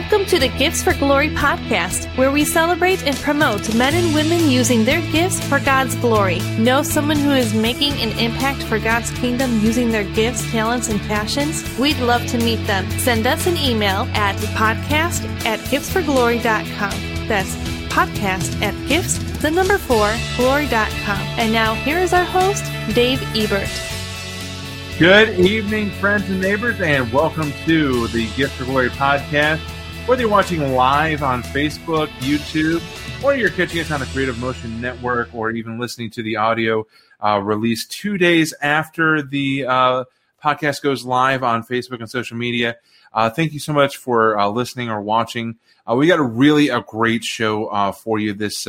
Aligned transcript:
Welcome 0.00 0.24
to 0.28 0.38
the 0.38 0.48
Gifts 0.48 0.82
for 0.82 0.94
Glory 0.94 1.28
podcast, 1.28 2.06
where 2.16 2.32
we 2.32 2.42
celebrate 2.42 3.06
and 3.06 3.14
promote 3.16 3.74
men 3.74 3.94
and 3.94 4.14
women 4.14 4.50
using 4.50 4.82
their 4.82 5.02
gifts 5.12 5.46
for 5.46 5.60
God's 5.60 5.94
glory. 5.96 6.40
Know 6.58 6.82
someone 6.82 7.18
who 7.18 7.32
is 7.32 7.52
making 7.52 7.92
an 8.00 8.18
impact 8.18 8.62
for 8.62 8.78
God's 8.78 9.10
kingdom 9.10 9.60
using 9.60 9.90
their 9.90 10.04
gifts, 10.14 10.50
talents, 10.50 10.88
and 10.88 10.98
passions? 11.02 11.62
We'd 11.78 11.98
love 11.98 12.26
to 12.28 12.38
meet 12.38 12.66
them. 12.66 12.90
Send 12.92 13.26
us 13.26 13.46
an 13.46 13.58
email 13.58 14.08
at 14.14 14.36
podcast 14.56 15.22
at 15.44 15.60
giftsforglory.com. 15.68 17.28
That's 17.28 17.54
podcast 17.90 18.62
at 18.62 18.88
gifts, 18.88 19.18
the 19.42 19.50
number 19.50 19.76
four, 19.76 20.10
glory.com. 20.38 21.20
And 21.38 21.52
now 21.52 21.74
here 21.74 21.98
is 21.98 22.14
our 22.14 22.24
host, 22.24 22.64
Dave 22.94 23.22
Ebert. 23.36 23.68
Good 24.98 25.38
evening, 25.38 25.90
friends 25.90 26.28
and 26.30 26.40
neighbors, 26.40 26.80
and 26.80 27.12
welcome 27.12 27.52
to 27.66 28.06
the 28.08 28.30
Gift 28.30 28.54
for 28.54 28.64
Glory 28.64 28.88
podcast. 28.88 29.60
Whether 30.10 30.22
you're 30.22 30.30
watching 30.32 30.74
live 30.74 31.22
on 31.22 31.44
Facebook, 31.44 32.08
YouTube, 32.18 32.82
or 33.22 33.36
you're 33.36 33.48
catching 33.48 33.78
us 33.80 33.92
on 33.92 34.00
the 34.00 34.06
Creative 34.06 34.36
Motion 34.40 34.80
Network, 34.80 35.32
or 35.32 35.52
even 35.52 35.78
listening 35.78 36.10
to 36.10 36.22
the 36.24 36.34
audio 36.34 36.84
uh, 37.24 37.38
released 37.40 37.92
two 37.92 38.18
days 38.18 38.52
after 38.60 39.22
the 39.22 39.66
uh, 39.66 40.04
podcast 40.42 40.82
goes 40.82 41.04
live 41.04 41.44
on 41.44 41.62
Facebook 41.62 42.00
and 42.00 42.10
social 42.10 42.36
media, 42.36 42.76
uh, 43.12 43.30
thank 43.30 43.52
you 43.52 43.60
so 43.60 43.72
much 43.72 43.98
for 43.98 44.36
uh, 44.36 44.48
listening 44.48 44.90
or 44.90 45.00
watching. 45.00 45.60
Uh, 45.88 45.94
we 45.94 46.08
got 46.08 46.18
a 46.18 46.24
really 46.24 46.70
a 46.70 46.80
great 46.80 47.22
show 47.22 47.66
uh, 47.66 47.92
for 47.92 48.18
you 48.18 48.34
this 48.34 48.66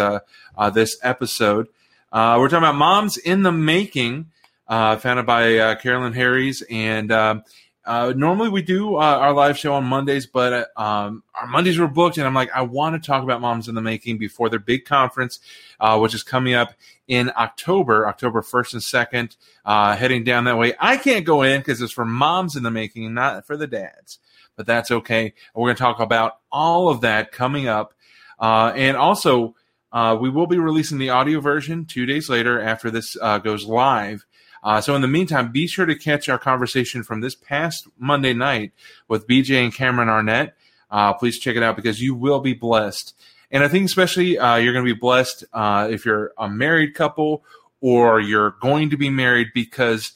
this 0.75 0.95
episode. 1.01 1.67
we're 2.13 2.49
talking 2.49 2.57
about 2.59 2.75
moms 2.75 3.17
in 3.17 3.41
the 3.41 3.51
making, 3.51 4.27
founded 4.70 5.26
by 5.26 5.73
Carolyn 5.73 6.13
Harries, 6.13 6.61
and 6.70 7.11
um, 7.11 7.43
uh, 7.84 8.13
normally 8.15 8.49
we 8.49 8.62
do 8.62 8.96
uh, 8.96 8.99
our 8.99 9.34
live 9.34 9.57
show 9.57 9.74
on 9.74 9.84
Mondays, 9.84 10.27
but 10.27 10.54
uh, 10.54 10.82
um, 10.82 11.24
our 11.40 11.48
Mondays 11.48 11.79
were 11.79 11.88
booked, 11.88 12.18
and 12.18 12.27
I'm 12.27 12.34
like, 12.34 12.51
I 12.54 12.62
want 12.62 13.01
to 13.01 13.05
talk 13.05 13.23
about 13.23 13.41
Moms 13.41 13.68
in 13.68 13.73
the 13.73 13.82
Making 13.82 14.20
before 14.20 14.49
their 14.49 14.60
big 14.60 14.85
conference, 14.85 15.40
uh, 15.79 15.98
which 15.98 16.13
is 16.13 16.21
coming 16.21 16.54
up 16.54 16.73
in 17.07 17.32
October, 17.35 18.07
October 18.07 18.41
1st 18.41 18.73
and 18.73 18.82
2nd, 18.82 19.38
uh, 19.65 19.96
heading 19.96 20.23
down 20.23 20.43
that 20.43 20.60
way. 20.60 20.73
I 20.79 20.98
can't 20.98 21.26
go 21.26 21.41
in 21.41 21.60
because 21.60 21.82
it's 21.82 21.91
for 21.91 22.05
Moms 22.05 22.55
in 22.55 22.62
the 22.62 22.71
Making, 22.71 23.13
not 23.15 23.48
for 23.48 23.57
the 23.57 23.68
dads, 23.68 24.20
but 24.55 24.68
that's 24.68 24.91
okay. 24.91 25.34
We're 25.55 25.68
going 25.68 25.76
to 25.76 25.82
talk 25.82 25.99
about 25.99 26.34
all 26.51 26.88
of 26.90 27.01
that 27.01 27.32
coming 27.32 27.68
up, 27.68 27.93
and 28.40 28.95
also. 28.95 29.55
we 29.93 30.29
will 30.29 30.48
be 30.48 30.60
releasing 30.60 30.99
the 30.99 31.10
audio 31.10 31.40
version 31.40 31.85
two 31.85 32.05
days 32.05 32.29
later 32.29 32.62
after 32.62 32.91
this 32.91 33.16
goes 33.43 33.66
live. 33.66 34.26
Uh, 34.63 34.79
so 34.79 34.95
in 34.95 35.01
the 35.01 35.07
meantime, 35.07 35.51
be 35.51 35.67
sure 35.67 35.85
to 35.85 35.95
catch 35.95 36.29
our 36.29 36.37
conversation 36.37 37.04
from 37.04 37.21
this 37.21 37.35
past 37.35 37.87
Monday 37.98 38.34
night 38.34 38.71
with 39.07 39.27
BJ 39.27 39.63
and 39.63 39.73
Cameron 39.73 40.09
Arnett. 40.09 40.55
Uh, 40.90 41.13
please 41.13 41.40
check 41.40 41.55
it 41.55 41.63
out 41.63 41.76
because 41.76 42.01
you 42.01 42.13
will 42.13 42.40
be 42.40 42.54
blessed. 42.54 43.15
And 43.49 43.63
I 43.63 43.67
think 43.67 43.85
especially 43.85 44.37
uh, 44.37 44.55
you're 44.55 44.73
going 44.73 44.85
to 44.85 44.93
be 44.93 44.99
blessed 44.99 45.43
uh, 45.51 45.87
if 45.89 46.05
you're 46.05 46.32
a 46.37 46.48
married 46.48 46.93
couple 46.93 47.43
or 47.82 48.20
you're 48.20 48.55
going 48.62 48.91
to 48.91 48.98
be 48.98 49.09
married 49.09 49.48
because 49.54 50.13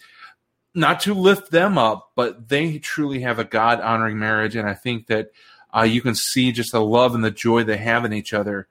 not 0.74 1.00
to 1.02 1.14
lift 1.14 1.52
them 1.52 1.78
up, 1.78 2.12
but 2.16 2.50
they 2.50 2.78
truly 2.78 3.22
have 3.22 3.40
a 3.40 3.44
God 3.44 3.82
honoring 3.82 4.20
marriage. 4.20 4.56
And 4.56 4.70
I 4.70 4.74
think 4.74 5.08
that 5.08 5.32
uh, 5.76 5.84
you 5.84 6.02
can 6.02 6.16
see 6.16 6.52
just 6.52 6.72
the 6.72 6.82
love 6.82 7.16
and 7.16 7.24
the 7.24 7.32
joy 7.32 7.64
they 7.64 7.78
have 7.78 8.06
in 8.06 8.14
each 8.14 8.34
other 8.34 8.68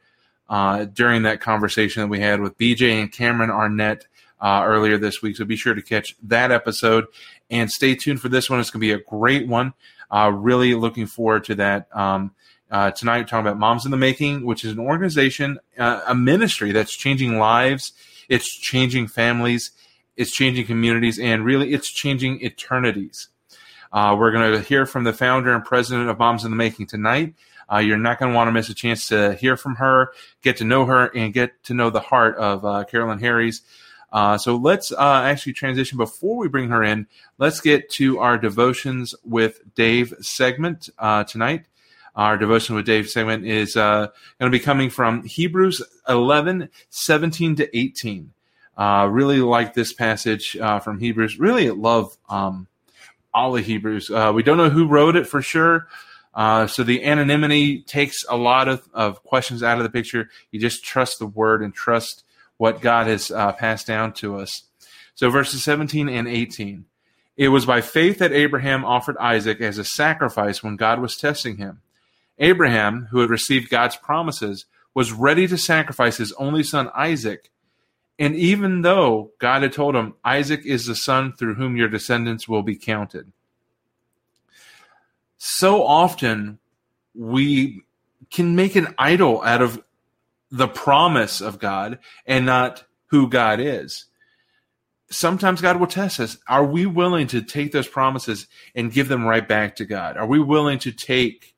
uh, 0.49 0.85
during 0.85 1.23
that 1.23 1.41
conversation 1.41 2.03
that 2.03 2.09
we 2.09 2.21
had 2.21 2.41
with 2.41 2.59
BJ 2.59 3.01
and 3.01 3.11
Cameron 3.11 3.51
Arnett 3.51 4.07
uh, 4.45 4.63
earlier 4.65 4.99
this 4.99 5.23
week. 5.23 5.37
So 5.37 5.47
be 5.47 5.57
sure 5.57 5.73
to 5.73 5.81
catch 5.81 6.15
that 6.23 6.53
episode 6.53 7.07
and 7.51 7.71
stay 7.71 7.95
tuned 7.95 8.21
for 8.21 8.29
this 8.29 8.51
one. 8.51 8.61
It's 8.61 8.71
going 8.71 8.83
to 8.83 8.87
be 8.87 8.93
a 8.93 8.99
great 8.99 9.49
one. 9.49 9.73
Uh, 10.11 10.31
really 10.35 10.75
looking 10.75 11.07
forward 11.07 11.45
to 11.45 11.55
that. 11.55 11.89
Um, 11.97 12.35
uh, 12.71 12.91
tonight, 12.91 13.19
we're 13.21 13.25
talking 13.25 13.47
about 13.47 13.59
Moms 13.59 13.87
in 13.87 13.91
the 13.91 13.97
Making, 13.97 14.45
which 14.45 14.63
is 14.63 14.73
an 14.73 14.81
organization, 14.81 15.59
uh, 15.79 16.03
a 16.07 16.15
ministry 16.15 16.73
that's 16.73 16.95
changing 16.95 17.39
lives, 17.39 17.95
it's 18.29 18.55
changing 18.55 19.07
families, 19.07 19.71
it's 20.17 20.31
changing 20.31 20.67
communities, 20.67 21.19
and 21.19 21.45
really 21.45 21.73
it's 21.73 21.91
changing 21.91 22.45
eternities. 22.45 23.29
Uh, 23.93 24.15
we're 24.19 24.33
going 24.33 24.53
to 24.53 24.61
hear 24.61 24.85
from 24.85 25.05
the 25.05 25.13
founder 25.13 25.55
and 25.55 25.65
president 25.65 26.11
of 26.11 26.19
Moms 26.19 26.45
in 26.45 26.51
the 26.51 26.57
Making 26.57 26.87
tonight. 26.87 27.35
Uh, 27.73 27.79
you're 27.79 27.97
not 27.97 28.19
going 28.19 28.31
to 28.31 28.37
want 28.37 28.49
to 28.49 28.53
miss 28.53 28.69
a 28.69 28.75
chance 28.75 29.09
to 29.09 29.35
hear 29.35 29.57
from 29.57 29.77
her, 29.77 30.13
get 30.43 30.59
to 30.59 30.65
know 30.65 30.85
her, 30.85 31.07
and 31.17 31.33
get 31.33 31.63
to 31.65 31.73
know 31.73 31.89
the 31.89 32.01
heart 32.01 32.37
of 32.37 32.63
uh, 32.65 32.85
Carolyn 32.85 33.21
Harries. 33.21 33.63
Uh, 34.15 34.39
so 34.39 34.55
let's 34.55 34.93
uh, 34.93 35.23
actually 35.25 35.53
transition 35.53 35.99
before 35.99 36.37
we 36.37 36.47
bring 36.47 36.69
her 36.69 36.85
in. 36.85 37.09
Let's 37.37 37.61
get 37.61 37.91
to 37.91 38.21
our 38.21 38.39
devotions 38.39 39.13
with 39.25 39.61
Dave 39.75 40.15
segment 40.21 40.89
uh, 41.01 41.25
tonight. 41.25 41.67
Our 42.15 42.39
devotion 42.39 42.77
with 42.77 42.87
Dave 42.87 43.09
segment 43.09 43.45
is 43.45 43.77
uh, 43.77 44.07
going 44.39 44.53
to 44.53 44.57
be 44.57 44.63
coming 44.63 44.89
from 44.89 45.25
Hebrews 45.25 45.83
11, 46.09 46.69
17 46.91 47.57
to 47.57 47.77
18. 47.77 48.33
Uh, 48.79 49.09
really 49.11 49.41
like 49.41 49.75
this 49.75 49.93
passage 49.93 50.57
uh, 50.59 50.79
from 50.79 51.01
Hebrews. 51.01 51.41
Really 51.41 51.69
love 51.73 52.17
um, 52.29 52.69
all 53.35 53.51
the 53.51 53.63
Hebrews. 53.63 54.11
we 54.11 54.45
don't 54.45 54.59
know 54.59 54.71
who 54.71 54.87
wrote 54.87 55.17
it 55.17 55.27
for 55.27 55.43
sure. 55.43 55.89
so 56.37 56.85
the 56.85 57.05
anonymity 57.05 57.83
takes 57.83 58.25
a 58.29 58.37
lot 58.37 58.69
of, 58.69 58.89
of 58.95 59.25
questions 59.25 59.65
out 59.65 59.79
of 59.79 59.83
the 59.83 59.91
picture. 59.91 60.31
You 60.53 60.61
just 60.61 60.85
trust 60.85 61.19
the 61.19 61.27
word 61.27 61.63
and 61.63 61.75
trust 61.75 62.25
what 62.57 62.81
God 62.81 63.07
has 63.07 63.31
uh, 63.31 63.53
passed 63.53 63.87
down 63.87 64.13
to 64.15 64.39
us. 64.39 64.63
So, 65.15 65.31
verses 65.31 65.63
17 65.63 66.09
and 66.09 66.29
18. 66.29 66.87
It 67.37 67.49
was 67.49 67.67
by 67.67 67.81
faith 67.81 68.19
that 68.19 68.33
Abraham 68.33 68.85
offered 68.85 69.17
Isaac 69.19 69.61
as 69.61 69.79
a 69.79 69.85
sacrifice 69.85 70.63
when 70.63 70.77
God 70.77 71.01
was 71.01 71.17
testing 71.17 71.57
him. 71.57 71.81
Abraham, 72.39 73.09
who 73.11 73.21
had 73.21 73.31
received 73.31 73.71
God's 73.71 73.97
promises, 73.97 74.67
was 74.95 75.13
ready 75.13 75.47
to 75.49 75.59
sacrifice 75.59 76.17
his 76.17 76.33
only 76.33 76.63
son 76.63 76.91
Isaac. 76.95 77.51
And 78.19 78.37
even 78.37 78.83
though 78.83 79.33
God 79.41 79.63
had 79.63 79.73
told 79.73 79.97
him, 79.97 80.15
Isaac 80.25 80.65
is 80.65 80.87
the 80.87 80.95
son 80.95 81.33
through 81.33 81.55
whom 81.55 81.77
your 81.77 81.89
descendants 81.89 82.49
will 82.49 82.63
be 82.63 82.77
counted. 82.77 83.33
So 85.37 85.85
often 85.85 86.59
we 87.15 87.83
can 88.31 88.55
make 88.55 88.77
an 88.77 88.95
idol 88.99 89.43
out 89.43 89.63
of 89.63 89.83
the 90.55 90.69
promise 90.69 91.41
of 91.41 91.59
God 91.59 91.99
and 92.27 92.47
not 92.47 92.85
who 93.07 93.29
God 93.29 93.59
is. 93.59 94.05
Sometimes 95.11 95.61
God 95.61 95.81
will 95.81 95.89
test 95.89 96.21
us. 96.21 96.39
Are 96.49 96.65
we 96.65 96.87
willing 96.87 97.27
to 97.29 97.43
take 97.43 97.73
those 97.73 97.89
promises 97.89 98.47
and 98.73 98.93
give 98.93 99.09
them 99.09 99.25
right 99.27 99.47
back 99.47 99.77
to 99.77 99.85
God? 99.85 100.17
Are 100.17 100.27
we 100.27 100.39
willing 100.39 100.79
to 100.81 100.93
take 100.93 101.55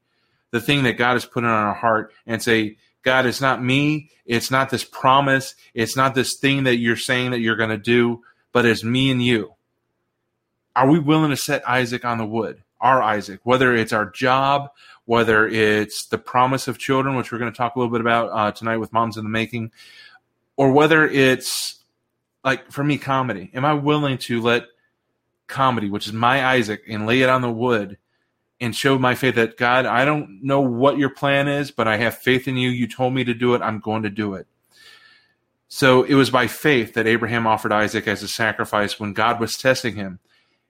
the 0.51 0.63
thing 0.63 0.85
that 0.85 0.97
God 0.97 1.13
has 1.13 1.27
put 1.27 1.45
in 1.45 1.51
our 1.51 1.75
heart 1.75 2.13
and 2.27 2.43
say, 2.43 2.79
God, 3.03 3.27
it's 3.27 3.43
not 3.43 3.63
me. 3.63 4.11
It's 4.25 4.51
not 4.51 4.71
this 4.71 4.85
promise. 4.85 5.55
It's 5.75 5.95
not 5.95 6.15
this 6.15 6.37
thing 6.37 6.65
that 6.65 6.77
you're 6.77 6.97
saying 6.97 7.33
that 7.33 7.41
you're 7.41 7.57
going 7.57 7.71
to 7.71 7.77
do, 7.77 8.23
but 8.51 8.65
it's 8.65 8.83
me 8.83 9.11
and 9.11 9.23
you. 9.23 9.55
Are 10.75 10.89
we 10.89 10.99
willing 10.99 11.31
to 11.31 11.37
set 11.37 11.69
Isaac 11.69 12.07
on 12.07 12.17
the 12.17 12.27
wood? 12.27 12.63
Our 12.81 13.03
Isaac, 13.03 13.41
whether 13.45 13.75
it's 13.75 13.93
our 13.93 14.11
job, 14.11 14.71
whether 15.07 15.49
it's 15.49 16.07
the 16.07 16.19
promise 16.19 16.69
of 16.69 16.79
children, 16.79 17.17
which 17.17 17.33
we're 17.33 17.39
going 17.39 17.51
to 17.51 17.57
talk 17.57 17.75
a 17.75 17.79
little 17.79 17.93
bit 17.93 18.01
about 18.01 18.29
uh, 18.31 18.53
tonight 18.53 18.77
with 18.77 18.93
Moms 18.93 19.17
in 19.17 19.25
the 19.25 19.31
Making, 19.31 19.73
or 20.57 20.73
whether 20.73 21.09
it's 21.09 21.83
like 22.45 22.71
for 22.71 22.85
me, 22.85 22.99
comedy. 22.99 23.51
Am 23.55 23.65
I 23.65 23.75
willing 23.75 24.19
to 24.19 24.41
let 24.41 24.67
comedy, 25.47 25.89
which 25.89 26.07
is 26.07 26.13
my 26.13 26.45
Isaac, 26.45 26.83
and 26.89 27.07
lay 27.07 27.23
it 27.23 27.29
on 27.29 27.41
the 27.41 27.51
wood 27.51 27.99
and 28.61 28.75
show 28.75 28.99
my 28.99 29.15
faith 29.15 29.35
that 29.35 29.57
God, 29.57 29.87
I 29.87 30.05
don't 30.05 30.43
know 30.43 30.61
what 30.61 30.99
your 30.99 31.11
plan 31.11 31.49
is, 31.49 31.71
but 31.71 31.89
I 31.89 31.97
have 31.99 32.17
faith 32.17 32.49
in 32.49 32.57
you. 32.57 32.71
You 32.71 32.87
told 32.87 33.15
me 33.15 33.25
to 33.25 33.35
do 33.35 33.55
it. 33.55 33.63
I'm 33.63 33.81
going 33.81 34.03
to 34.05 34.11
do 34.11 34.35
it. 34.35 34.47
So 35.69 36.05
it 36.05 36.15
was 36.15 36.31
by 36.31 36.47
faith 36.47 36.95
that 36.95 37.07
Abraham 37.07 37.47
offered 37.47 37.73
Isaac 37.73 38.07
as 38.09 38.23
a 38.23 38.29
sacrifice 38.29 38.99
when 38.99 39.13
God 39.13 39.41
was 39.41 39.59
testing 39.59 39.97
him. 39.97 40.21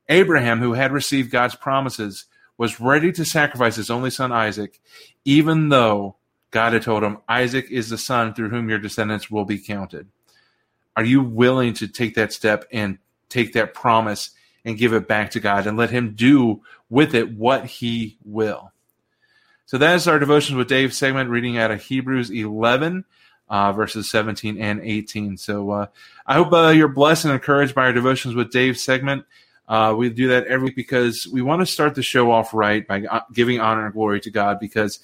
Abraham, 0.08 0.60
who 0.60 0.72
had 0.72 0.92
received 0.92 1.30
God's 1.30 1.54
promises, 1.54 2.24
was 2.58 2.80
ready 2.80 3.12
to 3.12 3.24
sacrifice 3.24 3.76
his 3.76 3.90
only 3.90 4.10
son 4.10 4.32
Isaac, 4.32 4.80
even 5.24 5.68
though 5.68 6.16
God 6.50 6.72
had 6.72 6.82
told 6.82 7.02
him, 7.02 7.18
Isaac 7.28 7.70
is 7.70 7.90
the 7.90 7.98
son 7.98 8.32
through 8.32 8.50
whom 8.50 8.68
your 8.68 8.78
descendants 8.78 9.30
will 9.30 9.44
be 9.44 9.58
counted. 9.58 10.08
Are 10.96 11.04
you 11.04 11.20
willing 11.22 11.74
to 11.74 11.86
take 11.86 12.14
that 12.14 12.32
step 12.32 12.64
and 12.72 12.98
take 13.28 13.52
that 13.52 13.74
promise 13.74 14.30
and 14.64 14.78
give 14.78 14.94
it 14.94 15.06
back 15.06 15.30
to 15.32 15.40
God 15.40 15.66
and 15.66 15.76
let 15.76 15.90
Him 15.90 16.14
do 16.14 16.62
with 16.88 17.14
it 17.14 17.36
what 17.36 17.66
He 17.66 18.16
will? 18.24 18.72
So 19.66 19.78
that 19.78 19.96
is 19.96 20.08
our 20.08 20.18
devotions 20.18 20.56
with 20.56 20.68
Dave 20.68 20.94
segment, 20.94 21.28
reading 21.28 21.58
out 21.58 21.70
of 21.70 21.82
Hebrews 21.82 22.30
11, 22.30 23.04
uh, 23.48 23.72
verses 23.72 24.10
17 24.10 24.58
and 24.58 24.80
18. 24.80 25.36
So 25.36 25.70
uh, 25.70 25.86
I 26.26 26.34
hope 26.34 26.52
uh, 26.52 26.68
you're 26.68 26.88
blessed 26.88 27.26
and 27.26 27.34
encouraged 27.34 27.74
by 27.74 27.82
our 27.82 27.92
devotions 27.92 28.34
with 28.34 28.50
Dave 28.50 28.78
segment. 28.78 29.26
Uh, 29.68 29.94
we 29.96 30.08
do 30.10 30.28
that 30.28 30.46
every 30.46 30.66
week 30.66 30.76
because 30.76 31.28
we 31.32 31.42
want 31.42 31.60
to 31.60 31.66
start 31.66 31.94
the 31.94 32.02
show 32.02 32.30
off 32.30 32.54
right 32.54 32.86
by 32.86 33.02
uh, 33.02 33.20
giving 33.32 33.60
honor 33.60 33.86
and 33.86 33.94
glory 33.94 34.20
to 34.20 34.30
God 34.30 34.58
because 34.60 35.00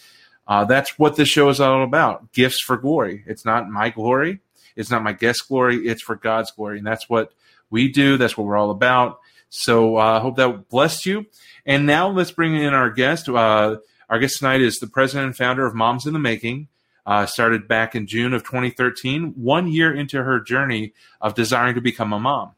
uh, 0.46 0.64
that's 0.64 0.98
what 0.98 1.16
this 1.16 1.28
show 1.28 1.48
is 1.48 1.60
all 1.60 1.82
about 1.82 2.32
gifts 2.32 2.60
for 2.60 2.76
glory. 2.76 3.24
It's 3.26 3.44
not 3.44 3.68
my 3.68 3.90
glory, 3.90 4.40
it's 4.76 4.90
not 4.90 5.02
my 5.02 5.12
guest 5.12 5.48
glory, 5.48 5.86
it's 5.86 6.02
for 6.02 6.16
God's 6.16 6.50
glory. 6.50 6.78
And 6.78 6.86
that's 6.86 7.08
what 7.08 7.32
we 7.70 7.88
do, 7.88 8.16
that's 8.16 8.36
what 8.36 8.46
we're 8.46 8.56
all 8.56 8.70
about. 8.70 9.18
So 9.48 9.98
uh, 9.98 10.18
I 10.18 10.20
hope 10.20 10.36
that 10.36 10.68
blessed 10.68 11.06
you. 11.06 11.26
And 11.66 11.86
now 11.86 12.08
let's 12.08 12.30
bring 12.30 12.56
in 12.56 12.72
our 12.74 12.90
guest. 12.90 13.28
Uh, 13.28 13.76
our 14.08 14.18
guest 14.18 14.38
tonight 14.38 14.62
is 14.62 14.78
the 14.78 14.86
president 14.86 15.26
and 15.26 15.36
founder 15.36 15.66
of 15.66 15.74
Moms 15.74 16.06
in 16.06 16.12
the 16.12 16.18
Making. 16.18 16.68
Uh, 17.04 17.26
started 17.26 17.66
back 17.66 17.96
in 17.96 18.06
June 18.06 18.32
of 18.32 18.44
2013, 18.44 19.32
one 19.36 19.66
year 19.66 19.92
into 19.92 20.22
her 20.22 20.38
journey 20.38 20.92
of 21.20 21.34
desiring 21.34 21.74
to 21.74 21.80
become 21.80 22.12
a 22.12 22.20
mom. 22.20 22.52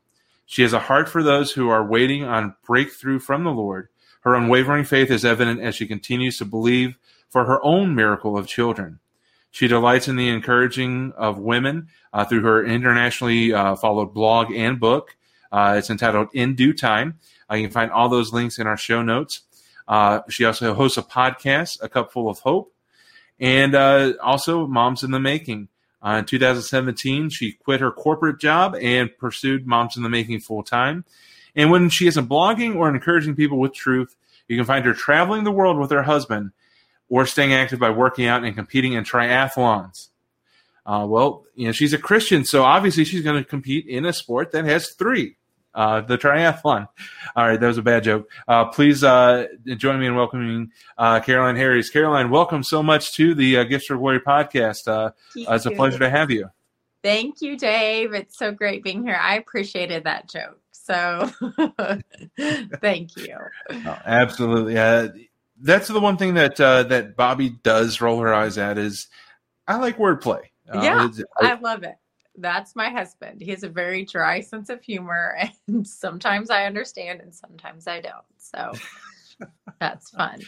She 0.47 0.63
has 0.63 0.73
a 0.73 0.81
heart 0.81 1.09
for 1.09 1.23
those 1.23 1.53
who 1.53 1.69
are 1.69 1.87
waiting 1.87 2.25
on 2.25 2.57
breakthrough 2.65 3.19
from 3.19 3.45
the 3.45 3.51
Lord. 3.51 3.89
Her 4.21 4.35
unwavering 4.35 4.85
faith 4.85 5.11
is 5.11 5.25
evident 5.25 5.61
as 5.61 5.75
she 5.75 5.87
continues 5.87 6.39
to 6.39 6.45
believe 6.45 6.97
for 7.29 7.45
her 7.45 7.63
own 7.65 7.95
miracle 7.95 8.37
of 8.39 8.47
children. 8.47 9.01
She 9.51 9.69
delights 9.69 10.09
in 10.09 10.17
the 10.17 10.29
encouraging 10.29 11.13
of 11.17 11.39
women 11.39 11.89
uh, 12.13 12.25
through 12.25 12.43
her 12.43 12.65
internationally 12.65 13.53
uh, 13.53 13.77
followed 13.77 14.13
blog 14.13 14.53
and 14.53 14.81
book. 14.81 15.17
Uh, 15.53 15.77
it's 15.79 15.91
entitled 15.91 16.29
In 16.33 16.57
Due 16.57 16.73
Time. 16.73 17.21
Uh, 17.51 17.55
you 17.55 17.65
can 17.65 17.73
find 17.73 17.93
all 17.93 18.09
those 18.09 18.33
links 18.33 18.59
in 18.59 18.67
our 18.67 18.77
show 18.77 19.03
notes. 19.03 19.43
Uh, 19.87 20.21
she 20.29 20.45
also 20.45 20.75
hosts 20.75 20.99
a 20.99 21.03
podcast, 21.03 21.83
A 21.83 21.89
Cup 21.89 22.11
Full 22.11 22.29
of 22.29 22.41
Hope, 22.41 22.73
and 23.39 23.75
uh, 23.75 24.15
also 24.23 24.67
Moms 24.67 25.05
in 25.05 25.11
the 25.11 25.21
Making. 25.21 25.69
Uh, 26.05 26.19
in 26.19 26.25
2017, 26.27 27.31
she 27.31 27.53
quit 27.53 27.81
her 27.81 27.91
corporate 27.91 28.39
job 28.39 28.77
and 28.81 29.17
pursued 29.17 29.67
Moms 29.67 29.97
in 29.97 30.03
the 30.03 30.11
Making 30.11 30.41
full 30.41 30.63
time. 30.63 31.05
And 31.57 31.71
when 31.71 31.89
she 31.89 32.07
isn't 32.07 32.29
blogging 32.29 32.77
or 32.77 32.89
encouraging 32.89 33.35
people 33.35 33.59
with 33.59 33.73
truth, 33.73 34.15
you 34.47 34.57
can 34.57 34.67
find 34.67 34.85
her 34.85 34.93
traveling 34.93 35.45
the 35.45 35.51
world 35.51 35.79
with 35.79 35.91
her 35.91 36.03
husband 36.03 36.53
or 37.09 37.27
staying 37.27 37.55
active 37.55 37.79
by 37.79 37.91
working 37.91 38.27
out 38.27 38.45
and 38.45 38.55
competing 38.55 38.93
in 38.93 39.05
triathlons. 39.05 40.09
Uh, 40.85 41.07
well, 41.09 41.45
you 41.55 41.67
know, 41.67 41.73
she's 41.73 41.95
a 41.95 41.99
Christian, 41.99 42.45
so 42.45 42.65
obviously 42.65 43.05
she's 43.05 43.23
going 43.23 43.43
to 43.43 43.49
compete 43.49 43.87
in 43.87 44.05
a 44.05 44.13
sport 44.13 44.53
that 44.53 44.67
has 44.67 44.91
three 44.91 45.37
uh, 45.75 46.01
the 46.03 46.17
triathlon. 46.17 46.89
All 47.37 47.47
right, 47.47 47.59
that 47.59 47.67
was 47.67 47.79
a 47.79 47.83
bad 47.83 48.05
joke. 48.05 48.31
Uh, 48.47 48.67
please 48.67 49.03
uh, 49.03 49.47
join 49.77 50.01
me 50.01 50.07
in 50.07 50.15
welcoming 50.15 50.71
uh, 50.97 51.21
Caroline 51.21 51.57
Harries. 51.57 51.91
Caroline, 51.91 52.31
welcome 52.31 52.63
so 52.63 52.83
much 52.83 53.15
to 53.15 53.35
the 53.35 53.59
uh, 53.59 53.65
Gifts 53.65 53.87
for 53.87 53.97
Glory 53.97 54.21
podcast. 54.21 54.89
Uh, 54.89 55.11
it's 55.35 55.67
a 55.67 55.71
pleasure 55.71 55.99
to 55.99 56.11
have 56.11 56.31
you. 56.31 56.49
Thank 57.03 57.43
you, 57.43 57.59
Dave. 57.59 58.15
It's 58.15 58.39
so 58.39 58.53
great 58.53 58.83
being 58.83 59.03
here. 59.03 59.19
I 59.21 59.37
appreciated 59.37 60.05
that 60.05 60.29
joke. 60.31 60.61
So 60.71 61.31
thank 62.81 63.17
you. 63.17 63.37
Oh, 63.87 63.99
absolutely. 64.07 64.75
that's 65.61 65.89
the 65.89 66.01
one 66.01 66.17
thing 66.17 66.35
that 66.35 66.57
that 66.57 67.17
Bobby 67.17 67.51
does 67.63 68.01
roll 68.01 68.21
her 68.21 68.33
eyes 68.33 68.59
at 68.59 68.79
is 68.79 69.09
I 69.67 69.77
like 69.77 69.99
wordplay. 69.99 70.43
yeah, 70.73 71.09
I, 71.41 71.53
I 71.53 71.61
love 71.61 71.83
it 71.83 71.97
that's 72.37 72.75
my 72.75 72.91
husband. 72.91 73.41
He 73.41 73.51
has 73.51 73.63
a 73.63 73.69
very 73.69 74.05
dry 74.05 74.41
sense 74.41 74.69
of 74.69 74.83
humor, 74.83 75.37
and 75.69 75.87
sometimes 75.87 76.51
I 76.51 76.67
understand 76.67 77.21
and 77.21 77.35
sometimes 77.35 77.87
I 77.87 78.01
don't. 78.01 78.25
So 78.39 78.73
that's 79.81 80.11
fun. 80.11 80.41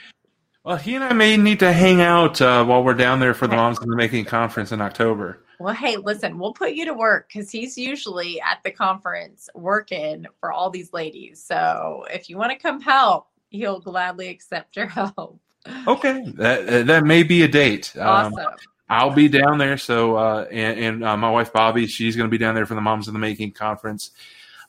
Well, 0.64 0.76
he 0.76 0.96
and 0.96 1.04
I 1.04 1.12
may 1.12 1.36
need 1.36 1.60
to 1.60 1.72
hang 1.72 2.00
out 2.00 2.40
uh, 2.40 2.64
while 2.64 2.82
we're 2.82 2.94
down 2.94 3.20
there 3.20 3.34
for 3.34 3.46
the 3.46 3.54
Moms 3.54 3.80
in 3.80 3.88
the 3.88 3.94
Making 3.94 4.24
conference 4.24 4.72
in 4.72 4.80
October. 4.80 5.44
Well, 5.60 5.74
hey, 5.74 5.96
listen, 5.96 6.38
we'll 6.38 6.52
put 6.52 6.72
you 6.72 6.84
to 6.86 6.92
work 6.92 7.28
because 7.28 7.50
he's 7.50 7.78
usually 7.78 8.40
at 8.40 8.58
the 8.64 8.72
conference 8.72 9.48
working 9.54 10.26
for 10.40 10.52
all 10.52 10.68
these 10.70 10.92
ladies. 10.92 11.42
So 11.42 12.04
if 12.10 12.28
you 12.28 12.36
want 12.36 12.50
to 12.50 12.58
come 12.58 12.80
help, 12.80 13.28
he'll 13.50 13.80
gladly 13.80 14.28
accept 14.28 14.76
your 14.76 14.86
help. 14.88 15.40
Okay, 15.86 16.24
that 16.36 16.86
that 16.86 17.04
may 17.04 17.22
be 17.22 17.42
a 17.42 17.48
date. 17.48 17.92
Um, 17.96 18.06
awesome. 18.06 18.38
Um, 18.38 18.54
I'll 18.88 19.12
be 19.12 19.28
down 19.28 19.58
there. 19.58 19.78
So, 19.78 20.16
uh, 20.16 20.46
and, 20.50 20.78
and 20.78 21.04
uh, 21.04 21.16
my 21.16 21.30
wife 21.30 21.52
Bobby, 21.52 21.86
she's 21.86 22.16
going 22.16 22.28
to 22.28 22.30
be 22.30 22.38
down 22.38 22.54
there 22.54 22.66
for 22.66 22.74
the 22.74 22.80
Moms 22.80 23.08
in 23.08 23.14
the 23.14 23.20
Making 23.20 23.52
conference. 23.52 24.10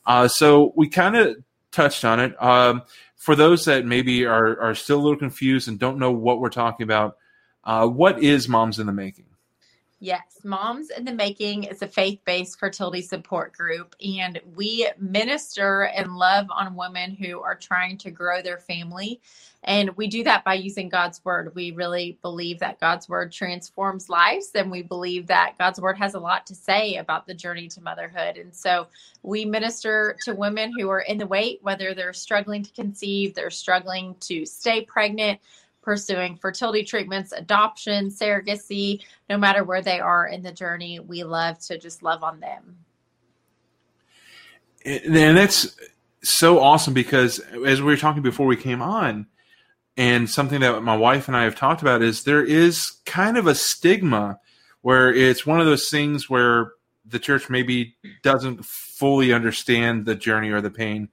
Uh, 0.04 0.28
so 0.28 0.72
we 0.74 0.88
kind 0.88 1.16
of 1.16 1.36
touched 1.70 2.04
on 2.04 2.20
it. 2.20 2.42
Um, 2.42 2.82
for 3.16 3.34
those 3.34 3.64
that 3.66 3.84
maybe 3.84 4.24
are 4.26 4.60
are 4.60 4.74
still 4.74 4.98
a 4.98 5.02
little 5.02 5.18
confused 5.18 5.68
and 5.68 5.78
don't 5.78 5.98
know 5.98 6.12
what 6.12 6.40
we're 6.40 6.48
talking 6.48 6.84
about, 6.84 7.16
uh, 7.64 7.86
what 7.86 8.22
is 8.22 8.48
Moms 8.48 8.78
in 8.78 8.86
the 8.86 8.92
Making? 8.92 9.27
Yes, 10.00 10.38
Moms 10.44 10.90
in 10.90 11.04
the 11.04 11.12
Making 11.12 11.64
is 11.64 11.82
a 11.82 11.88
faith 11.88 12.20
based 12.24 12.60
fertility 12.60 13.02
support 13.02 13.52
group, 13.52 13.96
and 14.04 14.40
we 14.54 14.88
minister 14.96 15.86
and 15.86 16.16
love 16.16 16.46
on 16.50 16.76
women 16.76 17.16
who 17.16 17.40
are 17.40 17.56
trying 17.56 17.98
to 17.98 18.12
grow 18.12 18.40
their 18.40 18.58
family. 18.58 19.20
And 19.64 19.90
we 19.96 20.06
do 20.06 20.22
that 20.22 20.44
by 20.44 20.54
using 20.54 20.88
God's 20.88 21.24
word. 21.24 21.52
We 21.56 21.72
really 21.72 22.16
believe 22.22 22.60
that 22.60 22.78
God's 22.78 23.08
word 23.08 23.32
transforms 23.32 24.08
lives, 24.08 24.52
and 24.54 24.70
we 24.70 24.82
believe 24.82 25.26
that 25.26 25.58
God's 25.58 25.80
word 25.80 25.98
has 25.98 26.14
a 26.14 26.20
lot 26.20 26.46
to 26.46 26.54
say 26.54 26.94
about 26.94 27.26
the 27.26 27.34
journey 27.34 27.66
to 27.66 27.80
motherhood. 27.80 28.36
And 28.36 28.54
so 28.54 28.86
we 29.24 29.44
minister 29.44 30.16
to 30.22 30.32
women 30.32 30.72
who 30.78 30.88
are 30.90 31.00
in 31.00 31.18
the 31.18 31.26
wait, 31.26 31.58
whether 31.62 31.92
they're 31.92 32.12
struggling 32.12 32.62
to 32.62 32.72
conceive, 32.72 33.34
they're 33.34 33.50
struggling 33.50 34.14
to 34.20 34.46
stay 34.46 34.82
pregnant 34.82 35.40
pursuing 35.88 36.36
fertility 36.36 36.84
treatments, 36.84 37.32
adoption, 37.32 38.10
surrogacy, 38.10 39.00
no 39.30 39.38
matter 39.38 39.64
where 39.64 39.80
they 39.80 39.98
are 39.98 40.26
in 40.26 40.42
the 40.42 40.52
journey, 40.52 41.00
we 41.00 41.24
love 41.24 41.58
to 41.58 41.78
just 41.78 42.02
love 42.02 42.22
on 42.22 42.40
them. 42.40 42.76
And 44.84 45.34
that's 45.34 45.74
so 46.22 46.60
awesome 46.60 46.92
because 46.92 47.38
as 47.64 47.80
we 47.80 47.86
were 47.86 47.96
talking 47.96 48.20
before 48.20 48.46
we 48.46 48.54
came 48.54 48.82
on, 48.82 49.28
and 49.96 50.28
something 50.28 50.60
that 50.60 50.82
my 50.82 50.94
wife 50.94 51.26
and 51.26 51.34
I 51.34 51.44
have 51.44 51.56
talked 51.56 51.80
about 51.80 52.02
is 52.02 52.24
there 52.24 52.44
is 52.44 52.98
kind 53.06 53.38
of 53.38 53.46
a 53.46 53.54
stigma 53.54 54.40
where 54.82 55.10
it's 55.10 55.46
one 55.46 55.58
of 55.58 55.64
those 55.64 55.88
things 55.88 56.28
where 56.28 56.72
the 57.06 57.18
church 57.18 57.48
maybe 57.48 57.96
doesn't 58.22 58.62
fully 58.62 59.32
understand 59.32 60.04
the 60.04 60.14
journey 60.14 60.50
or 60.50 60.60
the 60.60 60.70
pain 60.70 61.08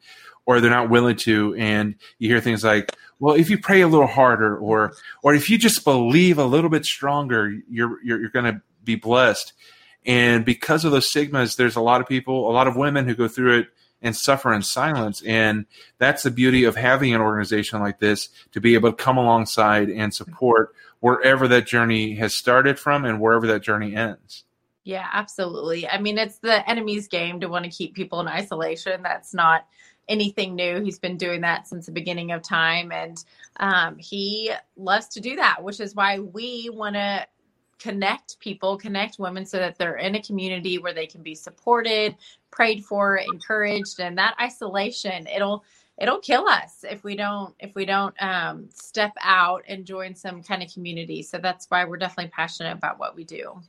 or 0.45 0.59
they're 0.59 0.69
not 0.69 0.89
willing 0.89 1.15
to 1.15 1.55
and 1.55 1.95
you 2.19 2.27
hear 2.27 2.41
things 2.41 2.61
like 2.61 2.91
well 3.19 3.35
if 3.35 3.49
you 3.49 3.57
pray 3.57 3.81
a 3.81 3.87
little 3.87 4.07
harder 4.07 4.57
or 4.57 4.93
or 5.23 5.33
if 5.33 5.49
you 5.49 5.57
just 5.57 5.83
believe 5.83 6.37
a 6.37 6.45
little 6.45 6.69
bit 6.69 6.85
stronger 6.85 7.49
you're 7.69 8.03
you're, 8.03 8.19
you're 8.19 8.29
going 8.29 8.45
to 8.45 8.61
be 8.83 8.95
blessed. 8.95 9.53
And 10.05 10.45
because 10.45 10.85
of 10.85 10.91
those 10.91 11.09
stigmas 11.09 11.55
there's 11.55 11.75
a 11.75 11.81
lot 11.81 12.01
of 12.01 12.07
people 12.07 12.49
a 12.49 12.53
lot 12.53 12.67
of 12.67 12.75
women 12.75 13.07
who 13.07 13.15
go 13.15 13.27
through 13.27 13.59
it 13.59 13.67
and 14.01 14.15
suffer 14.15 14.53
in 14.53 14.61
silence. 14.61 15.23
And 15.25 15.65
that's 15.97 16.23
the 16.23 16.31
beauty 16.31 16.63
of 16.65 16.75
having 16.75 17.15
an 17.15 17.21
organization 17.21 17.79
like 17.79 17.99
this 17.99 18.29
to 18.51 18.61
be 18.61 18.75
able 18.75 18.91
to 18.91 18.95
come 18.95 19.17
alongside 19.17 19.89
and 19.89 20.13
support 20.13 20.75
wherever 20.99 21.47
that 21.47 21.65
journey 21.65 22.15
has 22.15 22.35
started 22.35 22.77
from 22.77 23.05
and 23.05 23.19
wherever 23.19 23.47
that 23.47 23.63
journey 23.63 23.95
ends. 23.95 24.43
Yeah 24.83 25.07
absolutely. 25.11 25.87
I 25.87 25.99
mean 25.99 26.17
it's 26.17 26.37
the 26.37 26.67
enemy's 26.69 27.07
game 27.07 27.39
to 27.39 27.47
want 27.47 27.65
to 27.65 27.71
keep 27.71 27.95
people 27.95 28.19
in 28.19 28.27
isolation. 28.27 29.01
That's 29.01 29.33
not 29.33 29.65
anything 30.07 30.55
new. 30.55 30.81
He's 30.81 30.99
been 30.99 31.17
doing 31.17 31.41
that 31.41 31.67
since 31.67 31.85
the 31.85 31.91
beginning 31.91 32.31
of 32.31 32.41
time, 32.41 32.91
and 32.91 33.23
um, 33.57 33.97
he 33.97 34.51
loves 34.75 35.07
to 35.09 35.19
do 35.19 35.35
that, 35.37 35.63
which 35.63 35.79
is 35.79 35.95
why 35.95 36.19
we 36.19 36.69
want 36.71 36.95
to 36.95 37.27
connect 37.79 38.39
people, 38.39 38.77
connect 38.77 39.19
women, 39.19 39.45
so 39.45 39.57
that 39.57 39.77
they're 39.77 39.97
in 39.97 40.15
a 40.15 40.21
community 40.21 40.77
where 40.77 40.93
they 40.93 41.05
can 41.05 41.21
be 41.21 41.35
supported, 41.35 42.15
prayed 42.51 42.85
for, 42.85 43.17
encouraged, 43.17 43.99
and 43.99 44.17
that 44.17 44.35
isolation 44.39 45.27
it'll 45.27 45.63
it'll 45.97 46.19
kill 46.19 46.47
us 46.47 46.83
if 46.83 47.03
we 47.03 47.15
don't 47.15 47.53
if 47.59 47.73
we 47.75 47.85
don't 47.85 48.15
um, 48.21 48.67
step 48.73 49.13
out 49.21 49.63
and 49.67 49.85
join 49.85 50.15
some 50.15 50.43
kind 50.43 50.61
of 50.61 50.71
community. 50.73 51.21
So 51.21 51.37
that's 51.37 51.65
why 51.69 51.85
we're 51.85 51.97
definitely 51.97 52.31
passionate 52.31 52.73
about 52.73 52.99
what 52.99 53.15
we 53.15 53.23
do. 53.23 53.61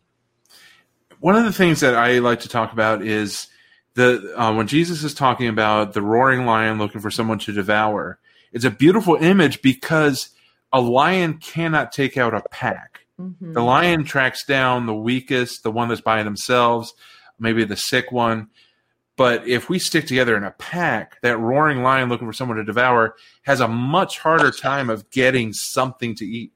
One 1.21 1.37
of 1.37 1.45
the 1.45 1.53
things 1.53 1.81
that 1.81 1.95
I 1.95 2.19
like 2.19 2.41
to 2.41 2.49
talk 2.49 2.73
about 2.73 3.03
is 3.03 3.49
the 3.97 4.33
uh, 4.41 4.53
when 4.55 4.67
Jesus 4.67 5.03
is 5.03 5.15
talking 5.15 5.49
about 5.49 5.95
the 5.95 6.03
roaring 6.03 6.45
lion 6.45 6.79
looking 6.79 7.01
for 7.01 7.11
someone 7.11 7.39
to 7.41 7.53
devour, 7.53 8.19
it's 8.53 8.65
a 8.65 8.71
beautiful 8.71 9.17
image 9.17 9.63
because 9.63 10.31
a 10.73 10.81
lion 10.81 11.39
cannot 11.39 11.93
take 11.93 12.17
out 12.19 12.35
a 12.35 12.43
pack. 12.51 13.07
Mm-hmm. 13.19 13.55
The 13.55 13.63
lion 13.63 14.05
tracks 14.05 14.45
down 14.45 14.85
the 14.85 14.95
weakest, 14.95 15.63
the 15.63 15.71
one 15.71 15.89
that's 15.89 16.03
by 16.03 16.23
themselves, 16.23 16.93
maybe 17.39 17.65
the 17.65 17.77
sick 17.77 18.13
one. 18.13 18.49
But 19.17 19.49
if 19.49 19.71
we 19.71 19.79
stick 19.79 20.07
together 20.07 20.37
in 20.37 20.45
a 20.45 20.51
pack, 20.51 21.19
that 21.23 21.39
roaring 21.39 21.83
lion 21.83 22.11
looking 22.11 22.29
for 22.29 22.35
someone 22.35 22.59
to 22.59 22.65
devour 22.65 23.15
has 23.43 23.61
a 23.61 23.69
much 23.69 24.19
harder 24.19 24.51
time 24.51 24.91
of 24.91 25.09
getting 25.11 25.55
something 25.55 26.15
to 26.17 26.27
eat. 26.27 26.53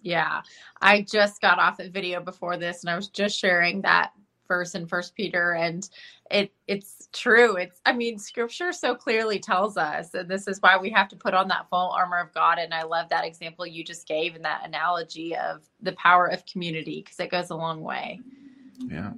Yeah. 0.00 0.40
I 0.80 1.02
just 1.02 1.42
got 1.42 1.58
off 1.58 1.80
a 1.80 1.90
video 1.90 2.22
before 2.22 2.56
this 2.56 2.82
and 2.82 2.88
I 2.88 2.96
was 2.96 3.08
just 3.08 3.38
sharing 3.38 3.82
that 3.82 4.12
verse 4.48 4.74
in 4.74 4.86
First 4.86 5.14
Peter, 5.14 5.54
and 5.54 5.88
it 6.30 6.52
it's 6.66 7.08
true. 7.12 7.56
It's 7.56 7.80
I 7.86 7.92
mean, 7.92 8.18
Scripture 8.18 8.72
so 8.72 8.94
clearly 8.94 9.38
tells 9.38 9.76
us, 9.76 10.14
and 10.14 10.28
this 10.28 10.48
is 10.48 10.60
why 10.60 10.76
we 10.76 10.90
have 10.90 11.08
to 11.08 11.16
put 11.16 11.34
on 11.34 11.48
that 11.48 11.68
full 11.70 11.90
armor 11.90 12.18
of 12.18 12.34
God. 12.34 12.58
And 12.58 12.74
I 12.74 12.82
love 12.82 13.08
that 13.10 13.24
example 13.24 13.66
you 13.66 13.84
just 13.84 14.08
gave 14.08 14.34
and 14.34 14.44
that 14.44 14.66
analogy 14.66 15.36
of 15.36 15.62
the 15.80 15.92
power 15.92 16.26
of 16.26 16.44
community 16.46 17.02
because 17.02 17.20
it 17.20 17.30
goes 17.30 17.50
a 17.50 17.56
long 17.56 17.82
way. 17.82 18.20
Yeah. 18.86 19.12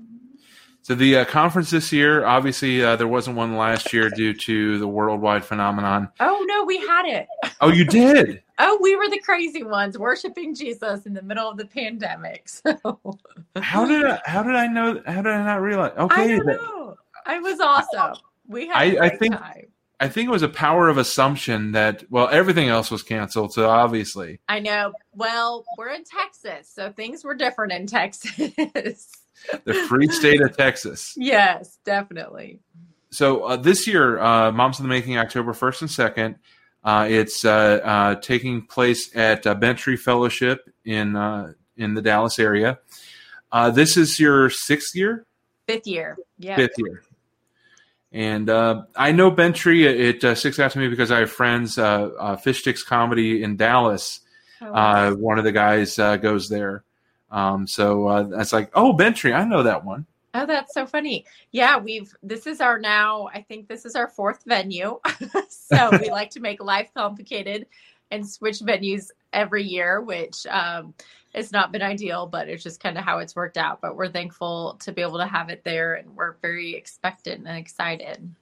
So 0.83 0.95
the 0.95 1.19
uh, 1.19 1.25
conference 1.27 1.71
this 1.71 1.93
year, 1.93 2.25
obviously, 2.25 2.83
uh, 2.83 2.97
there 2.97 3.07
wasn't 3.07 3.37
one 3.37 3.57
last 3.57 3.93
year 3.93 4.09
due 4.09 4.33
to 4.33 4.79
the 4.79 4.89
worldwide 4.89 5.45
phenomenon. 5.45 6.09
Oh 6.21 6.45
no, 6.49 6.65
we 6.65 6.79
had 6.79 7.07
it. 7.07 7.29
Oh, 7.61 7.69
you 7.69 7.85
did. 7.85 8.43
oh, 8.59 8.79
we 8.81 8.97
were 8.97 9.09
the 9.09 9.21
crazy 9.21 9.63
ones 9.63 9.99
worshiping 9.99 10.55
Jesus 10.55 11.05
in 11.05 11.13
the 11.13 11.23
middle 11.23 11.49
of 11.49 11.57
the 11.57 11.67
pandemic. 11.67 12.49
So 12.71 13.01
how 13.63 13.85
did 13.85 14.05
I, 14.05 14.21
how 14.25 14.43
did 14.43 14.55
I 14.55 14.67
know? 14.67 15.03
How 15.07 15.23
did 15.23 15.33
I 15.33 15.45
not 15.45 15.61
realize? 15.61 15.93
Okay, 15.99 16.23
I 16.23 16.27
don't 16.29 16.47
know. 16.47 16.97
It 17.27 17.43
was 17.43 17.61
awesome. 17.61 18.23
We 18.47 18.69
had 18.69 18.77
I, 18.77 19.07
I 19.07 19.09
think. 19.17 19.37
Time. 19.37 19.67
I 19.99 20.09
think 20.09 20.29
it 20.29 20.31
was 20.31 20.43
a 20.43 20.49
power 20.49 20.89
of 20.89 20.97
assumption 20.97 21.73
that 21.73 22.05
well 22.11 22.29
everything 22.31 22.69
else 22.69 22.91
was 22.91 23.03
canceled. 23.03 23.53
So 23.53 23.69
obviously, 23.69 24.41
I 24.49 24.61
know. 24.61 24.93
Well, 25.15 25.65
we're 25.77 25.91
in 25.91 26.05
Texas, 26.05 26.71
so 26.73 26.91
things 26.91 27.25
were 27.25 27.35
different 27.35 27.73
in 27.73 27.87
Texas. 27.87 29.11
the 29.65 29.75
free 29.75 30.09
state 30.09 30.41
of 30.41 30.57
Texas. 30.57 31.15
Yes, 31.17 31.79
definitely. 31.85 32.61
So 33.11 33.45
uh, 33.45 33.57
this 33.57 33.87
year, 33.87 34.21
uh, 34.21 34.53
Moms 34.53 34.79
in 34.79 34.85
the 34.85 34.89
Making, 34.89 35.19
October 35.19 35.53
first 35.53 35.83
and 35.83 35.91
second. 35.91 36.37
Uh, 36.83 37.07
it's 37.11 37.45
uh, 37.45 37.81
uh, 37.83 38.15
taking 38.17 38.63
place 38.63 39.15
at 39.15 39.47
uh, 39.47 39.55
Bent 39.55 39.79
Tree 39.79 39.97
Fellowship 39.97 40.71
in 40.85 41.55
in 41.77 41.95
the 41.95 42.03
Dallas 42.03 42.39
area. 42.39 42.79
this 43.73 43.97
is 43.97 44.19
your 44.19 44.49
sixth 44.49 44.95
year, 44.95 45.27
fifth 45.67 45.87
year, 45.87 46.17
yeah, 46.39 46.57
fifth 46.57 46.79
year. 46.79 47.03
And 48.13 48.51
uh, 48.51 48.83
I 48.97 49.13
know 49.13 49.31
Bent 49.31 49.55
Tree. 49.55 49.87
It, 49.87 50.25
uh, 50.25 50.35
sticks 50.35 50.59
out 50.59 50.73
to 50.73 50.79
me 50.79 50.89
because 50.89 51.13
I 51.13 51.21
have 51.21 51.31
friends. 51.31 51.79
Uh, 51.79 52.11
uh 52.19 52.37
Fish 52.37 52.61
Sticks 52.61 52.83
Comedy 52.83 53.43
in 53.43 53.57
Dallas. 53.57 54.21
Oh, 54.61 54.73
uh, 54.73 55.11
one 55.13 55.39
of 55.39 55.45
the 55.45 55.53
guys 55.53 55.99
uh, 55.99 56.17
goes 56.17 56.49
there. 56.49 56.85
Um, 57.31 57.67
so 57.67 58.09
uh, 58.09 58.29
it's 58.35 58.53
like, 58.53 58.71
oh, 58.75 58.93
Bent 58.93 59.17
Tree, 59.17 59.33
I 59.33 59.45
know 59.45 59.63
that 59.63 59.85
one. 59.85 60.07
Oh, 60.33 60.47
that's 60.47 60.75
so 60.75 60.87
funny. 60.87 61.25
Yeah, 61.51 61.79
we've 61.79 62.15
this 62.23 62.47
is 62.47 62.61
our 62.61 62.79
now. 62.79 63.29
I 63.35 63.43
think 63.43 63.67
this 63.67 63.85
is 63.85 63.97
our 63.97 64.09
fourth 64.09 64.45
venue. 64.47 65.01
so 65.49 65.91
we 66.01 66.11
like 66.11 66.31
to 66.31 66.41
make 66.41 66.63
life 66.63 66.91
complicated 66.95 67.67
and 68.11 68.29
switch 68.29 68.61
venues 68.61 69.09
every 69.33 69.65
year, 69.65 70.01
which 70.01 70.47
um, 70.47 70.95
it's 71.35 71.53
not 71.53 71.73
been 71.73 71.83
ideal, 71.83 72.27
but 72.27 72.49
it's 72.49 72.63
just 72.63 72.81
kind 72.81 72.97
of 72.97 73.05
how 73.05 73.19
it's 73.19 73.35
worked 73.35 73.57
out. 73.57 73.81
But 73.81 73.97
we're 73.97 74.09
thankful 74.09 74.79
to 74.83 74.93
be 74.93 75.03
able 75.03 75.19
to 75.19 75.27
have 75.27 75.49
it 75.49 75.65
there, 75.65 75.95
and 75.95 76.15
we're 76.15 76.37
very 76.43 76.75
expectant 76.75 77.47
and 77.47 77.59
excited. 77.59 78.33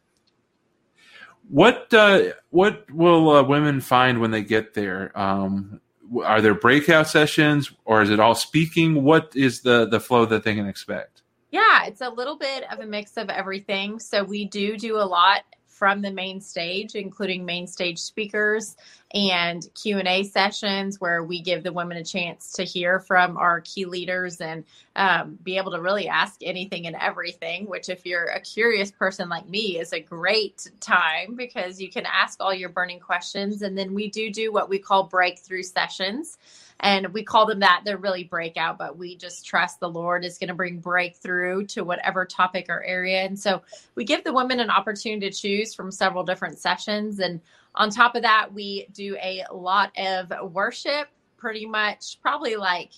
What 1.49 1.93
uh, 1.95 2.33
what 2.51 2.91
will 2.91 3.31
uh, 3.31 3.43
women 3.43 3.81
find 3.81 4.21
when 4.21 4.31
they 4.31 4.43
get 4.43 4.75
there? 4.75 5.19
Um, 5.19 5.81
are 6.25 6.41
there 6.41 6.55
breakout 6.55 7.09
sessions, 7.09 7.73
or 7.85 8.03
is 8.03 8.11
it 8.11 8.21
all 8.21 8.35
speaking? 8.35 9.03
What 9.05 9.33
is 9.35 9.63
the 9.63 9.87
the 9.87 10.01
flow 10.01 10.25
that 10.27 10.45
they 10.45 10.55
can 10.55 10.67
expect? 10.67 11.23
Yeah, 11.51 11.87
it's 11.87 12.01
a 12.01 12.11
little 12.11 12.37
bit 12.37 12.65
of 12.71 12.81
a 12.81 12.87
mix 12.87 13.17
of 13.17 13.31
everything. 13.31 13.99
So 13.99 14.23
we 14.23 14.45
do 14.45 14.77
do 14.77 14.97
a 14.97 15.05
lot 15.05 15.43
from 15.79 16.03
the 16.03 16.11
main 16.11 16.41
stage, 16.41 16.97
including 16.97 17.45
main 17.45 17.67
stage 17.67 17.99
speakers 17.99 18.77
and 19.15 19.69
Q&A 19.81 20.25
sessions 20.25 21.01
where 21.01 21.23
we 21.23 21.41
give 21.41 21.63
the 21.63 21.73
women 21.73 21.97
a 21.97 22.05
chance 22.05 22.53
to 22.53 22.65
hear 22.65 22.99
from 22.99 23.37
our 23.37 23.61
key 23.61 23.85
leaders 23.85 24.41
and 24.41 24.65
um, 24.97 25.39
be 25.45 25.57
able 25.57 25.71
to 25.71 25.81
really 25.81 26.09
ask 26.09 26.41
anything 26.43 26.87
and 26.87 26.97
everything, 27.01 27.67
which 27.67 27.89
if 27.89 28.05
you're 28.05 28.27
a 28.27 28.41
curious 28.41 28.91
person 28.91 29.29
like 29.29 29.49
me 29.49 29.79
is 29.79 29.93
a 29.93 30.01
great 30.01 30.69
time 30.81 31.37
because 31.37 31.81
you 31.81 31.91
can 31.91 32.05
ask 32.05 32.39
all 32.41 32.53
your 32.53 32.69
burning 32.69 33.01
questions. 33.01 33.63
And 33.63 33.79
then 33.79 33.95
we 33.95 34.11
do 34.11 34.31
do 34.31 34.53
what 34.53 34.69
we 34.69 34.79
call 34.79 35.05
breakthrough 35.05 35.63
sessions 35.63 36.39
and 36.81 37.09
we 37.13 37.23
call 37.23 37.47
them 37.47 37.61
that. 37.61 37.83
They're 37.85 37.97
really 37.99 38.25
breakout 38.25 38.79
but 38.79 38.97
we 38.97 39.17
just 39.17 39.47
trust 39.47 39.81
the 39.81 39.89
lord 39.89 40.25
is 40.25 40.39
going 40.39 40.49
to 40.49 40.55
bring 40.55 40.79
breakthrough 40.79 41.67
to 41.67 41.85
whatever 41.85 42.25
topic 42.25 42.67
or 42.69 42.83
area. 42.85 43.23
And 43.23 43.39
so 43.39 43.63
we 43.95 44.05
give 44.05 44.25
the 44.25 44.33
women 44.33 44.61
an 44.61 44.71
opportunity 44.71 45.31
to 45.31 45.37
choose 45.37 45.75
from 45.75 45.91
several 45.91 46.25
different 46.25 46.59
sessions. 46.59 47.21
And 47.21 47.41
on 47.75 47.91
top 47.91 48.15
of 48.15 48.23
that 48.23 48.53
we 48.53 48.87
do 48.93 49.17
a 49.23 49.45
lot 49.53 49.93
of 49.99 50.33
worship 50.53 51.09
pretty 51.37 51.67
much 51.67 52.19
probably 52.21 52.57
like 52.57 52.91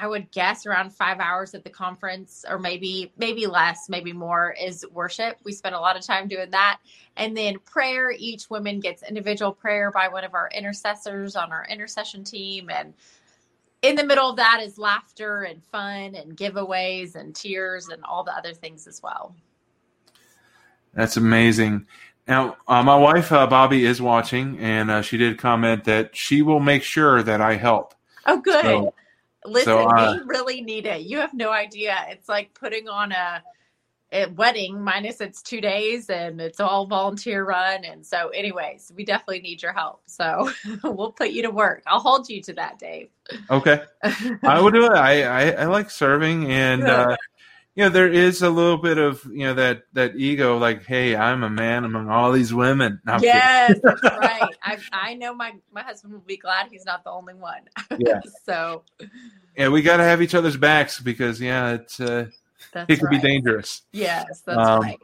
I 0.00 0.06
would 0.06 0.30
guess 0.30 0.64
around 0.64 0.94
five 0.94 1.18
hours 1.18 1.54
at 1.54 1.64
the 1.64 1.70
conference, 1.70 2.44
or 2.48 2.58
maybe 2.58 3.12
maybe 3.16 3.46
less, 3.46 3.88
maybe 3.88 4.12
more, 4.12 4.54
is 4.60 4.86
worship. 4.92 5.38
We 5.44 5.52
spend 5.52 5.74
a 5.74 5.80
lot 5.80 5.96
of 5.96 6.06
time 6.06 6.28
doing 6.28 6.50
that, 6.50 6.78
and 7.16 7.36
then 7.36 7.58
prayer. 7.60 8.12
Each 8.12 8.48
woman 8.48 8.78
gets 8.80 9.02
individual 9.02 9.52
prayer 9.52 9.90
by 9.90 10.08
one 10.08 10.24
of 10.24 10.34
our 10.34 10.48
intercessors 10.54 11.34
on 11.34 11.50
our 11.50 11.66
intercession 11.68 12.22
team, 12.22 12.70
and 12.70 12.94
in 13.82 13.96
the 13.96 14.04
middle 14.04 14.30
of 14.30 14.36
that 14.36 14.60
is 14.62 14.78
laughter 14.78 15.42
and 15.42 15.64
fun 15.64 16.14
and 16.14 16.36
giveaways 16.36 17.16
and 17.16 17.34
tears 17.34 17.88
and 17.88 18.04
all 18.04 18.22
the 18.22 18.36
other 18.36 18.54
things 18.54 18.86
as 18.86 19.02
well. 19.02 19.34
That's 20.94 21.16
amazing. 21.16 21.86
Now, 22.26 22.56
uh, 22.68 22.82
my 22.82 22.96
wife 22.96 23.32
uh, 23.32 23.46
Bobby 23.46 23.84
is 23.84 24.02
watching, 24.02 24.58
and 24.58 24.90
uh, 24.90 25.02
she 25.02 25.16
did 25.16 25.38
comment 25.38 25.84
that 25.84 26.16
she 26.16 26.42
will 26.42 26.60
make 26.60 26.82
sure 26.82 27.22
that 27.22 27.40
I 27.40 27.56
help. 27.56 27.94
Oh, 28.26 28.38
good. 28.38 28.62
So, 28.62 28.94
Listen, 29.44 29.72
so, 29.72 29.88
uh, 29.88 30.18
we 30.18 30.24
really 30.26 30.60
need 30.60 30.86
it. 30.86 31.02
You 31.02 31.18
have 31.18 31.34
no 31.34 31.50
idea. 31.50 31.96
It's 32.08 32.28
like 32.28 32.54
putting 32.54 32.88
on 32.88 33.12
a, 33.12 33.42
a, 34.12 34.26
wedding 34.30 34.82
minus 34.82 35.20
it's 35.20 35.42
two 35.42 35.60
days 35.60 36.10
and 36.10 36.40
it's 36.40 36.60
all 36.60 36.86
volunteer 36.86 37.44
run. 37.44 37.84
And 37.84 38.04
so, 38.04 38.28
anyways, 38.30 38.92
we 38.96 39.04
definitely 39.04 39.40
need 39.40 39.62
your 39.62 39.72
help. 39.72 40.02
So 40.06 40.50
we'll 40.82 41.12
put 41.12 41.30
you 41.30 41.42
to 41.42 41.50
work. 41.50 41.82
I'll 41.86 42.00
hold 42.00 42.28
you 42.28 42.42
to 42.42 42.52
that, 42.54 42.78
Dave. 42.78 43.10
Okay, 43.50 43.82
I 44.42 44.60
will 44.60 44.70
do 44.70 44.86
it. 44.86 44.92
I 44.92 45.22
I, 45.22 45.50
I 45.50 45.64
like 45.66 45.90
serving, 45.90 46.50
and 46.50 46.84
uh, 46.84 47.16
you 47.78 47.84
know 47.84 47.90
there 47.90 48.08
is 48.08 48.42
a 48.42 48.50
little 48.50 48.76
bit 48.76 48.98
of 48.98 49.24
you 49.26 49.46
know 49.46 49.54
that 49.54 49.84
that 49.92 50.16
ego 50.16 50.58
like 50.58 50.84
hey 50.84 51.14
i'm 51.14 51.44
a 51.44 51.48
man 51.48 51.84
among 51.84 52.08
all 52.08 52.32
these 52.32 52.52
women. 52.52 53.00
No, 53.06 53.18
yes 53.22 53.78
that's 53.82 54.02
right. 54.02 54.52
I, 54.64 54.78
I 54.92 55.14
know 55.14 55.32
my 55.32 55.52
my 55.70 55.84
husband 55.84 56.12
will 56.12 56.20
be 56.20 56.36
glad 56.36 56.66
he's 56.72 56.84
not 56.84 57.04
the 57.04 57.10
only 57.10 57.34
one. 57.34 57.62
Yeah. 57.96 58.20
So 58.44 58.82
yeah 59.56 59.68
we 59.68 59.82
got 59.82 59.98
to 59.98 60.02
have 60.02 60.20
each 60.22 60.34
other's 60.34 60.56
backs 60.56 60.98
because 60.98 61.40
yeah 61.40 61.74
it's 61.74 62.00
uh 62.00 62.26
that's 62.72 62.90
it 62.90 62.96
could 62.96 63.04
right. 63.12 63.22
be 63.22 63.28
dangerous. 63.28 63.82
Yes 63.92 64.42
that's 64.44 64.58
um, 64.58 64.80
right. 64.80 64.98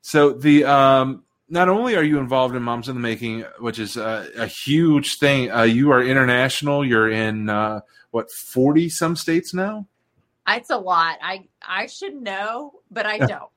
so 0.00 0.32
the 0.32 0.64
um 0.64 1.22
not 1.48 1.68
only 1.68 1.94
are 1.94 2.02
you 2.02 2.18
involved 2.18 2.56
in 2.56 2.62
moms 2.64 2.88
in 2.88 2.96
the 2.96 3.00
making 3.00 3.44
which 3.60 3.78
is 3.78 3.96
uh, 3.96 4.28
a 4.36 4.48
huge 4.48 5.18
thing 5.18 5.52
uh, 5.52 5.62
you 5.62 5.92
are 5.92 6.02
international. 6.02 6.84
You're 6.84 7.10
in 7.10 7.48
uh, 7.48 7.82
what 8.10 8.32
40 8.32 8.88
some 8.88 9.14
states 9.14 9.54
now 9.54 9.86
it's 10.56 10.70
a 10.70 10.78
lot. 10.78 11.18
I 11.22 11.48
I 11.62 11.86
should 11.86 12.14
know, 12.14 12.80
but 12.90 13.06
I 13.06 13.18
don't. 13.18 13.50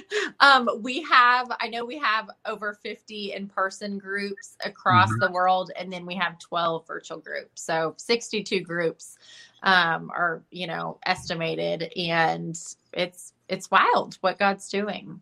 um, 0.40 0.68
we 0.82 1.02
have 1.02 1.50
I 1.60 1.68
know 1.68 1.84
we 1.84 1.98
have 1.98 2.28
over 2.44 2.74
50 2.74 3.32
in-person 3.32 3.98
groups 3.98 4.56
across 4.64 5.08
mm-hmm. 5.08 5.20
the 5.20 5.30
world 5.30 5.70
and 5.78 5.92
then 5.92 6.04
we 6.04 6.14
have 6.14 6.38
12 6.38 6.86
virtual 6.86 7.18
groups. 7.18 7.62
So 7.62 7.94
62 7.96 8.60
groups 8.60 9.18
um, 9.62 10.10
are, 10.14 10.42
you 10.50 10.66
know, 10.66 10.98
estimated 11.06 11.92
and 11.96 12.58
it's 12.92 13.32
it's 13.48 13.70
wild 13.70 14.18
what 14.20 14.38
God's 14.38 14.68
doing. 14.68 15.20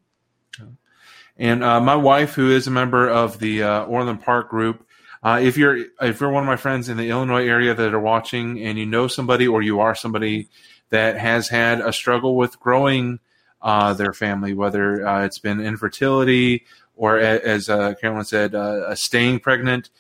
And 1.38 1.62
uh, 1.62 1.80
my 1.80 1.96
wife, 1.96 2.34
who 2.34 2.50
is 2.50 2.66
a 2.66 2.70
member 2.70 3.08
of 3.08 3.38
the 3.38 3.62
uh, 3.62 3.84
Orland 3.84 4.22
Park 4.22 4.48
group, 4.48 4.86
uh, 5.22 5.40
if 5.42 5.56
you're 5.56 5.76
if 6.00 6.20
you're 6.20 6.30
one 6.30 6.42
of 6.42 6.46
my 6.46 6.56
friends 6.56 6.88
in 6.88 6.96
the 6.96 7.10
Illinois 7.10 7.46
area 7.46 7.74
that 7.74 7.94
are 7.94 8.00
watching, 8.00 8.60
and 8.62 8.78
you 8.78 8.86
know 8.86 9.08
somebody 9.08 9.46
or 9.46 9.62
you 9.62 9.80
are 9.80 9.94
somebody 9.94 10.48
that 10.90 11.18
has 11.18 11.48
had 11.48 11.80
a 11.80 11.92
struggle 11.92 12.36
with 12.36 12.60
growing 12.60 13.18
uh, 13.62 13.92
their 13.94 14.12
family, 14.12 14.54
whether 14.54 15.06
uh, 15.06 15.24
it's 15.24 15.38
been 15.38 15.60
infertility 15.60 16.64
or, 16.94 17.18
as 17.18 17.68
uh, 17.68 17.94
Carolyn 17.94 18.24
said, 18.24 18.54
uh, 18.54 18.94
staying 18.94 19.40
pregnant 19.40 19.90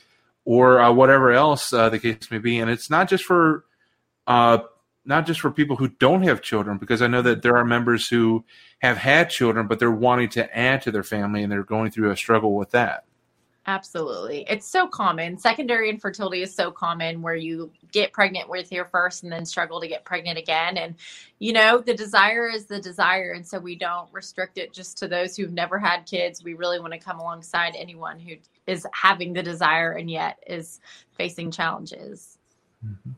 or 0.44 0.80
uh, 0.80 0.92
whatever 0.92 1.32
else 1.32 1.70
the 1.70 1.98
case 2.00 2.30
may 2.30 2.38
be. 2.38 2.58
And 2.58 2.70
it's 2.70 2.88
not 2.88 3.08
just 3.08 3.24
for 3.24 3.64
not 5.06 5.24
just 5.24 5.40
for 5.40 5.50
people 5.50 5.76
who 5.76 5.88
don't 5.88 6.22
have 6.22 6.42
children, 6.42 6.78
because 6.78 7.00
I 7.00 7.06
know 7.06 7.22
that 7.22 7.42
there 7.42 7.56
are 7.56 7.64
members 7.64 8.08
who 8.08 8.44
have 8.80 8.96
had 8.96 9.30
children, 9.30 9.68
but 9.68 9.78
they're 9.78 9.90
wanting 9.90 10.28
to 10.30 10.56
add 10.56 10.82
to 10.82 10.90
their 10.90 11.04
family 11.04 11.42
and 11.42 11.50
they're 11.50 11.62
going 11.62 11.90
through 11.90 12.10
a 12.10 12.16
struggle 12.16 12.54
with 12.54 12.72
that. 12.72 13.04
Absolutely. 13.68 14.46
It's 14.48 14.70
so 14.70 14.86
common. 14.86 15.38
Secondary 15.38 15.90
infertility 15.90 16.40
is 16.40 16.54
so 16.54 16.70
common 16.70 17.20
where 17.20 17.34
you 17.34 17.72
get 17.90 18.12
pregnant 18.12 18.48
with 18.48 18.70
your 18.70 18.84
first 18.84 19.24
and 19.24 19.32
then 19.32 19.44
struggle 19.44 19.80
to 19.80 19.88
get 19.88 20.04
pregnant 20.04 20.38
again. 20.38 20.76
And, 20.76 20.94
you 21.40 21.52
know, 21.52 21.78
the 21.78 21.92
desire 21.92 22.48
is 22.48 22.66
the 22.66 22.80
desire. 22.80 23.32
And 23.32 23.44
so 23.44 23.58
we 23.58 23.74
don't 23.74 24.08
restrict 24.12 24.56
it 24.56 24.72
just 24.72 24.98
to 24.98 25.08
those 25.08 25.36
who've 25.36 25.52
never 25.52 25.80
had 25.80 26.06
kids. 26.06 26.44
We 26.44 26.54
really 26.54 26.78
want 26.78 26.92
to 26.92 27.00
come 27.00 27.18
alongside 27.18 27.74
anyone 27.76 28.20
who 28.20 28.36
is 28.68 28.86
having 28.92 29.32
the 29.32 29.42
desire 29.42 29.90
and 29.90 30.08
yet 30.08 30.38
is 30.46 30.78
facing 31.16 31.50
challenges. 31.50 32.38
Mm-hmm. 32.86 33.12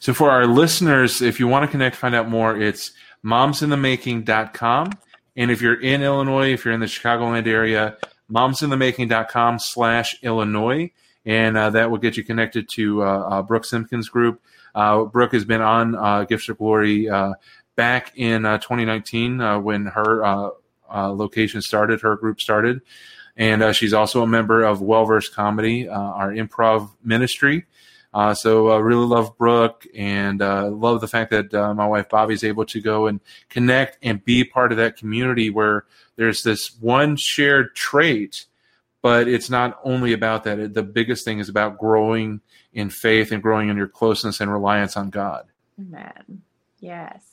So 0.00 0.12
for 0.12 0.28
our 0.28 0.46
listeners, 0.46 1.22
if 1.22 1.38
you 1.38 1.46
want 1.46 1.66
to 1.66 1.70
connect, 1.70 1.94
find 1.94 2.16
out 2.16 2.28
more, 2.28 2.60
it's 2.60 2.92
momsinthemaking.com. 3.24 4.90
And 5.36 5.50
if 5.52 5.62
you're 5.62 5.80
in 5.80 6.02
Illinois, 6.02 6.52
if 6.52 6.64
you're 6.64 6.74
in 6.74 6.80
the 6.80 6.86
Chicagoland 6.86 7.46
area, 7.46 7.96
momsinthemaking.com 8.30 9.58
slash 9.58 10.16
Illinois. 10.22 10.90
And 11.26 11.56
uh, 11.56 11.70
that 11.70 11.90
will 11.90 11.98
get 11.98 12.16
you 12.16 12.24
connected 12.24 12.68
to 12.74 13.02
uh, 13.02 13.06
uh, 13.06 13.42
Brooke 13.42 13.64
Simpkins 13.64 14.08
Group. 14.08 14.42
Uh, 14.74 15.04
Brooke 15.04 15.32
has 15.32 15.44
been 15.44 15.62
on 15.62 15.94
uh, 15.94 16.24
Gifts 16.24 16.48
of 16.48 16.58
Glory 16.58 17.08
back 17.76 18.12
in 18.14 18.42
2019 18.42 19.62
when 19.62 19.86
her 19.86 20.52
location 20.90 21.62
started, 21.62 22.02
her 22.02 22.16
group 22.16 22.40
started. 22.40 22.80
And 23.36 23.74
she's 23.74 23.92
also 23.92 24.22
a 24.22 24.26
member 24.26 24.62
of 24.62 24.80
Wellverse 24.80 25.32
Comedy, 25.32 25.88
our 25.88 26.30
improv 26.30 26.90
ministry. 27.02 27.66
Uh, 28.14 28.32
so 28.32 28.68
I 28.68 28.76
uh, 28.76 28.78
really 28.78 29.06
love 29.06 29.36
Brooke 29.36 29.88
and 29.92 30.40
uh, 30.40 30.68
love 30.68 31.00
the 31.00 31.08
fact 31.08 31.32
that 31.32 31.52
uh, 31.52 31.74
my 31.74 31.86
wife 31.86 32.08
Bobby 32.08 32.34
is 32.34 32.44
able 32.44 32.64
to 32.66 32.80
go 32.80 33.08
and 33.08 33.18
connect 33.48 33.98
and 34.02 34.24
be 34.24 34.44
part 34.44 34.70
of 34.70 34.78
that 34.78 34.96
community 34.96 35.50
where 35.50 35.84
there's 36.14 36.44
this 36.44 36.76
one 36.80 37.16
shared 37.16 37.74
trait, 37.74 38.46
but 39.02 39.26
it's 39.26 39.50
not 39.50 39.80
only 39.82 40.12
about 40.12 40.44
that. 40.44 40.74
The 40.74 40.84
biggest 40.84 41.24
thing 41.24 41.40
is 41.40 41.48
about 41.48 41.76
growing 41.76 42.40
in 42.72 42.88
faith 42.88 43.32
and 43.32 43.42
growing 43.42 43.68
in 43.68 43.76
your 43.76 43.88
closeness 43.88 44.40
and 44.40 44.50
reliance 44.50 44.96
on 44.96 45.10
God. 45.10 45.46
Amen. 45.80 46.42
Yes. 46.78 47.24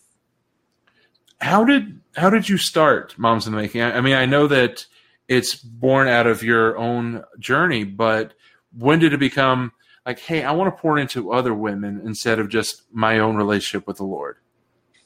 How 1.39 1.63
did 1.63 2.01
how 2.15 2.31
did 2.31 2.49
you 2.49 2.57
start 2.57 3.19
Moms 3.19 3.45
in 3.45 3.53
the 3.53 3.61
Making? 3.61 3.81
I, 3.81 3.97
I 3.97 4.01
mean, 4.01 4.15
I 4.15 4.25
know 4.25 4.47
that 4.47 4.87
it's 5.27 5.53
born 5.53 6.07
out 6.07 6.25
of 6.25 6.41
your 6.41 6.75
own 6.75 7.23
journey, 7.37 7.83
but 7.83 8.33
when 8.75 8.97
did 8.97 9.13
it 9.13 9.19
become 9.19 9.73
like, 10.05 10.19
hey, 10.19 10.43
I 10.43 10.51
want 10.51 10.75
to 10.75 10.81
pour 10.81 10.97
into 10.97 11.31
other 11.31 11.53
women 11.53 12.01
instead 12.05 12.39
of 12.39 12.49
just 12.49 12.83
my 12.91 13.19
own 13.19 13.35
relationship 13.35 13.87
with 13.87 13.97
the 13.97 14.03
Lord? 14.03 14.37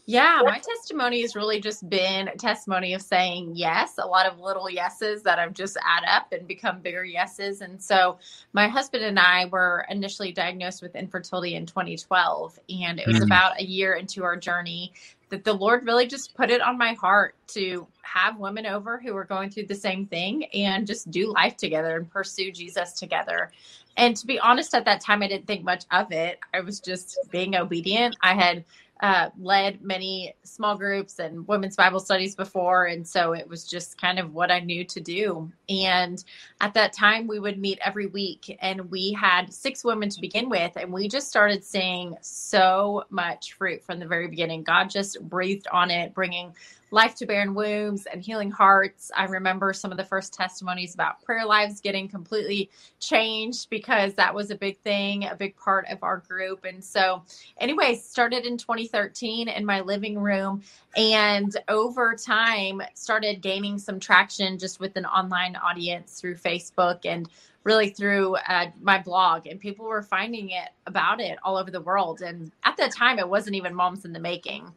Yeah, 0.07 0.41
my 0.45 0.59
testimony 0.59 1.21
has 1.21 1.35
really 1.35 1.59
just 1.59 1.89
been 1.89 2.27
a 2.27 2.35
testimony 2.35 2.93
of 2.93 3.01
saying 3.01 3.53
yes, 3.55 3.95
a 3.97 4.05
lot 4.05 4.27
of 4.27 4.39
little 4.39 4.69
yeses 4.69 5.23
that 5.23 5.39
have 5.39 5.53
just 5.53 5.77
add 5.83 6.03
up 6.07 6.31
and 6.31 6.47
become 6.47 6.79
bigger 6.79 7.03
yeses. 7.03 7.61
And 7.61 7.81
so 7.81 8.19
my 8.53 8.67
husband 8.67 9.03
and 9.03 9.17
I 9.17 9.45
were 9.45 9.83
initially 9.89 10.31
diagnosed 10.31 10.83
with 10.83 10.95
infertility 10.95 11.55
in 11.55 11.65
2012. 11.65 12.59
And 12.69 12.99
it 12.99 13.07
was 13.07 13.15
mm-hmm. 13.15 13.25
about 13.25 13.59
a 13.59 13.65
year 13.65 13.93
into 13.93 14.23
our 14.23 14.37
journey 14.37 14.93
that 15.29 15.43
the 15.43 15.53
Lord 15.53 15.85
really 15.87 16.05
just 16.05 16.35
put 16.35 16.51
it 16.51 16.61
on 16.61 16.77
my 16.77 16.93
heart 16.93 17.33
to 17.47 17.87
have 18.03 18.37
women 18.37 18.67
over 18.67 18.99
who 18.99 19.15
were 19.15 19.25
going 19.25 19.49
through 19.49 19.65
the 19.65 19.73
same 19.73 20.05
thing 20.05 20.45
and 20.53 20.85
just 20.85 21.09
do 21.09 21.33
life 21.33 21.57
together 21.57 21.97
and 21.97 22.07
pursue 22.09 22.51
Jesus 22.51 22.93
together. 22.93 23.51
And 23.97 24.15
to 24.17 24.25
be 24.25 24.39
honest, 24.39 24.73
at 24.73 24.85
that 24.85 25.01
time, 25.01 25.23
I 25.23 25.27
didn't 25.27 25.47
think 25.47 25.63
much 25.63 25.85
of 25.91 26.11
it. 26.11 26.39
I 26.53 26.61
was 26.61 26.79
just 26.79 27.17
being 27.31 27.55
obedient. 27.55 28.15
I 28.21 28.33
had 28.33 28.65
uh, 29.01 29.29
led 29.37 29.81
many 29.81 30.33
small 30.43 30.77
groups 30.77 31.19
and 31.19 31.45
women's 31.47 31.75
Bible 31.75 31.99
studies 31.99 32.35
before. 32.35 32.85
And 32.85 33.05
so 33.05 33.33
it 33.33 33.47
was 33.47 33.65
just 33.65 33.99
kind 33.99 34.19
of 34.19 34.33
what 34.33 34.51
I 34.51 34.61
knew 34.61 34.85
to 34.85 35.01
do. 35.01 35.51
And 35.67 36.23
at 36.61 36.73
that 36.75 36.93
time, 36.93 37.27
we 37.27 37.39
would 37.39 37.59
meet 37.59 37.79
every 37.83 38.07
week, 38.07 38.57
and 38.61 38.89
we 38.89 39.11
had 39.11 39.53
six 39.53 39.83
women 39.83 40.09
to 40.09 40.21
begin 40.21 40.49
with. 40.49 40.77
And 40.77 40.93
we 40.93 41.09
just 41.09 41.27
started 41.27 41.63
seeing 41.63 42.15
so 42.21 43.03
much 43.09 43.53
fruit 43.53 43.83
from 43.83 43.99
the 43.99 44.07
very 44.07 44.27
beginning. 44.27 44.63
God 44.63 44.89
just 44.89 45.21
breathed 45.27 45.67
on 45.71 45.91
it, 45.91 46.13
bringing 46.13 46.55
life 46.91 47.15
to 47.15 47.25
barren 47.25 47.53
wombs 47.53 48.05
and 48.05 48.21
healing 48.21 48.51
hearts. 48.51 49.11
I 49.15 49.25
remember 49.25 49.73
some 49.73 49.91
of 49.91 49.97
the 49.97 50.05
first 50.05 50.33
testimonies 50.33 50.93
about 50.93 51.21
prayer 51.23 51.45
lives 51.45 51.81
getting 51.81 52.07
completely 52.07 52.69
changed 52.99 53.69
because 53.69 54.13
that 54.15 54.33
was 54.33 54.51
a 54.51 54.55
big 54.55 54.77
thing, 54.79 55.25
a 55.25 55.35
big 55.35 55.55
part 55.57 55.85
of 55.89 56.03
our 56.03 56.17
group. 56.27 56.65
And 56.65 56.83
so, 56.83 57.23
anyway, 57.59 57.95
started 57.95 58.45
in 58.45 58.57
2013 58.57 59.47
in 59.47 59.65
my 59.65 59.81
living 59.81 60.19
room 60.19 60.61
and 60.95 61.55
over 61.67 62.15
time 62.15 62.81
started 62.93 63.41
gaining 63.41 63.77
some 63.77 63.99
traction 63.99 64.57
just 64.57 64.79
with 64.79 64.95
an 64.95 65.05
online 65.05 65.55
audience 65.55 66.19
through 66.19 66.35
Facebook 66.35 66.99
and 67.05 67.27
really 67.63 67.89
through 67.89 68.35
uh, 68.47 68.67
my 68.81 68.99
blog 68.99 69.47
and 69.47 69.59
people 69.59 69.85
were 69.85 70.03
finding 70.03 70.51
it 70.51 70.69
about 70.85 71.19
it 71.19 71.37
all 71.43 71.57
over 71.57 71.71
the 71.71 71.81
world 71.81 72.21
and 72.21 72.51
at 72.63 72.77
that 72.77 72.93
time 72.93 73.19
it 73.19 73.27
wasn't 73.27 73.55
even 73.55 73.73
moms 73.73 74.05
in 74.05 74.13
the 74.13 74.19
making 74.19 74.71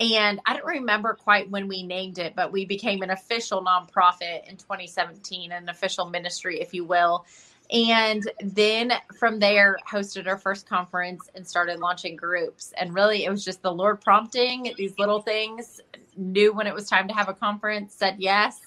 and 0.00 0.40
i 0.46 0.54
don't 0.54 0.66
remember 0.66 1.14
quite 1.14 1.50
when 1.50 1.68
we 1.68 1.82
named 1.82 2.18
it 2.18 2.34
but 2.34 2.52
we 2.52 2.64
became 2.64 3.02
an 3.02 3.10
official 3.10 3.64
nonprofit 3.64 4.48
in 4.48 4.56
2017 4.56 5.52
an 5.52 5.68
official 5.68 6.08
ministry 6.08 6.60
if 6.60 6.74
you 6.74 6.84
will 6.84 7.24
and 7.72 8.28
then 8.40 8.92
from 9.16 9.38
there 9.38 9.76
hosted 9.88 10.26
our 10.26 10.38
first 10.38 10.68
conference 10.68 11.30
and 11.34 11.46
started 11.46 11.78
launching 11.78 12.16
groups 12.16 12.72
and 12.78 12.94
really 12.94 13.24
it 13.24 13.30
was 13.30 13.44
just 13.44 13.62
the 13.62 13.72
lord 13.72 14.00
prompting 14.00 14.72
these 14.76 14.98
little 14.98 15.20
things 15.20 15.80
knew 16.16 16.52
when 16.52 16.66
it 16.66 16.74
was 16.74 16.88
time 16.88 17.06
to 17.06 17.14
have 17.14 17.28
a 17.28 17.34
conference 17.34 17.94
said 17.94 18.16
yes 18.18 18.60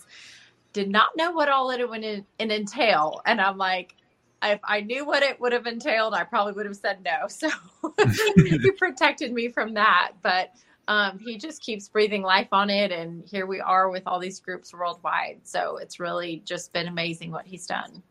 did 0.74 0.90
not 0.90 1.16
know 1.16 1.32
what 1.32 1.48
all 1.50 1.70
it 1.70 1.88
would 1.88 2.26
entail. 2.40 3.22
And 3.26 3.40
I'm 3.40 3.58
like, 3.58 3.96
if 4.42 4.60
I 4.64 4.82
knew 4.82 5.06
what 5.06 5.24
it 5.24 5.40
would 5.40 5.54
have 5.54 5.68
entailed, 5.68 6.14
I 6.14 6.24
probably 6.24 6.54
would 6.54 6.66
have 6.66 6.76
said 6.76 7.04
no. 7.04 7.28
So 7.30 7.50
he 8.36 8.72
protected 8.72 9.32
me 9.32 9.48
from 9.50 9.76
that. 9.76 10.14
But 10.22 10.52
um, 10.88 11.20
he 11.20 11.38
just 11.38 11.62
keeps 11.62 11.88
breathing 11.88 12.22
life 12.22 12.50
on 12.52 12.70
it. 12.70 12.92
And 12.92 13.24
here 13.26 13.46
we 13.46 13.62
are 13.62 13.90
with 13.90 14.04
all 14.06 14.20
these 14.20 14.40
groups 14.40 14.74
worldwide. 14.74 15.42
So 15.44 15.78
it's 15.78 16.00
really 16.00 16.42
just 16.46 16.74
been 16.74 16.88
amazing 16.88 17.32
what 17.32 17.46
he's 17.46 17.66
done. 17.66 18.04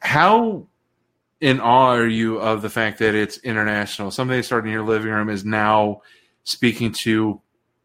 How 0.00 0.66
in 1.40 1.60
awe 1.60 1.94
are 1.94 2.06
you 2.06 2.38
of 2.38 2.62
the 2.62 2.70
fact 2.70 2.98
that 3.00 3.14
it's 3.14 3.38
international? 3.38 4.10
Something 4.10 4.36
that 4.36 4.44
started 4.44 4.68
in 4.68 4.72
your 4.72 4.84
living 4.84 5.10
room 5.10 5.28
is 5.28 5.44
now 5.44 6.02
speaking 6.44 6.94
to 7.02 7.40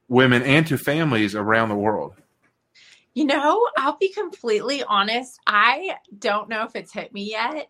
women 0.08 0.44
and 0.44 0.68
to 0.68 0.78
families 0.78 1.36
around 1.36 1.70
the 1.70 1.76
world. 1.76 2.14
You 3.16 3.26
know, 3.26 3.68
I'll 3.78 3.98
be 3.98 4.10
completely 4.10 4.84
honest. 4.84 5.40
I 5.46 5.98
don't 6.18 6.50
know 6.50 6.64
if 6.64 6.76
it's 6.76 6.92
hit 6.92 7.14
me 7.14 7.30
yet. 7.30 7.70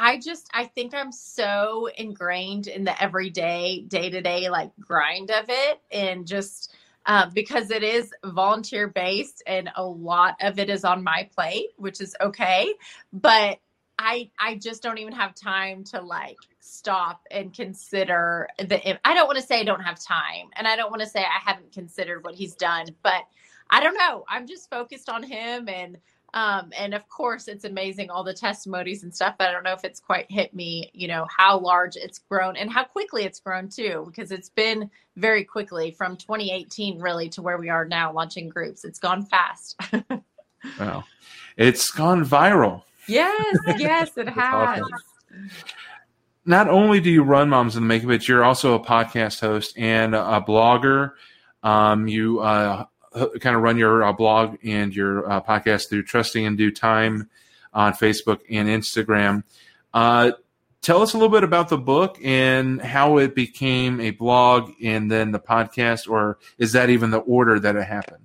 I 0.00 0.18
just, 0.20 0.48
I 0.54 0.64
think 0.64 0.94
I'm 0.94 1.10
so 1.10 1.88
ingrained 1.96 2.68
in 2.68 2.84
the 2.84 3.02
everyday, 3.02 3.80
day 3.88 4.08
to 4.10 4.20
day, 4.20 4.48
like 4.48 4.70
grind 4.78 5.32
of 5.32 5.46
it. 5.48 5.80
And 5.90 6.24
just 6.24 6.72
uh, 7.06 7.28
because 7.34 7.72
it 7.72 7.82
is 7.82 8.12
volunteer 8.24 8.86
based 8.86 9.42
and 9.44 9.68
a 9.74 9.84
lot 9.84 10.36
of 10.40 10.60
it 10.60 10.70
is 10.70 10.84
on 10.84 11.02
my 11.02 11.28
plate, 11.34 11.70
which 11.78 12.00
is 12.00 12.14
okay. 12.20 12.72
But 13.12 13.58
I, 13.98 14.30
I 14.38 14.54
just 14.54 14.84
don't 14.84 14.98
even 14.98 15.14
have 15.14 15.34
time 15.34 15.82
to 15.86 16.00
like 16.00 16.38
stop 16.60 17.22
and 17.32 17.52
consider 17.52 18.46
the, 18.56 19.04
I 19.04 19.14
don't 19.14 19.26
want 19.26 19.40
to 19.40 19.44
say 19.44 19.58
I 19.58 19.64
don't 19.64 19.80
have 19.82 19.98
time 19.98 20.50
and 20.54 20.68
I 20.68 20.76
don't 20.76 20.92
want 20.92 21.02
to 21.02 21.08
say 21.08 21.22
I 21.22 21.40
haven't 21.44 21.72
considered 21.72 22.22
what 22.22 22.36
he's 22.36 22.54
done, 22.54 22.86
but 23.02 23.22
I 23.68 23.82
don't 23.82 23.96
know. 23.98 24.24
I'm 24.28 24.46
just 24.46 24.70
focused 24.70 25.08
on 25.08 25.24
him 25.24 25.68
and 25.68 25.98
um 26.34 26.70
and 26.78 26.94
of 26.94 27.08
course 27.08 27.48
it's 27.48 27.64
amazing 27.64 28.10
all 28.10 28.22
the 28.22 28.34
testimonies 28.34 29.02
and 29.02 29.14
stuff 29.14 29.34
but 29.38 29.48
i 29.48 29.52
don't 29.52 29.64
know 29.64 29.72
if 29.72 29.84
it's 29.84 30.00
quite 30.00 30.30
hit 30.30 30.52
me 30.54 30.90
you 30.92 31.08
know 31.08 31.26
how 31.34 31.58
large 31.58 31.96
it's 31.96 32.18
grown 32.18 32.56
and 32.56 32.70
how 32.70 32.84
quickly 32.84 33.24
it's 33.24 33.40
grown 33.40 33.68
too 33.68 34.04
because 34.06 34.30
it's 34.30 34.50
been 34.50 34.90
very 35.18 35.44
quickly 35.44 35.90
from 35.90 36.16
2018 36.16 37.00
really 37.00 37.28
to 37.30 37.42
where 37.42 37.58
we 37.58 37.68
are 37.68 37.84
now 37.84 38.12
launching 38.12 38.48
groups. 38.48 38.84
It's 38.84 38.98
gone 38.98 39.24
fast. 39.24 39.78
Wow. 40.80 41.04
It's 41.56 41.88
gone 41.92 42.24
viral. 42.24 42.82
Yes 43.06 43.56
yes 43.78 44.10
it 44.16 44.28
has 44.28 44.82
awesome. 44.82 45.50
not 46.44 46.68
only 46.68 46.98
do 46.98 47.10
you 47.10 47.22
run 47.22 47.48
moms 47.48 47.76
in 47.76 47.84
the 47.84 47.86
making 47.86 48.08
but 48.08 48.26
you're 48.26 48.42
also 48.42 48.74
a 48.74 48.80
podcast 48.80 49.40
host 49.40 49.78
and 49.78 50.16
a 50.16 50.44
blogger. 50.46 51.12
Um, 51.62 52.08
you 52.08 52.40
uh, 52.40 52.86
kind 53.12 53.56
of 53.56 53.62
run 53.62 53.78
your 53.78 54.04
uh, 54.04 54.12
blog 54.12 54.56
and 54.64 54.94
your 54.94 55.30
uh, 55.30 55.40
podcast 55.40 55.88
through 55.88 56.04
Trusting 56.04 56.44
in 56.44 56.56
Due 56.56 56.70
Time 56.70 57.28
on 57.72 57.92
Facebook 57.92 58.40
and 58.50 58.68
Instagram. 58.68 59.44
Uh, 59.92 60.32
tell 60.82 61.02
us 61.02 61.14
a 61.14 61.16
little 61.16 61.28
bit 61.28 61.44
about 61.44 61.68
the 61.68 61.78
book 61.78 62.18
and 62.22 62.80
how 62.80 63.18
it 63.18 63.34
became 63.34 64.00
a 64.00 64.10
blog 64.10 64.72
and 64.82 65.10
then 65.10 65.32
the 65.32 65.40
podcast, 65.40 66.08
or 66.08 66.38
is 66.58 66.72
that 66.72 66.90
even 66.90 67.10
the 67.10 67.18
order 67.18 67.58
that 67.58 67.76
it 67.76 67.84
happened? 67.84 68.24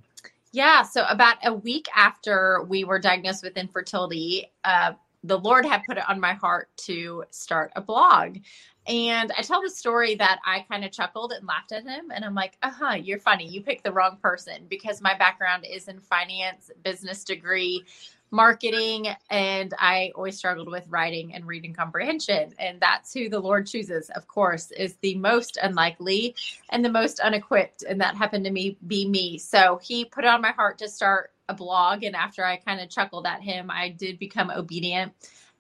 Yeah, 0.52 0.84
so 0.84 1.04
about 1.10 1.38
a 1.44 1.54
week 1.54 1.88
after 1.96 2.64
we 2.68 2.84
were 2.84 3.00
diagnosed 3.00 3.44
with 3.44 3.58
infertility, 3.58 4.52
uh, 4.64 4.94
the 5.24 5.40
Lord 5.40 5.66
had 5.66 5.84
put 5.86 5.98
it 5.98 6.10
on 6.10 6.20
my 6.20 6.34
heart 6.34 6.70
to 6.86 7.24
start 7.32 7.72
a 7.76 7.82
blog. 7.82 8.38
And 8.86 9.32
I 9.38 9.42
tell 9.42 9.62
the 9.62 9.70
story 9.70 10.16
that 10.16 10.40
I 10.46 10.66
kind 10.70 10.84
of 10.84 10.92
chuckled 10.92 11.32
and 11.32 11.48
laughed 11.48 11.72
at 11.72 11.88
him. 11.88 12.12
And 12.14 12.26
I'm 12.26 12.36
like, 12.36 12.58
uh 12.62 12.72
huh, 12.72 12.96
you're 12.96 13.20
funny. 13.20 13.48
You 13.48 13.62
picked 13.62 13.86
the 13.86 13.94
wrong 13.94 14.18
person 14.22 14.66
because 14.70 15.02
my 15.02 15.18
background 15.18 15.66
is 15.70 15.88
in 15.88 16.02
finance, 16.02 16.70
business 16.84 17.24
degree, 17.24 17.86
marketing, 18.34 19.08
and 19.30 19.74
I 19.78 20.12
always 20.16 20.38
struggled 20.38 20.70
with 20.70 20.88
writing 20.90 21.36
and 21.36 21.46
reading 21.46 21.74
comprehension. 21.74 22.54
And 22.58 22.82
that's 22.82 23.14
who 23.14 23.30
the 23.30 23.40
Lord 23.40 23.68
chooses, 23.68 24.10
of 24.10 24.28
course, 24.28 24.72
is 24.72 24.96
the 25.02 25.16
most 25.16 25.58
unlikely 25.62 26.36
and 26.70 26.84
the 26.84 26.92
most 26.92 27.20
unequipped. 27.20 27.84
And 27.84 28.02
that 28.02 28.18
happened 28.18 28.44
to 28.46 28.52
me 28.52 28.78
be 28.88 29.08
me. 29.08 29.38
So 29.38 29.80
he 29.82 30.04
put 30.04 30.26
it 30.26 30.30
on 30.30 30.42
my 30.42 30.52
heart 30.52 30.80
to 30.80 30.90
start 30.90 31.32
a 31.50 31.54
blog. 31.54 32.04
And 32.04 32.16
after 32.16 32.46
I 32.46 32.58
kind 32.58 32.80
of 32.80 32.90
chuckled 32.90 33.26
at 33.26 33.42
him, 33.42 33.70
I 33.70 33.90
did 33.90 34.20
become 34.20 34.50
obedient. 34.50 35.14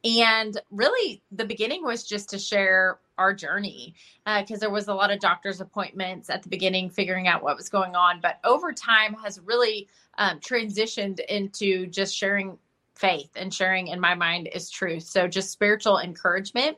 And 0.03 0.59
really, 0.69 1.21
the 1.31 1.45
beginning 1.45 1.83
was 1.83 2.03
just 2.03 2.29
to 2.31 2.39
share 2.39 2.99
our 3.17 3.33
journey 3.33 3.93
because 4.25 4.57
uh, 4.57 4.61
there 4.61 4.69
was 4.69 4.87
a 4.87 4.93
lot 4.93 5.11
of 5.11 5.19
doctor's 5.19 5.61
appointments 5.61 6.29
at 6.29 6.43
the 6.43 6.49
beginning, 6.49 6.89
figuring 6.89 7.27
out 7.27 7.41
what 7.41 7.55
was 7.55 7.69
going 7.69 7.95
on. 7.95 8.19
But 8.21 8.39
over 8.43 8.73
time, 8.73 9.13
has 9.23 9.39
really 9.39 9.87
um, 10.17 10.39
transitioned 10.39 11.19
into 11.21 11.87
just 11.87 12.15
sharing 12.15 12.57
faith 12.95 13.29
and 13.35 13.53
sharing, 13.53 13.87
in 13.87 13.99
my 13.99 14.13
mind, 14.13 14.49
is 14.53 14.69
truth. 14.69 15.03
So 15.03 15.27
just 15.27 15.51
spiritual 15.51 15.99
encouragement. 15.99 16.77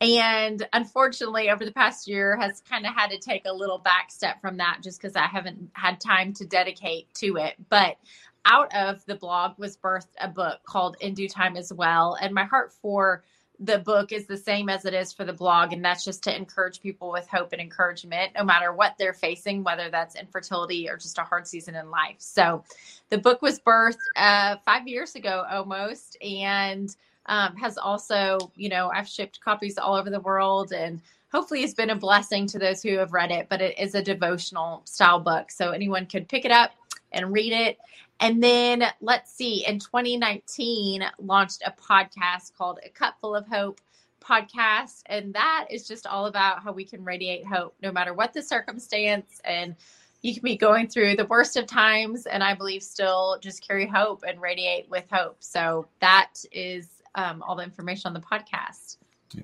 And 0.00 0.66
unfortunately, 0.72 1.50
over 1.50 1.64
the 1.64 1.72
past 1.72 2.08
year, 2.08 2.36
has 2.36 2.60
kind 2.68 2.86
of 2.86 2.94
had 2.94 3.10
to 3.10 3.18
take 3.18 3.42
a 3.46 3.52
little 3.52 3.78
back 3.78 4.10
step 4.10 4.40
from 4.40 4.56
that 4.56 4.80
just 4.82 5.00
because 5.00 5.14
I 5.14 5.26
haven't 5.26 5.70
had 5.74 6.00
time 6.00 6.32
to 6.34 6.46
dedicate 6.46 7.12
to 7.14 7.36
it. 7.36 7.54
But 7.68 7.96
out 8.44 8.74
of 8.74 9.04
the 9.06 9.14
blog 9.14 9.58
was 9.58 9.76
birthed 9.76 10.08
a 10.20 10.28
book 10.28 10.60
called 10.64 10.96
In 11.00 11.14
Due 11.14 11.28
Time 11.28 11.56
as 11.56 11.72
well. 11.72 12.16
And 12.20 12.34
my 12.34 12.44
heart 12.44 12.72
for 12.72 13.22
the 13.62 13.78
book 13.78 14.10
is 14.10 14.26
the 14.26 14.36
same 14.36 14.68
as 14.68 14.84
it 14.84 14.92
is 14.92 15.12
for 15.12 15.24
the 15.24 15.32
blog, 15.32 15.72
and 15.72 15.84
that's 15.84 16.04
just 16.04 16.24
to 16.24 16.36
encourage 16.36 16.80
people 16.80 17.12
with 17.12 17.28
hope 17.28 17.52
and 17.52 17.62
encouragement, 17.62 18.32
no 18.36 18.42
matter 18.42 18.72
what 18.72 18.96
they're 18.98 19.12
facing, 19.12 19.62
whether 19.62 19.88
that's 19.88 20.16
infertility 20.16 20.88
or 20.88 20.96
just 20.96 21.18
a 21.18 21.22
hard 21.22 21.46
season 21.46 21.76
in 21.76 21.88
life. 21.88 22.16
So, 22.18 22.64
the 23.10 23.18
book 23.18 23.40
was 23.40 23.60
birthed 23.60 23.98
uh, 24.16 24.56
five 24.64 24.88
years 24.88 25.14
ago 25.14 25.44
almost, 25.48 26.16
and 26.20 26.94
um, 27.26 27.54
has 27.56 27.78
also, 27.78 28.50
you 28.56 28.68
know, 28.68 28.90
I've 28.92 29.06
shipped 29.06 29.40
copies 29.40 29.78
all 29.78 29.94
over 29.94 30.10
the 30.10 30.20
world, 30.20 30.72
and 30.72 31.00
hopefully, 31.30 31.62
it's 31.62 31.74
been 31.74 31.90
a 31.90 31.96
blessing 31.96 32.48
to 32.48 32.58
those 32.58 32.82
who 32.82 32.96
have 32.98 33.12
read 33.12 33.30
it. 33.30 33.46
But 33.48 33.60
it 33.60 33.78
is 33.78 33.94
a 33.94 34.02
devotional 34.02 34.82
style 34.86 35.20
book, 35.20 35.52
so 35.52 35.70
anyone 35.70 36.06
could 36.06 36.28
pick 36.28 36.44
it 36.44 36.50
up 36.50 36.72
and 37.12 37.32
read 37.32 37.52
it. 37.52 37.78
And 38.20 38.42
then 38.42 38.84
let's 39.00 39.32
see, 39.32 39.66
in 39.66 39.78
2019, 39.78 41.04
launched 41.18 41.62
a 41.66 41.72
podcast 41.72 42.54
called 42.56 42.78
A 42.84 42.88
Cup 42.88 43.16
Full 43.20 43.34
of 43.34 43.46
Hope 43.46 43.80
podcast. 44.22 45.02
And 45.06 45.34
that 45.34 45.66
is 45.70 45.86
just 45.86 46.06
all 46.06 46.26
about 46.26 46.62
how 46.62 46.72
we 46.72 46.84
can 46.84 47.04
radiate 47.04 47.44
hope 47.44 47.74
no 47.82 47.90
matter 47.90 48.14
what 48.14 48.32
the 48.32 48.42
circumstance. 48.42 49.40
And 49.44 49.74
you 50.22 50.32
can 50.32 50.42
be 50.42 50.56
going 50.56 50.86
through 50.86 51.16
the 51.16 51.26
worst 51.26 51.56
of 51.56 51.66
times, 51.66 52.26
and 52.26 52.44
I 52.44 52.54
believe 52.54 52.82
still 52.82 53.38
just 53.40 53.66
carry 53.66 53.86
hope 53.86 54.22
and 54.26 54.40
radiate 54.40 54.88
with 54.88 55.04
hope. 55.10 55.36
So 55.40 55.88
that 56.00 56.32
is 56.52 56.88
um, 57.16 57.42
all 57.42 57.56
the 57.56 57.64
information 57.64 58.08
on 58.08 58.14
the 58.14 58.20
podcast. 58.20 58.98
Yeah. 59.34 59.42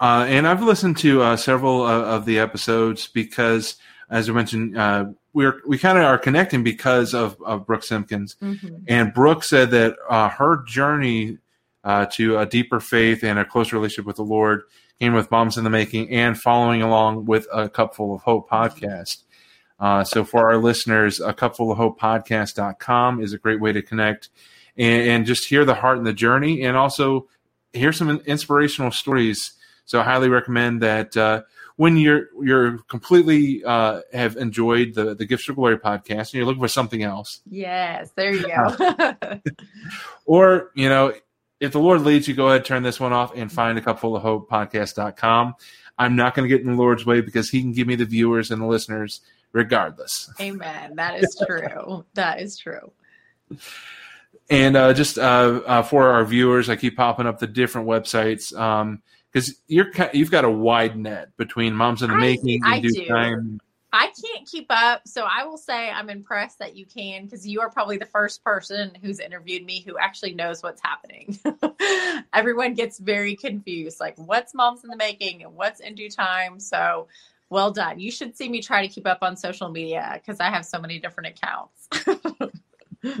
Uh, 0.00 0.24
and 0.26 0.48
I've 0.48 0.62
listened 0.62 0.96
to 0.98 1.22
uh, 1.22 1.36
several 1.36 1.82
uh, 1.82 2.02
of 2.02 2.24
the 2.24 2.38
episodes 2.38 3.08
because, 3.08 3.76
as 4.08 4.30
I 4.30 4.32
mentioned, 4.32 4.78
uh, 4.78 5.06
we're 5.34 5.60
we 5.66 5.76
kind 5.76 5.98
of 5.98 6.04
are 6.04 6.16
connecting 6.16 6.62
because 6.62 7.12
of, 7.12 7.36
of 7.44 7.66
Brooke 7.66 7.84
Simpkins. 7.84 8.36
Mm-hmm. 8.40 8.76
And 8.88 9.12
Brooke 9.12 9.44
said 9.44 9.70
that 9.72 9.96
uh, 10.08 10.30
her 10.30 10.62
journey 10.66 11.38
uh, 11.82 12.06
to 12.12 12.38
a 12.38 12.46
deeper 12.46 12.80
faith 12.80 13.22
and 13.22 13.38
a 13.38 13.44
closer 13.44 13.76
relationship 13.76 14.06
with 14.06 14.16
the 14.16 14.22
Lord 14.22 14.62
came 15.00 15.12
with 15.12 15.30
Moms 15.30 15.58
in 15.58 15.64
the 15.64 15.70
Making 15.70 16.08
and 16.10 16.40
following 16.40 16.80
along 16.80 17.26
with 17.26 17.46
a 17.52 17.68
Cupful 17.68 18.14
of 18.14 18.22
Hope 18.22 18.48
podcast. 18.48 19.24
Uh, 19.78 20.04
so 20.04 20.24
for 20.24 20.48
our 20.48 20.56
listeners, 20.56 21.20
a 21.20 21.34
cupful 21.34 21.72
of 21.72 21.76
hope 21.76 22.00
podcast.com 22.00 23.20
is 23.20 23.32
a 23.32 23.38
great 23.38 23.60
way 23.60 23.72
to 23.72 23.82
connect 23.82 24.30
and, 24.76 25.08
and 25.08 25.26
just 25.26 25.48
hear 25.48 25.64
the 25.64 25.74
heart 25.74 25.98
and 25.98 26.06
the 26.06 26.12
journey 26.12 26.62
and 26.62 26.76
also 26.76 27.28
hear 27.72 27.92
some 27.92 28.08
inspirational 28.24 28.92
stories. 28.92 29.52
So 29.84 30.00
I 30.00 30.04
highly 30.04 30.28
recommend 30.28 30.80
that 30.82 31.16
uh, 31.16 31.42
when 31.76 31.96
you're 31.96 32.28
you're 32.42 32.78
completely 32.88 33.64
uh, 33.64 34.00
have 34.12 34.36
enjoyed 34.36 34.94
the 34.94 35.14
the 35.14 35.26
Gifts 35.26 35.48
of 35.48 35.56
Glory 35.56 35.78
podcast 35.78 36.18
and 36.18 36.34
you're 36.34 36.46
looking 36.46 36.62
for 36.62 36.68
something 36.68 37.02
else. 37.02 37.40
Yes, 37.48 38.10
there 38.16 38.32
you 38.32 38.46
go. 38.46 39.14
or 40.26 40.70
you 40.74 40.88
know, 40.88 41.14
if 41.60 41.72
the 41.72 41.80
Lord 41.80 42.02
leads 42.02 42.28
you, 42.28 42.34
go 42.34 42.48
ahead 42.48 42.64
turn 42.64 42.82
this 42.82 43.00
one 43.00 43.12
off 43.12 43.34
and 43.34 43.50
find 43.50 43.76
a 43.78 43.80
cupful 43.80 44.16
of 44.16 44.22
hope 44.22 44.48
podcast.com. 44.48 45.54
I'm 45.98 46.16
not 46.16 46.34
going 46.34 46.48
to 46.48 46.54
get 46.54 46.64
in 46.64 46.74
the 46.74 46.80
Lord's 46.80 47.06
way 47.06 47.20
because 47.20 47.50
He 47.50 47.60
can 47.60 47.72
give 47.72 47.86
me 47.86 47.96
the 47.96 48.04
viewers 48.04 48.50
and 48.50 48.60
the 48.60 48.66
listeners 48.66 49.20
regardless. 49.52 50.30
Amen. 50.40 50.96
That 50.96 51.22
is 51.22 51.40
true. 51.46 52.04
that 52.14 52.40
is 52.40 52.58
true. 52.58 52.92
And 54.50 54.76
uh, 54.76 54.92
just 54.92 55.16
uh, 55.16 55.62
uh, 55.66 55.82
for 55.82 56.10
our 56.10 56.24
viewers, 56.24 56.68
I 56.68 56.76
keep 56.76 56.96
popping 56.96 57.26
up 57.26 57.38
the 57.38 57.46
different 57.46 57.88
websites. 57.88 58.54
Um, 58.54 59.02
because 59.34 59.60
you're 59.66 59.90
you've 60.12 60.30
got 60.30 60.44
a 60.44 60.50
wide 60.50 60.96
net 60.96 61.36
between 61.36 61.74
moms 61.74 62.02
in 62.02 62.10
the 62.10 62.16
I, 62.16 62.20
making 62.20 62.60
I 62.64 62.80
do. 62.80 63.06
time. 63.06 63.60
I 63.92 64.06
can't 64.06 64.48
keep 64.48 64.66
up, 64.70 65.06
so 65.06 65.24
I 65.24 65.44
will 65.44 65.58
say 65.58 65.88
I'm 65.90 66.10
impressed 66.10 66.58
that 66.58 66.74
you 66.74 66.84
can 66.84 67.24
because 67.24 67.46
you 67.46 67.60
are 67.60 67.70
probably 67.70 67.96
the 67.96 68.06
first 68.06 68.42
person 68.42 68.90
who's 69.00 69.20
interviewed 69.20 69.64
me 69.64 69.84
who 69.86 69.96
actually 69.98 70.34
knows 70.34 70.62
what's 70.62 70.80
happening. 70.82 71.38
Everyone 72.32 72.74
gets 72.74 72.98
very 72.98 73.36
confused, 73.36 74.00
like 74.00 74.16
what's 74.16 74.52
moms 74.52 74.82
in 74.82 74.90
the 74.90 74.96
making 74.96 75.44
and 75.44 75.54
what's 75.54 75.80
in 75.80 75.94
due 75.94 76.10
time. 76.10 76.58
So 76.58 77.06
well 77.50 77.70
done. 77.70 78.00
You 78.00 78.10
should 78.10 78.36
see 78.36 78.48
me 78.48 78.62
try 78.62 78.84
to 78.84 78.92
keep 78.92 79.06
up 79.06 79.18
on 79.22 79.36
social 79.36 79.68
media 79.68 80.12
because 80.14 80.40
I 80.40 80.50
have 80.50 80.66
so 80.66 80.80
many 80.80 80.98
different 80.98 81.36
accounts. 81.38 81.88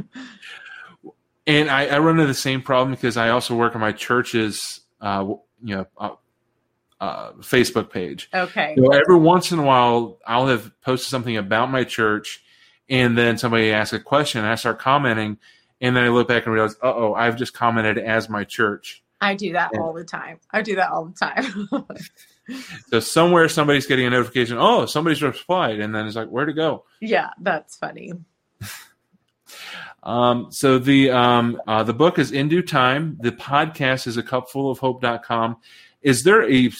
and 1.46 1.70
I, 1.70 1.86
I, 1.86 1.98
run 2.00 2.16
into 2.16 2.26
the 2.26 2.34
same 2.34 2.62
problem 2.62 2.90
because 2.92 3.16
I 3.16 3.28
also 3.28 3.54
work 3.54 3.76
in 3.76 3.80
my 3.80 3.92
church's 3.92 4.80
uh, 5.00 5.34
you 5.64 5.76
know 5.76 5.86
uh, 5.96 6.14
uh, 7.00 7.32
Facebook 7.40 7.90
page. 7.90 8.28
Okay. 8.32 8.74
So 8.78 8.92
every 8.92 9.18
once 9.18 9.50
in 9.50 9.58
a 9.58 9.62
while, 9.62 10.18
I'll 10.26 10.46
have 10.46 10.70
posted 10.82 11.10
something 11.10 11.36
about 11.36 11.70
my 11.70 11.84
church, 11.84 12.42
and 12.88 13.16
then 13.18 13.38
somebody 13.38 13.72
asks 13.72 13.92
a 13.92 14.00
question, 14.00 14.40
and 14.40 14.48
I 14.48 14.54
start 14.54 14.78
commenting, 14.78 15.38
and 15.80 15.96
then 15.96 16.04
I 16.04 16.08
look 16.08 16.28
back 16.28 16.46
and 16.46 16.54
realize, 16.54 16.76
oh, 16.82 17.14
I've 17.14 17.36
just 17.36 17.54
commented 17.54 17.98
as 17.98 18.28
my 18.28 18.44
church. 18.44 19.02
I 19.20 19.34
do 19.34 19.52
that 19.54 19.70
and, 19.72 19.82
all 19.82 19.92
the 19.92 20.04
time. 20.04 20.38
I 20.50 20.62
do 20.62 20.76
that 20.76 20.90
all 20.90 21.06
the 21.06 21.14
time. 21.14 21.68
so 22.88 23.00
somewhere 23.00 23.48
somebody's 23.48 23.86
getting 23.86 24.06
a 24.06 24.10
notification. 24.10 24.58
Oh, 24.58 24.86
somebody's 24.86 25.22
replied, 25.22 25.80
and 25.80 25.94
then 25.94 26.06
it's 26.06 26.16
like, 26.16 26.28
where 26.28 26.44
to 26.44 26.52
go? 26.52 26.84
Yeah, 27.00 27.30
that's 27.40 27.76
funny. 27.76 28.12
Um, 30.04 30.52
so 30.52 30.78
the 30.78 31.10
um, 31.10 31.60
uh, 31.66 31.82
the 31.82 31.94
book 31.94 32.18
is 32.18 32.30
in 32.30 32.48
due 32.48 32.62
time. 32.62 33.16
The 33.20 33.32
podcast 33.32 34.06
is 34.06 34.16
a 34.16 34.22
cupful 34.22 34.70
of 34.70 34.78
hope.com. 34.78 35.56
Is 36.02 36.22
there 36.22 36.48
a 36.48 36.70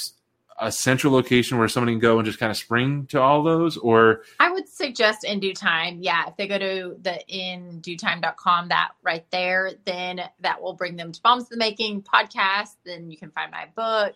a 0.61 0.71
central 0.71 1.13
location 1.13 1.59
where 1.59 1.67
somebody 1.67 1.95
can 1.95 2.01
go 2.01 2.19
and 2.19 2.25
just 2.25 2.39
kind 2.39 2.51
of 2.51 2.57
spring 2.57 3.07
to 3.07 3.21
all 3.21 3.43
those 3.43 3.77
or? 3.79 4.23
I 4.39 4.53
would 4.53 4.69
suggest 4.69 5.25
in 5.25 5.41
due 5.41 5.55
time. 5.55 5.99
Yeah 6.01 6.29
if 6.29 6.37
they 6.37 6.47
go 6.47 6.59
to 6.59 6.97
the 7.01 7.27
in 7.27 7.81
due 7.81 7.97
time.com 7.97 8.69
that 8.69 8.93
right 9.03 9.29
there 9.31 9.73
then 9.85 10.21
that 10.41 10.63
will 10.63 10.75
bring 10.75 10.97
them 10.97 11.11
to 11.11 11.21
Moms 11.25 11.49
the 11.49 11.57
making 11.57 12.03
podcast. 12.03 12.77
Then 12.85 13.11
you 13.11 13.17
can 13.17 13.31
find 13.31 13.51
my 13.51 13.67
book 13.75 14.15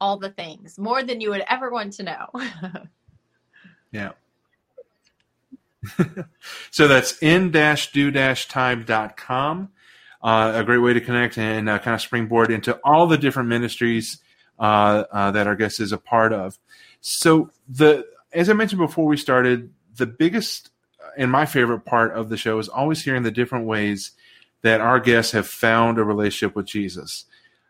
all 0.00 0.16
the 0.16 0.30
things 0.30 0.78
more 0.78 1.02
than 1.02 1.20
you 1.20 1.28
would 1.30 1.44
ever 1.46 1.70
want 1.70 1.92
to 1.94 2.02
know. 2.04 2.26
Yeah 3.92 4.12
so 6.70 6.86
that's 6.88 7.18
in-due-time.com. 7.18 9.68
Uh, 10.22 10.52
a 10.54 10.64
great 10.64 10.78
way 10.78 10.92
to 10.92 11.00
connect 11.00 11.38
and 11.38 11.68
uh, 11.68 11.78
kind 11.78 11.94
of 11.94 12.02
springboard 12.02 12.50
into 12.50 12.78
all 12.84 13.06
the 13.06 13.16
different 13.16 13.48
ministries 13.48 14.18
uh, 14.58 15.04
uh, 15.10 15.30
that 15.30 15.46
our 15.46 15.56
guest 15.56 15.80
is 15.80 15.92
a 15.92 15.98
part 15.98 16.34
of. 16.34 16.58
So 17.00 17.50
the 17.68 18.06
as 18.32 18.50
I 18.50 18.52
mentioned 18.52 18.80
before 18.80 19.06
we 19.06 19.16
started, 19.16 19.72
the 19.96 20.06
biggest 20.06 20.70
and 21.16 21.30
my 21.30 21.46
favorite 21.46 21.80
part 21.80 22.12
of 22.12 22.28
the 22.28 22.36
show 22.36 22.58
is 22.58 22.68
always 22.68 23.02
hearing 23.02 23.22
the 23.22 23.30
different 23.30 23.64
ways 23.66 24.10
that 24.62 24.80
our 24.80 25.00
guests 25.00 25.32
have 25.32 25.48
found 25.48 25.98
a 25.98 26.04
relationship 26.04 26.54
with 26.54 26.66
Jesus. 26.66 27.24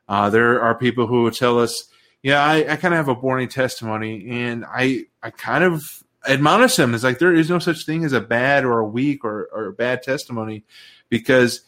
Uh, 0.09 0.29
there 0.29 0.61
are 0.61 0.75
people 0.75 1.07
who 1.07 1.23
will 1.23 1.31
tell 1.31 1.61
us, 1.61 1.85
"Yeah, 2.23 2.42
I, 2.42 2.73
I 2.73 2.77
kind 2.77 2.92
of 2.92 2.99
have 2.99 3.09
a 3.09 3.14
boring 3.14 3.49
testimony, 3.49 4.29
and 4.29 4.64
I 4.66 5.05
I 5.23 5.31
kind 5.31 5.62
of 5.62 6.03
admonish 6.27 6.77
them. 6.77 6.95
It's 6.95 7.05
like 7.05 7.19
there 7.19 7.35
is 7.35 7.51
no 7.51 7.59
such 7.59 7.85
thing 7.85 8.05
as 8.05 8.13
a 8.13 8.21
bad 8.21 8.65
or 8.65 8.79
a 8.79 8.87
weak 8.87 9.25
or, 9.25 9.49
or 9.53 9.67
a 9.67 9.73
bad 9.73 10.03
testimony 10.03 10.65
because 11.09 11.63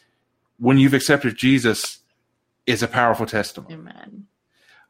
when 0.57 0.77
you've 0.77 0.93
accepted 0.93 1.35
Jesus, 1.37 1.99
it's 2.65 2.81
a 2.81 2.87
powerful 2.87 3.25
testimony. 3.25 3.73
Amen. 3.73 4.27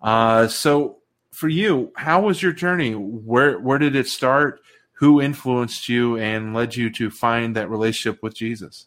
Uh, 0.02 0.48
so 0.48 0.98
for 1.32 1.50
you, 1.50 1.92
how 1.96 2.22
was 2.22 2.42
your 2.42 2.52
journey? 2.52 2.94
Where 2.94 3.60
where 3.60 3.80
did 3.80 3.96
it 3.96 4.08
start? 4.08 4.62
Who 4.98 5.22
influenced 5.22 5.90
you 5.90 6.18
and 6.18 6.54
led 6.54 6.76
you 6.76 6.90
to 6.92 7.10
find 7.10 7.56
that 7.56 7.70
relationship 7.70 8.22
with 8.22 8.36
Jesus? 8.36 8.86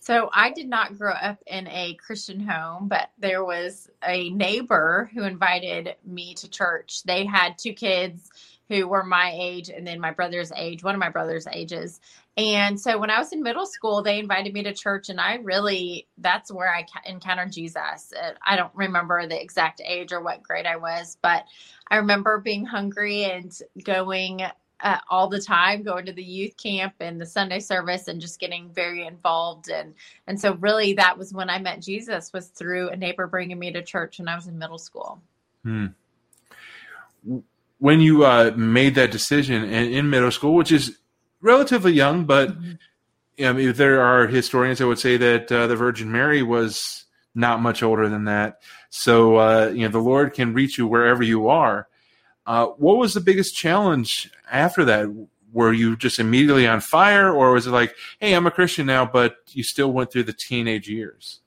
So 0.00 0.30
I 0.34 0.50
did 0.50 0.68
not 0.68 0.98
grow 0.98 1.12
up 1.12 1.38
in 1.46 1.68
a 1.68 1.94
Christian 1.94 2.40
home, 2.40 2.88
but 2.88 3.10
there 3.20 3.44
was 3.44 3.88
a 4.04 4.30
neighbor 4.30 5.08
who 5.14 5.22
invited 5.22 5.94
me 6.04 6.34
to 6.34 6.50
church. 6.50 7.04
They 7.04 7.24
had 7.24 7.56
two 7.56 7.72
kids 7.72 8.28
who 8.72 8.88
were 8.88 9.04
my 9.04 9.32
age 9.34 9.68
and 9.68 9.86
then 9.86 10.00
my 10.00 10.10
brother's 10.10 10.50
age, 10.56 10.82
one 10.82 10.94
of 10.94 10.98
my 10.98 11.10
brother's 11.10 11.46
ages. 11.46 12.00
And 12.38 12.80
so 12.80 12.98
when 12.98 13.10
I 13.10 13.18
was 13.18 13.32
in 13.32 13.42
middle 13.42 13.66
school, 13.66 14.02
they 14.02 14.18
invited 14.18 14.54
me 14.54 14.62
to 14.62 14.72
church, 14.72 15.10
and 15.10 15.20
I 15.20 15.34
really, 15.34 16.08
that's 16.16 16.50
where 16.50 16.74
I 16.74 16.86
encountered 17.04 17.52
Jesus. 17.52 18.12
Uh, 18.18 18.32
I 18.44 18.56
don't 18.56 18.74
remember 18.74 19.26
the 19.26 19.40
exact 19.40 19.82
age 19.84 20.12
or 20.12 20.22
what 20.22 20.42
grade 20.42 20.64
I 20.64 20.76
was, 20.76 21.18
but 21.20 21.44
I 21.88 21.96
remember 21.96 22.38
being 22.38 22.64
hungry 22.64 23.24
and 23.24 23.52
going 23.84 24.40
uh, 24.80 24.98
all 25.10 25.28
the 25.28 25.42
time, 25.42 25.82
going 25.82 26.06
to 26.06 26.12
the 26.12 26.24
youth 26.24 26.56
camp 26.56 26.94
and 27.00 27.20
the 27.20 27.26
Sunday 27.26 27.60
service, 27.60 28.08
and 28.08 28.18
just 28.18 28.40
getting 28.40 28.70
very 28.70 29.06
involved. 29.06 29.68
And 29.68 29.94
and 30.26 30.40
so, 30.40 30.54
really, 30.54 30.94
that 30.94 31.18
was 31.18 31.34
when 31.34 31.50
I 31.50 31.58
met 31.58 31.82
Jesus. 31.82 32.32
Was 32.32 32.48
through 32.48 32.88
a 32.88 32.96
neighbor 32.96 33.26
bringing 33.26 33.58
me 33.58 33.70
to 33.72 33.82
church 33.82 34.18
when 34.18 34.28
I 34.28 34.34
was 34.34 34.46
in 34.46 34.58
middle 34.58 34.78
school. 34.78 35.20
Hmm 35.62 35.88
when 37.82 38.00
you 38.00 38.24
uh, 38.24 38.52
made 38.54 38.94
that 38.94 39.10
decision 39.10 39.64
in, 39.64 39.92
in, 39.92 40.08
middle 40.08 40.30
school, 40.30 40.54
which 40.54 40.70
is 40.70 40.98
relatively 41.40 41.92
young, 41.92 42.26
but 42.26 42.50
mm-hmm. 42.50 43.44
I 43.44 43.52
mean, 43.52 43.72
there 43.72 44.00
are 44.00 44.28
historians 44.28 44.78
that 44.78 44.86
would 44.86 45.00
say 45.00 45.16
that 45.16 45.50
uh, 45.50 45.66
the 45.66 45.74
Virgin 45.74 46.12
Mary 46.12 46.44
was 46.44 47.06
not 47.34 47.60
much 47.60 47.82
older 47.82 48.08
than 48.08 48.26
that. 48.26 48.62
So 48.90 49.34
uh, 49.38 49.72
you 49.74 49.80
know, 49.80 49.88
the 49.88 49.98
Lord 49.98 50.32
can 50.32 50.54
reach 50.54 50.78
you 50.78 50.86
wherever 50.86 51.24
you 51.24 51.48
are. 51.48 51.88
Uh, 52.46 52.66
what 52.66 52.98
was 52.98 53.14
the 53.14 53.20
biggest 53.20 53.56
challenge 53.56 54.30
after 54.48 54.84
that? 54.84 55.08
Were 55.52 55.72
you 55.72 55.96
just 55.96 56.20
immediately 56.20 56.68
on 56.68 56.80
fire, 56.80 57.32
or 57.32 57.50
was 57.52 57.66
it 57.66 57.72
like, 57.72 57.96
"Hey, 58.20 58.32
I'm 58.34 58.46
a 58.46 58.52
Christian 58.52 58.86
now," 58.86 59.06
but 59.06 59.38
you 59.48 59.64
still 59.64 59.92
went 59.92 60.12
through 60.12 60.24
the 60.24 60.32
teenage 60.32 60.88
years? 60.88 61.40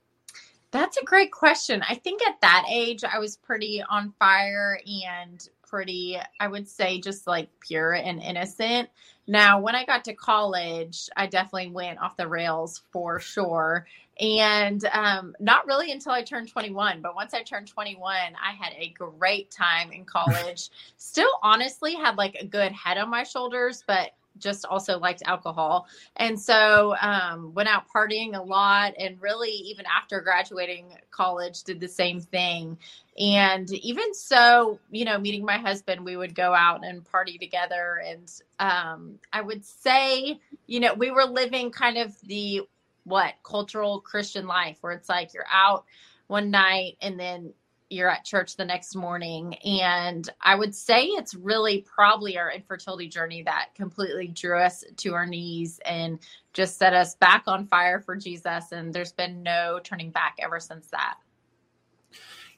That's 0.71 0.98
a 0.98 1.06
great 1.06 1.32
question. 1.32 1.82
I 1.88 1.95
think 1.95 2.21
at 2.28 2.41
that 2.41 2.65
age, 2.69 3.06
I 3.06 3.19
was 3.19 3.38
pretty 3.38 3.82
on 3.89 4.13
fire 4.19 4.82
and 4.86 5.48
pretty, 5.76 6.18
I 6.40 6.48
would 6.48 6.70
say, 6.70 7.02
just 7.02 7.28
like 7.28 7.50
pure 7.60 7.92
and 7.92 8.22
innocent. 8.22 8.88
Now, 9.28 9.60
when 9.60 9.76
I 9.76 9.84
got 9.84 10.06
to 10.06 10.14
college, 10.14 11.10
I 11.18 11.28
definitely 11.28 11.72
went 11.72 12.00
off 12.00 12.16
the 12.16 12.30
rails 12.30 12.84
for 12.94 13.20
sure. 13.20 13.86
And 14.18 14.86
um, 14.94 15.36
not 15.42 15.68
really 15.68 15.92
until 15.92 16.14
I 16.14 16.22
turned 16.22 16.48
21. 16.48 17.02
But 17.02 17.14
once 17.14 17.34
I 17.34 17.44
turned 17.44 17.68
21, 17.68 18.16
I 18.42 18.52
had 18.54 18.72
a 18.78 18.88
great 18.92 19.52
time 19.52 19.92
in 19.92 20.06
college. 20.06 20.70
Still, 20.98 21.32
honestly, 21.44 21.94
had 21.94 22.16
like 22.16 22.38
a 22.40 22.46
good 22.46 22.72
head 22.72 22.98
on 22.98 23.10
my 23.10 23.24
shoulders, 23.24 23.84
but 23.86 24.12
just 24.38 24.65
also 24.65 25.00
liked 25.00 25.24
alcohol. 25.26 25.88
And 26.15 26.39
so 26.39 26.95
um, 27.02 27.54
went 27.54 27.69
out 27.69 27.84
partying 27.93 28.36
a 28.36 28.41
lot 28.41 28.93
and 29.00 29.21
really 29.21 29.52
even 29.52 29.86
after 29.86 30.21
graduating 30.21 30.98
college 31.12 31.63
did 31.63 31.80
the 31.80 31.88
same 31.88 32.19
thing. 32.19 32.78
And 33.17 33.71
even 33.71 34.13
so, 34.13 34.80
you 34.91 35.06
know, 35.06 35.17
meeting 35.17 35.45
my 35.45 35.58
husband, 35.58 36.04
we 36.04 36.17
would 36.17 36.36
go 36.36 36.54
out 36.54 36.86
and 36.86 37.06
party 37.06 37.38
together. 37.38 38.02
And 38.06 38.32
um, 38.60 39.19
I 39.32 39.41
would 39.41 39.63
say, 39.63 40.39
you 40.67 40.80
know, 40.80 40.93
we 40.93 41.12
were 41.12 41.26
living 41.26 41.71
kind 41.71 41.98
of 41.98 42.19
the 42.21 42.62
what 43.06 43.34
cultural 43.43 44.02
Christian 44.02 44.48
life 44.48 44.78
where 44.82 44.93
it's 44.93 45.08
like 45.08 45.34
you're 45.34 45.45
out 45.52 45.86
one 46.28 46.50
night 46.50 46.98
and 47.02 47.19
then 47.19 47.54
you're 47.89 48.10
at 48.10 48.26
church 48.26 48.56
the 48.56 48.65
next 48.65 48.95
morning. 48.95 49.56
And 49.63 50.28
I 50.41 50.56
would 50.56 50.74
say 50.74 51.06
it's 51.06 51.36
really 51.36 51.86
probably 51.93 52.38
our 52.38 52.52
infertility 52.52 53.08
journey 53.08 53.43
that 53.43 53.69
completely 53.76 54.28
drew 54.28 54.60
us 54.60 54.84
to 54.98 55.13
our 55.13 55.26
knees 55.26 55.80
and 55.86 56.19
just 56.54 56.78
set 56.78 56.93
us 56.93 57.15
back 57.15 57.43
on 57.48 57.67
fire 57.67 58.00
for 58.00 58.15
Jesus. 58.15 58.71
And 58.71 58.93
there's 58.93 59.12
been 59.12 59.43
no 59.43 59.80
turning 59.84 60.10
back 60.10 60.38
ever 60.39 60.60
since 60.60 60.88
that. 60.88 61.17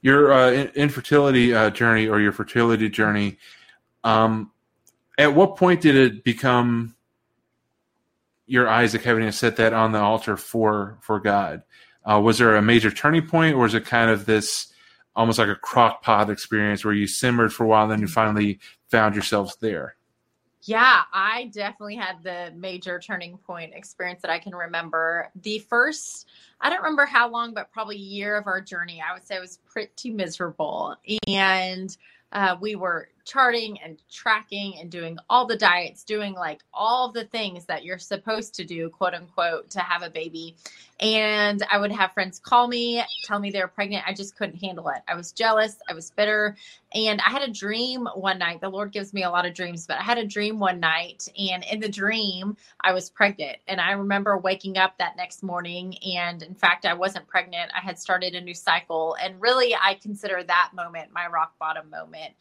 Your 0.01 0.31
uh, 0.31 0.51
infertility 0.51 1.53
uh, 1.53 1.71
journey 1.71 2.07
or 2.07 2.21
your 2.21 2.31
fertility 2.31 2.87
journey, 2.87 3.37
um, 4.03 4.51
at 5.17 5.33
what 5.33 5.57
point 5.57 5.81
did 5.81 5.95
it 5.95 6.23
become 6.23 6.95
your 8.45 8.69
Isaac 8.69 9.03
having 9.03 9.25
to 9.25 9.31
set 9.31 9.57
that 9.57 9.73
on 9.73 9.91
the 9.91 9.99
altar 9.99 10.37
for 10.37 10.99
for 11.01 11.19
God? 11.19 11.63
Uh, 12.05 12.21
was 12.21 12.37
there 12.37 12.55
a 12.55 12.61
major 12.61 12.91
turning 12.91 13.27
point, 13.27 13.55
or 13.55 13.63
was 13.63 13.73
it 13.73 13.85
kind 13.85 14.09
of 14.11 14.25
this? 14.25 14.71
Almost 15.17 15.39
like 15.39 15.49
a 15.49 15.55
crock 15.55 16.03
pot 16.03 16.29
experience 16.29 16.85
where 16.85 16.93
you 16.93 17.07
simmered 17.07 17.51
for 17.51 17.65
a 17.65 17.67
while 17.67 17.83
and 17.83 17.91
then 17.91 17.99
you 17.99 18.07
finally 18.07 18.59
found 18.89 19.15
yourselves 19.15 19.57
there. 19.59 19.95
Yeah 20.61 21.01
i 21.13 21.49
definitely 21.53 21.95
had 21.95 22.21
the 22.23 22.53
major 22.55 22.99
turning 22.99 23.37
point 23.37 23.73
experience 23.73 24.21
that 24.21 24.31
i 24.31 24.39
can 24.39 24.53
remember. 24.55 25.31
The 25.41 25.59
first 25.59 26.27
i 26.61 26.69
don't 26.69 26.79
remember 26.79 27.05
how 27.05 27.29
long 27.29 27.53
but 27.53 27.71
probably 27.71 27.97
year 27.97 28.37
of 28.37 28.47
our 28.47 28.61
journey 28.61 29.01
i 29.01 29.13
would 29.13 29.25
say 29.25 29.39
was 29.39 29.59
pretty 29.65 30.11
miserable. 30.11 30.95
And 31.27 31.95
uh, 32.31 32.57
we 32.59 32.75
were 32.75 33.09
charting 33.27 33.79
and 33.81 34.01
tracking 34.09 34.79
and 34.79 34.89
doing 34.89 35.17
all 35.29 35.45
the 35.45 35.57
diets, 35.57 36.03
doing 36.03 36.33
like 36.33 36.61
all 36.73 37.11
the 37.11 37.25
things 37.25 37.65
that 37.65 37.83
you're 37.83 37.99
supposed 37.99 38.55
to 38.55 38.63
do, 38.63 38.89
quote 38.89 39.13
unquote, 39.13 39.69
to 39.71 39.79
have 39.79 40.01
a 40.01 40.09
baby. 40.09 40.55
And 40.99 41.61
I 41.69 41.77
would 41.77 41.91
have 41.91 42.13
friends 42.13 42.39
call 42.39 42.67
me, 42.67 43.03
tell 43.25 43.39
me 43.39 43.51
they 43.51 43.61
were 43.61 43.67
pregnant. 43.67 44.05
I 44.07 44.13
just 44.13 44.35
couldn't 44.37 44.57
handle 44.57 44.87
it. 44.89 45.01
I 45.07 45.15
was 45.15 45.31
jealous. 45.31 45.77
I 45.89 45.93
was 45.93 46.09
bitter. 46.09 46.55
And 46.93 47.21
I 47.21 47.29
had 47.29 47.43
a 47.43 47.51
dream 47.51 48.07
one 48.15 48.39
night. 48.39 48.61
The 48.61 48.69
Lord 48.69 48.91
gives 48.93 49.13
me 49.13 49.23
a 49.23 49.29
lot 49.29 49.45
of 49.45 49.53
dreams, 49.53 49.85
but 49.85 49.97
I 49.97 50.03
had 50.03 50.17
a 50.17 50.25
dream 50.25 50.57
one 50.57 50.79
night. 50.79 51.27
And 51.37 51.63
in 51.65 51.81
the 51.81 51.89
dream, 51.89 52.55
I 52.81 52.93
was 52.93 53.09
pregnant. 53.09 53.57
And 53.67 53.81
I 53.81 53.91
remember 53.91 54.37
waking 54.37 54.77
up 54.77 54.97
that 54.97 55.17
next 55.17 55.43
morning. 55.43 55.97
And 56.15 56.41
in 56.41 56.55
fact, 56.55 56.85
I 56.85 56.93
wasn't 56.95 57.27
pregnant. 57.27 57.71
I 57.75 57.81
had 57.81 57.99
started 57.99 58.35
a 58.35 58.41
new 58.41 58.55
cycle. 58.55 59.15
And 59.21 59.39
really, 59.41 59.75
I 59.75 59.95
consider 60.01 60.41
that 60.43 60.71
moment 60.73 61.11
my 61.13 61.27
rock 61.27 61.53
bottom 61.59 61.89
moment. 61.89 62.33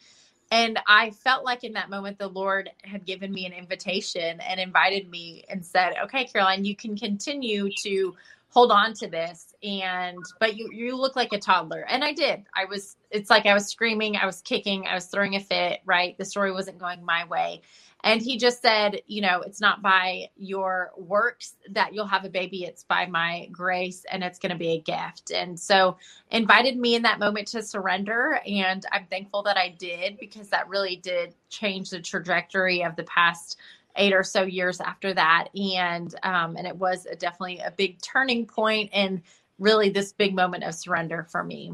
And 0.51 0.79
I 0.87 1.11
felt 1.11 1.43
like 1.43 1.63
in 1.63 1.73
that 1.73 1.89
moment, 1.89 2.17
the 2.17 2.29
Lord 2.29 2.69
had 2.83 3.05
given 3.05 3.33
me 3.33 3.45
an 3.45 3.53
invitation 3.53 4.39
and 4.39 4.59
invited 4.59 5.09
me 5.09 5.43
and 5.49 5.65
said, 5.65 5.95
okay, 6.03 6.25
Caroline, 6.25 6.63
you 6.63 6.75
can 6.75 6.97
continue 6.97 7.69
to 7.83 8.15
hold 8.49 8.71
on 8.71 8.93
to 8.93 9.07
this. 9.07 9.53
And, 9.63 10.23
but 10.39 10.55
you, 10.55 10.69
you 10.71 10.95
look 10.95 11.15
like 11.15 11.33
a 11.33 11.39
toddler. 11.39 11.85
And 11.89 12.03
I 12.03 12.13
did. 12.13 12.45
I 12.55 12.65
was, 12.65 12.95
it's 13.09 13.29
like 13.29 13.45
I 13.45 13.53
was 13.53 13.67
screaming, 13.67 14.15
I 14.17 14.25
was 14.25 14.41
kicking, 14.41 14.85
I 14.85 14.93
was 14.93 15.07
throwing 15.07 15.35
a 15.35 15.39
fit, 15.39 15.79
right? 15.85 16.17
The 16.17 16.25
story 16.25 16.51
wasn't 16.51 16.77
going 16.77 17.03
my 17.03 17.25
way. 17.25 17.61
And 18.03 18.21
he 18.21 18.37
just 18.37 18.61
said, 18.61 19.01
you 19.07 19.21
know, 19.21 19.41
it's 19.41 19.59
not 19.59 19.81
by 19.81 20.29
your 20.37 20.91
works 20.97 21.55
that 21.71 21.93
you'll 21.93 22.05
have 22.05 22.25
a 22.25 22.29
baby, 22.29 22.63
it's 22.63 22.83
by 22.83 23.07
my 23.07 23.49
grace 23.51 24.05
and 24.11 24.23
it's 24.23 24.39
going 24.39 24.51
to 24.51 24.57
be 24.57 24.73
a 24.73 24.79
gift. 24.79 25.31
And 25.31 25.59
so 25.59 25.97
invited 26.29 26.77
me 26.77 26.95
in 26.95 27.01
that 27.01 27.19
moment 27.19 27.47
to 27.49 27.63
surrender. 27.63 28.39
And 28.45 28.85
I'm 28.91 29.07
thankful 29.09 29.43
that 29.43 29.57
I 29.57 29.75
did 29.77 30.19
because 30.19 30.49
that 30.49 30.69
really 30.69 30.97
did 30.97 31.33
change 31.49 31.89
the 31.89 31.99
trajectory 31.99 32.83
of 32.83 32.95
the 32.95 33.03
past 33.03 33.57
eight 33.97 34.13
or 34.13 34.23
so 34.23 34.43
years 34.43 34.79
after 34.79 35.11
that. 35.15 35.47
And, 35.55 36.13
um, 36.21 36.55
and 36.55 36.67
it 36.67 36.75
was 36.75 37.07
a, 37.07 37.15
definitely 37.15 37.59
a 37.59 37.71
big 37.71 37.99
turning 38.01 38.45
point 38.45 38.91
and 38.93 39.21
really 39.59 39.89
this 39.89 40.13
big 40.13 40.35
moment 40.35 40.63
of 40.63 40.75
surrender 40.75 41.27
for 41.29 41.43
me. 41.43 41.73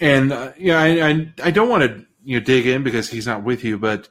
And, 0.00 0.32
uh, 0.32 0.52
yeah, 0.58 0.80
I, 0.80 1.08
I, 1.08 1.32
I 1.44 1.50
don't 1.50 1.68
want 1.68 1.82
to 1.84 2.06
you 2.24 2.38
know 2.38 2.44
dig 2.44 2.66
in 2.66 2.82
because 2.82 3.10
he's 3.10 3.26
not 3.26 3.44
with 3.44 3.62
you 3.62 3.78
but 3.78 4.08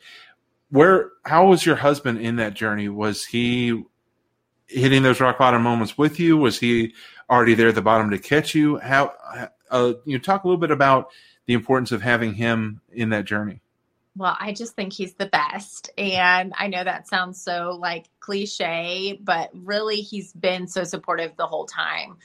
where 0.74 1.12
how 1.24 1.46
was 1.46 1.68
your 1.68 1.76
husband 1.76 2.18
in 2.18 2.38
that 2.38 2.56
journey? 2.56 2.90
Was 2.90 3.26
he 3.26 3.84
hitting 4.66 5.04
those 5.04 5.20
rock 5.20 5.38
bottom 5.38 5.62
moments 5.62 6.00
with 6.00 6.20
you? 6.20 6.36
Was 6.36 6.60
he 6.60 6.96
already 7.30 7.54
there 7.54 7.68
at 7.68 7.76
the 7.76 7.82
bottom 7.84 8.10
to 8.10 8.18
catch 8.18 8.56
you? 8.56 8.80
How 8.80 9.14
uh, 9.70 9.94
you 10.04 10.18
know, 10.18 10.20
talk 10.20 10.44
a 10.44 10.48
little 10.48 10.60
bit 10.60 10.72
about 10.72 11.12
the 11.46 11.54
importance 11.54 11.92
of 11.92 12.02
having 12.02 12.34
him 12.34 12.82
in 12.92 13.10
that 13.10 13.26
journey 13.26 13.62
well, 14.16 14.38
I 14.40 14.54
just 14.54 14.76
think 14.76 14.94
he's 14.94 15.16
the 15.16 15.26
best. 15.26 15.90
And 15.98 16.54
I 16.58 16.68
know 16.68 16.84
that 16.84 17.08
sounds 17.08 17.42
so 17.42 17.78
like 17.80 18.10
cliche, 18.20 19.20
but 19.22 19.50
really 19.54 19.98
he's 19.98 20.34
been 20.34 20.68
so 20.68 20.84
supportive 20.84 21.36
the 21.36 21.48
whole 21.48 21.66
time. 21.66 22.18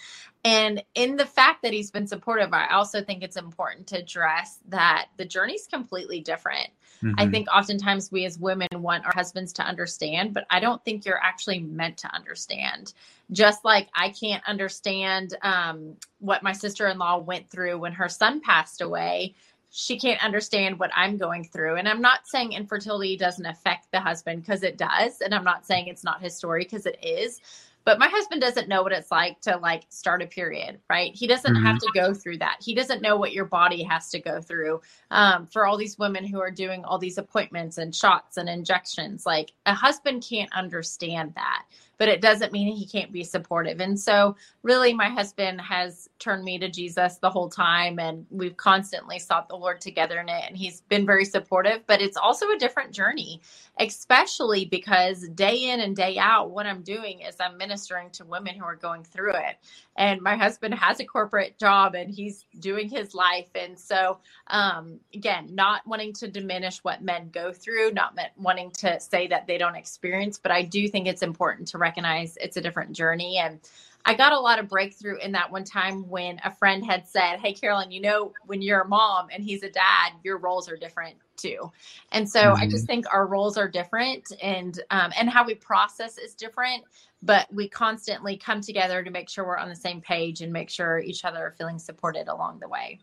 And 0.45 0.83
in 0.95 1.17
the 1.17 1.27
fact 1.27 1.63
that 1.63 1.73
he's 1.73 1.91
been 1.91 2.07
supportive, 2.07 2.53
I 2.53 2.69
also 2.69 3.03
think 3.03 3.23
it's 3.23 3.37
important 3.37 3.89
to 3.89 3.99
address 3.99 4.59
that 4.69 5.07
the 5.17 5.25
journey's 5.25 5.67
completely 5.67 6.21
different. 6.21 6.69
Mm-hmm. 7.03 7.15
I 7.19 7.29
think 7.29 7.49
oftentimes 7.53 8.11
we 8.11 8.25
as 8.25 8.39
women 8.39 8.69
want 8.75 9.07
our 9.07 9.13
husbands 9.15 9.53
to 9.55 9.63
understand, 9.63 10.35
but 10.35 10.47
I 10.51 10.61
don't 10.61 10.85
think 10.85 11.07
you're 11.07 11.23
actually 11.23 11.61
meant 11.61 11.99
to 11.99 12.15
understand. 12.15 12.93
Just 13.31 13.65
like 13.65 13.89
I 13.95 14.11
can't 14.11 14.43
understand 14.49 15.37
um, 15.43 15.97
what 16.19 16.43
my 16.43 16.53
sister 16.53 16.87
in 16.87 16.99
law 16.99 17.19
went 17.19 17.51
through 17.51 17.79
when 17.79 17.93
her 17.93 18.09
son 18.09 18.41
passed 18.41 18.81
away 18.81 19.35
she 19.71 19.99
can't 19.99 20.23
understand 20.25 20.79
what 20.79 20.91
I'm 20.95 21.17
going 21.17 21.45
through. 21.45 21.77
And 21.77 21.89
I'm 21.89 22.01
not 22.01 22.27
saying 22.27 22.53
infertility 22.53 23.17
doesn't 23.17 23.45
affect 23.45 23.89
the 23.93 24.01
husband 24.01 24.43
because 24.43 24.63
it 24.63 24.79
does. 24.79 25.21
And 25.21 25.35
I'm 25.35 25.45
not 25.45 25.67
saying 25.67 25.89
it's 25.89 26.05
not 26.05 26.23
his 26.23 26.37
story 26.37 26.65
because 26.65 26.87
it 26.87 26.99
is. 27.03 27.41
But 27.85 27.99
my 27.99 28.09
husband 28.09 28.43
doesn't 28.43 28.69
know 28.69 28.83
what 28.83 28.93
it's 28.93 29.11
like 29.11 29.41
to 29.43 29.57
like 29.57 29.85
start 29.89 30.21
a 30.21 30.27
period, 30.27 30.79
right? 30.91 31.15
He 31.15 31.27
doesn't 31.27 31.55
mm-hmm. 31.55 31.65
have 31.65 31.79
to 31.79 31.91
go 31.95 32.13
through 32.13 32.39
that. 32.39 32.59
He 32.61 32.75
doesn't 32.75 33.01
know 33.01 33.17
what 33.17 33.33
your 33.33 33.47
body 33.47 33.83
has 33.83 34.11
to 34.11 34.21
go 34.21 34.43
through. 34.43 34.83
Um, 35.11 35.47
for 35.47 35.65
all 35.65 35.79
these 35.79 35.99
women 35.99 36.27
who 36.27 36.39
are 36.39 36.51
doing 36.51 36.85
all 36.85 36.99
these 36.99 37.17
appointments 37.17 37.79
and 37.79 37.95
shots 37.95 38.37
and 38.37 38.47
injections, 38.47 39.25
like 39.25 39.53
a 39.65 39.73
husband 39.73 40.23
can't 40.29 40.53
understand 40.53 41.33
that 41.37 41.65
but 41.99 42.09
it 42.09 42.21
doesn't 42.21 42.53
mean 42.53 42.75
he 42.75 42.87
can't 42.87 43.13
be 43.13 43.25
supportive. 43.25 43.81
And 43.81 43.99
so, 43.99 44.37
really, 44.63 44.95
my 44.95 45.09
husband 45.09 45.61
has 45.61 46.09
turned 46.19 46.45
me 46.45 46.59
to 46.59 46.69
Jesus 46.69 47.19
the 47.19 47.31
whole 47.31 47.49
time, 47.49 47.99
and 47.99 48.25
we've 48.31 48.57
constantly 48.57 49.19
sought 49.19 49.49
the 49.49 49.57
Lord 49.57 49.81
together 49.81 50.21
in 50.21 50.29
it. 50.29 50.45
And 50.47 50.57
he's 50.57 50.81
been 50.83 51.05
very 51.05 51.25
supportive, 51.25 51.87
but 51.87 52.01
it's 52.01 52.17
also 52.17 52.51
a 52.51 52.59
different 52.59 52.93
journey, 52.93 53.41
especially 53.79 54.65
because 54.65 55.29
day 55.31 55.71
in 55.71 55.81
and 55.81 55.95
day 55.97 56.19
out, 56.19 56.51
what 56.51 56.67
I'm 56.67 56.83
doing 56.83 57.21
is 57.21 57.37
I'm 57.41 57.59
ministering 57.59 58.11
to 58.11 58.25
women 58.25 58.55
who 58.55 58.65
are 58.65 58.77
going 58.77 59.05
through 59.05 59.35
it. 59.35 59.57
And 59.97 60.23
my 60.23 60.37
husband 60.37 60.75
has 60.75 61.01
a 61.01 61.05
corporate 61.05 61.59
job 61.59 61.97
and 61.97 62.09
he's 62.09 62.45
doing 62.61 62.89
his 62.89 63.15
life. 63.15 63.49
And 63.55 63.79
so, 63.79 64.19
um, 64.47 65.01
again, 65.13 65.49
not 65.53 65.87
wanting 65.87 66.13
to 66.15 66.29
diminish 66.29 66.79
what 66.85 67.03
men 67.03 67.31
go 67.33 67.53
through, 67.53 67.93
not 67.93 68.17
wanting 68.37 68.71
to 68.73 69.01
say 69.01 69.27
that 69.27 69.47
they 69.49 69.59
don't 69.59 69.75
experience, 69.75 70.39
but 70.39 70.53
I 70.53 70.63
do 70.63 70.89
think 70.89 71.09
it's 71.09 71.23
important 71.23 71.69
to 71.69 71.79
recognize 71.89 72.37
it's 72.39 72.59
a 72.59 72.61
different 72.61 72.93
journey. 72.93 73.39
And 73.39 73.61
I 74.05 74.15
got 74.15 74.33
a 74.33 74.39
lot 74.39 74.59
of 74.59 74.69
breakthrough 74.69 75.17
in 75.19 75.33
that 75.33 75.51
one 75.51 75.65
time 75.65 76.09
when 76.09 76.39
a 76.45 76.55
friend 76.55 76.85
had 76.85 77.09
said, 77.09 77.39
Hey, 77.39 77.53
Carolyn, 77.53 77.91
you 77.91 78.01
know, 78.01 78.33
when 78.47 78.61
you're 78.61 78.83
a 78.83 78.89
mom 78.89 79.29
and 79.33 79.43
he's 79.43 79.63
a 79.63 79.71
dad, 79.71 80.13
your 80.23 80.39
roles 80.39 80.69
are 80.69 80.77
different 80.77 81.17
too. 81.37 81.73
And 82.13 82.29
so 82.29 82.41
mm-hmm. 82.41 82.63
I 82.63 82.69
just 82.69 82.87
think 82.87 83.07
our 83.13 83.27
roles 83.27 83.57
are 83.57 83.69
different 83.69 84.33
and, 84.43 84.81
um, 84.91 85.13
and 85.19 85.31
how 85.31 85.47
we 85.47 85.55
process 85.55 86.19
is 86.19 86.35
different, 86.35 86.85
but 87.23 87.47
we 87.53 87.69
constantly 87.69 88.37
come 88.37 88.61
together 88.61 89.03
to 89.03 89.11
make 89.11 89.29
sure 89.29 89.47
we're 89.47 89.57
on 89.57 89.69
the 89.69 89.77
same 89.77 90.01
page 90.01 90.43
and 90.43 90.53
make 90.53 90.69
sure 90.69 90.99
each 90.99 91.25
other 91.25 91.39
are 91.39 91.55
feeling 91.57 91.79
supported 91.79 92.29
along 92.29 92.61
the 92.61 92.69
way. 92.69 92.99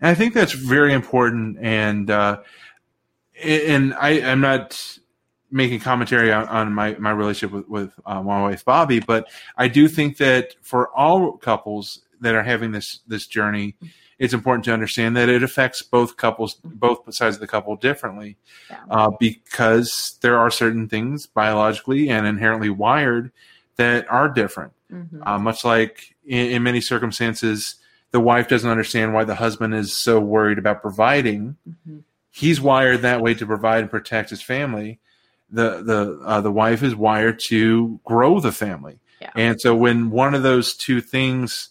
And 0.00 0.10
I 0.10 0.14
think 0.14 0.34
that's 0.34 0.52
very 0.52 0.92
important. 0.92 1.58
And, 1.60 2.10
uh, 2.10 2.40
and 3.42 3.94
I, 3.94 4.20
I'm 4.22 4.40
not 4.40 4.98
making 5.54 5.78
commentary 5.78 6.32
on, 6.32 6.48
on 6.48 6.74
my, 6.74 6.96
my 6.98 7.12
relationship 7.12 7.54
with, 7.54 7.68
with 7.68 7.92
uh, 8.04 8.20
my 8.20 8.42
wife 8.42 8.64
Bobby, 8.64 8.98
but 8.98 9.30
I 9.56 9.68
do 9.68 9.86
think 9.86 10.16
that 10.16 10.56
for 10.60 10.88
all 10.90 11.36
couples 11.36 12.00
that 12.20 12.34
are 12.34 12.42
having 12.42 12.72
this 12.72 13.00
this 13.06 13.26
journey, 13.26 13.76
it's 14.18 14.34
important 14.34 14.64
to 14.64 14.72
understand 14.72 15.16
that 15.16 15.28
it 15.28 15.44
affects 15.44 15.80
both 15.80 16.16
couples, 16.16 16.56
both 16.64 17.12
sides 17.14 17.36
of 17.36 17.40
the 17.40 17.46
couple 17.46 17.76
differently, 17.76 18.36
yeah. 18.68 18.80
uh, 18.90 19.10
because 19.20 20.18
there 20.22 20.38
are 20.38 20.50
certain 20.50 20.88
things 20.88 21.26
biologically 21.26 22.08
and 22.08 22.26
inherently 22.26 22.70
wired 22.70 23.30
that 23.76 24.10
are 24.10 24.28
different. 24.28 24.72
Mm-hmm. 24.92 25.22
Uh, 25.22 25.38
much 25.38 25.64
like 25.64 26.16
in, 26.26 26.50
in, 26.50 26.62
many 26.62 26.80
circumstances, 26.80 27.76
the 28.10 28.20
wife 28.20 28.48
doesn't 28.48 28.70
understand 28.70 29.14
why 29.14 29.24
the 29.24 29.34
husband 29.36 29.74
is 29.74 29.96
so 29.96 30.20
worried 30.20 30.58
about 30.58 30.82
providing. 30.82 31.56
Mm-hmm. 31.68 31.98
He's 32.30 32.60
wired 32.60 33.02
that 33.02 33.20
way 33.20 33.34
to 33.34 33.46
provide 33.46 33.82
and 33.82 33.90
protect 33.90 34.30
his 34.30 34.42
family. 34.42 35.00
The 35.50 35.82
the 35.82 36.20
uh, 36.24 36.40
the 36.40 36.50
wife 36.50 36.82
is 36.82 36.94
wired 36.94 37.40
to 37.48 38.00
grow 38.04 38.40
the 38.40 38.52
family. 38.52 38.98
Yeah. 39.20 39.30
And 39.36 39.60
so 39.60 39.74
when 39.74 40.10
one 40.10 40.34
of 40.34 40.42
those 40.42 40.74
two 40.74 41.00
things 41.00 41.70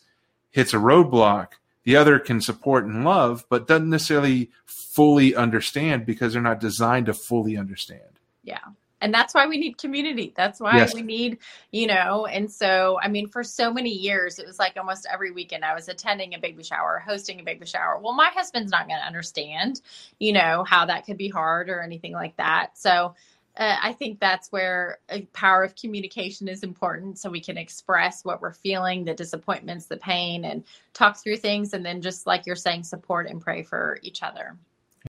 hits 0.52 0.74
a 0.74 0.78
roadblock, 0.78 1.54
the 1.84 1.96
other 1.96 2.20
can 2.20 2.40
support 2.40 2.86
and 2.86 3.04
love, 3.04 3.46
but 3.50 3.68
doesn't 3.68 3.90
necessarily 3.90 4.52
fully 4.66 5.36
understand 5.36 6.06
because 6.06 6.34
they're 6.34 6.42
not 6.42 6.60
designed 6.60 7.08
to 7.08 7.14
fully 7.14 7.58
understand. 7.58 8.20
Yeah. 8.44 8.60
And 9.04 9.14
that's 9.14 9.34
why 9.34 9.48
we 9.48 9.58
need 9.58 9.78
community. 9.78 10.32
That's 10.34 10.62
why 10.62 10.78
yes. 10.78 10.94
we 10.94 11.02
need, 11.02 11.40
you 11.72 11.88
know, 11.88 12.26
and 12.26 12.50
so, 12.50 12.98
I 13.04 13.10
mean, 13.10 13.28
for 13.28 13.44
so 13.44 13.74
many 13.74 13.90
years, 13.90 14.40
it 14.40 14.48
was 14.48 14.58
like 14.58 14.78
almost 14.78 15.06
every 15.12 15.30
weekend 15.30 15.66
I 15.66 15.74
was 15.74 15.90
attending 15.90 16.34
a 16.34 16.40
baby 16.40 16.64
shower, 16.64 17.04
hosting 17.06 17.42
a 17.42 17.44
baby 17.44 17.66
shower. 17.66 18.00
Well, 18.02 18.14
my 18.14 18.30
husband's 18.34 18.72
not 18.72 18.88
going 18.88 19.02
to 19.02 19.06
understand, 19.06 19.82
you 20.20 20.32
know, 20.32 20.64
how 20.64 20.86
that 20.86 21.06
could 21.06 21.18
be 21.18 21.28
hard 21.28 21.70
or 21.70 21.82
anything 21.82 22.14
like 22.14 22.38
that. 22.38 22.78
So, 22.78 23.14
uh, 23.58 23.78
I 23.82 23.94
think 23.94 24.20
that's 24.20 24.52
where 24.52 24.98
a 25.10 25.22
power 25.34 25.64
of 25.64 25.76
communication 25.76 26.48
is 26.48 26.64
important 26.64 27.20
so 27.20 27.30
we 27.30 27.40
can 27.40 27.58
express 27.58 28.26
what 28.26 28.42
we're 28.42 28.54
feeling, 28.54 29.06
the 29.06 29.14
disappointments, 29.14 29.86
the 29.86 29.98
pain, 29.98 30.46
and 30.46 30.64
talk 30.94 31.18
through 31.18 31.38
things. 31.38 31.74
And 31.74 31.86
then, 31.86 32.02
just 32.02 32.26
like 32.26 32.46
you're 32.46 32.56
saying, 32.56 32.84
support 32.84 33.28
and 33.28 33.40
pray 33.40 33.62
for 33.62 34.00
each 34.02 34.24
other. 34.24 34.58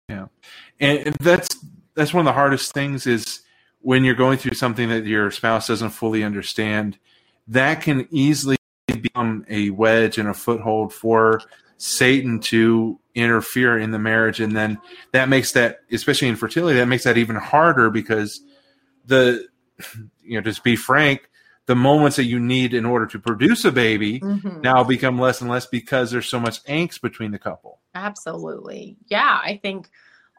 Yeah. 0.08 0.26
And 0.80 1.14
that's, 1.20 1.48
that's 1.94 2.12
one 2.12 2.26
of 2.26 2.30
the 2.30 2.34
hardest 2.34 2.72
things 2.72 3.06
is 3.06 3.40
when 3.80 4.04
you're 4.04 4.14
going 4.14 4.38
through 4.38 4.54
something 4.54 4.88
that 4.90 5.06
your 5.06 5.30
spouse 5.30 5.68
doesn't 5.68 5.90
fully 5.90 6.22
understand, 6.22 6.98
that 7.48 7.80
can 7.80 8.06
easily 8.10 8.56
become 8.86 9.44
a 9.48 9.70
wedge 9.70 10.18
and 10.18 10.28
a 10.28 10.34
foothold 10.34 10.92
for 10.92 11.40
Satan 11.78 12.40
to 12.40 12.98
interfere 13.14 13.78
in 13.78 13.90
the 13.90 13.98
marriage, 13.98 14.40
and 14.40 14.56
then 14.56 14.78
that 15.12 15.28
makes 15.28 15.52
that, 15.52 15.80
especially 15.90 16.28
in 16.28 16.36
fertility, 16.36 16.78
that 16.78 16.86
makes 16.86 17.04
that 17.04 17.18
even 17.18 17.36
harder 17.36 17.90
because 17.90 18.40
the, 19.06 19.46
you 20.22 20.36
know, 20.36 20.40
just 20.40 20.64
be 20.64 20.76
frank, 20.76 21.28
the 21.66 21.76
moments 21.76 22.16
that 22.16 22.24
you 22.24 22.38
need 22.38 22.74
in 22.74 22.86
order 22.86 23.06
to 23.06 23.18
produce 23.18 23.64
a 23.64 23.72
baby 23.72 24.20
mm-hmm. 24.20 24.60
now 24.60 24.84
become 24.84 25.18
less 25.18 25.40
and 25.40 25.50
less 25.50 25.66
because 25.66 26.10
there's 26.10 26.28
so 26.28 26.40
much 26.40 26.62
angst 26.64 27.00
between 27.00 27.32
the 27.32 27.38
couple. 27.38 27.80
Absolutely, 27.94 28.96
yeah. 29.08 29.40
I 29.42 29.58
think 29.60 29.90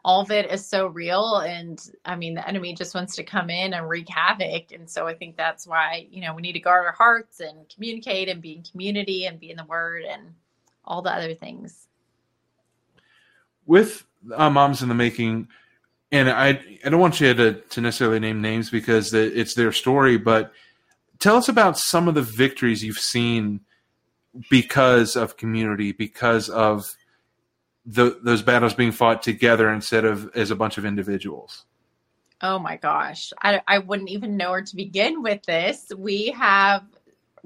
all 0.04 0.20
of 0.20 0.30
it 0.30 0.50
is 0.50 0.66
so 0.66 0.86
real 0.86 1.38
and 1.38 1.90
i 2.04 2.14
mean 2.14 2.34
the 2.34 2.48
enemy 2.48 2.74
just 2.74 2.94
wants 2.94 3.16
to 3.16 3.24
come 3.24 3.50
in 3.50 3.74
and 3.74 3.88
wreak 3.88 4.08
havoc 4.08 4.72
and 4.72 4.88
so 4.88 5.06
i 5.06 5.14
think 5.14 5.36
that's 5.36 5.66
why 5.66 6.06
you 6.10 6.22
know 6.22 6.34
we 6.34 6.42
need 6.42 6.52
to 6.52 6.60
guard 6.60 6.86
our 6.86 6.92
hearts 6.92 7.40
and 7.40 7.68
communicate 7.68 8.28
and 8.28 8.40
be 8.40 8.52
in 8.52 8.62
community 8.62 9.26
and 9.26 9.40
be 9.40 9.50
in 9.50 9.56
the 9.56 9.64
word 9.64 10.04
and 10.04 10.34
all 10.88 11.02
the 11.02 11.12
other 11.12 11.34
things. 11.34 11.86
With 13.66 14.04
uh, 14.34 14.50
Moms 14.50 14.82
in 14.82 14.88
the 14.88 14.94
Making, 14.94 15.48
and 16.10 16.28
I 16.28 16.60
I 16.84 16.88
don't 16.88 17.00
want 17.00 17.20
you 17.20 17.34
to, 17.34 17.52
to 17.52 17.80
necessarily 17.80 18.18
name 18.18 18.40
names 18.40 18.70
because 18.70 19.14
it's 19.14 19.54
their 19.54 19.72
story, 19.72 20.16
but 20.16 20.52
tell 21.18 21.36
us 21.36 21.48
about 21.48 21.78
some 21.78 22.08
of 22.08 22.14
the 22.14 22.22
victories 22.22 22.82
you've 22.82 22.96
seen 22.96 23.60
because 24.50 25.16
of 25.16 25.36
community, 25.36 25.92
because 25.92 26.48
of 26.48 26.96
the, 27.84 28.18
those 28.22 28.42
battles 28.42 28.74
being 28.74 28.92
fought 28.92 29.22
together 29.22 29.70
instead 29.72 30.04
of 30.04 30.30
as 30.34 30.50
a 30.50 30.56
bunch 30.56 30.78
of 30.78 30.84
individuals. 30.84 31.64
Oh 32.40 32.58
my 32.58 32.76
gosh. 32.76 33.32
I, 33.42 33.60
I 33.66 33.78
wouldn't 33.78 34.10
even 34.10 34.36
know 34.36 34.50
where 34.50 34.62
to 34.62 34.76
begin 34.76 35.22
with 35.22 35.42
this. 35.44 35.90
We 35.96 36.28
have 36.30 36.84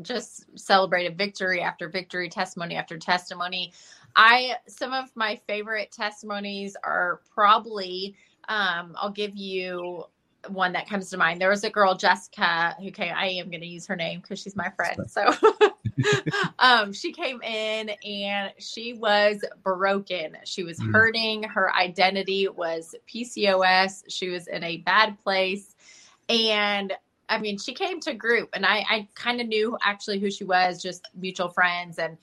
just 0.00 0.46
celebrated 0.58 1.18
victory 1.18 1.60
after 1.60 1.88
victory, 1.88 2.28
testimony 2.28 2.76
after 2.76 2.98
testimony. 2.98 3.72
I 4.16 4.56
some 4.66 4.92
of 4.92 5.14
my 5.14 5.40
favorite 5.46 5.90
testimonies 5.90 6.76
are 6.82 7.20
probably 7.34 8.14
um, 8.48 8.96
I'll 9.00 9.10
give 9.10 9.36
you 9.36 10.04
one 10.48 10.72
that 10.72 10.88
comes 10.88 11.10
to 11.10 11.16
mind. 11.16 11.40
There 11.40 11.50
was 11.50 11.64
a 11.64 11.70
girl, 11.70 11.94
Jessica, 11.94 12.76
who 12.80 12.90
came. 12.90 13.12
I 13.14 13.28
am 13.28 13.50
going 13.50 13.60
to 13.60 13.66
use 13.66 13.86
her 13.86 13.96
name 13.96 14.20
because 14.20 14.40
she's 14.40 14.56
my 14.56 14.70
friend. 14.70 14.98
So, 15.08 15.32
um, 16.58 16.92
she 16.92 17.12
came 17.12 17.40
in 17.42 17.90
and 18.04 18.52
she 18.58 18.94
was 18.94 19.44
broken. 19.62 20.36
She 20.44 20.64
was 20.64 20.78
mm. 20.78 20.92
hurting. 20.92 21.44
Her 21.44 21.74
identity 21.74 22.48
was 22.48 22.94
PCOS. 23.12 24.04
She 24.08 24.28
was 24.28 24.48
in 24.48 24.64
a 24.64 24.78
bad 24.78 25.18
place, 25.22 25.74
and 26.28 26.92
I 27.32 27.38
mean, 27.38 27.56
she 27.58 27.72
came 27.72 27.98
to 28.00 28.12
group 28.12 28.50
and 28.52 28.66
I, 28.66 28.84
I 28.90 29.08
kind 29.14 29.40
of 29.40 29.48
knew 29.48 29.78
actually 29.82 30.18
who 30.20 30.30
she 30.30 30.44
was, 30.44 30.82
just 30.82 31.08
mutual 31.14 31.48
friends 31.48 31.98
and 31.98 32.18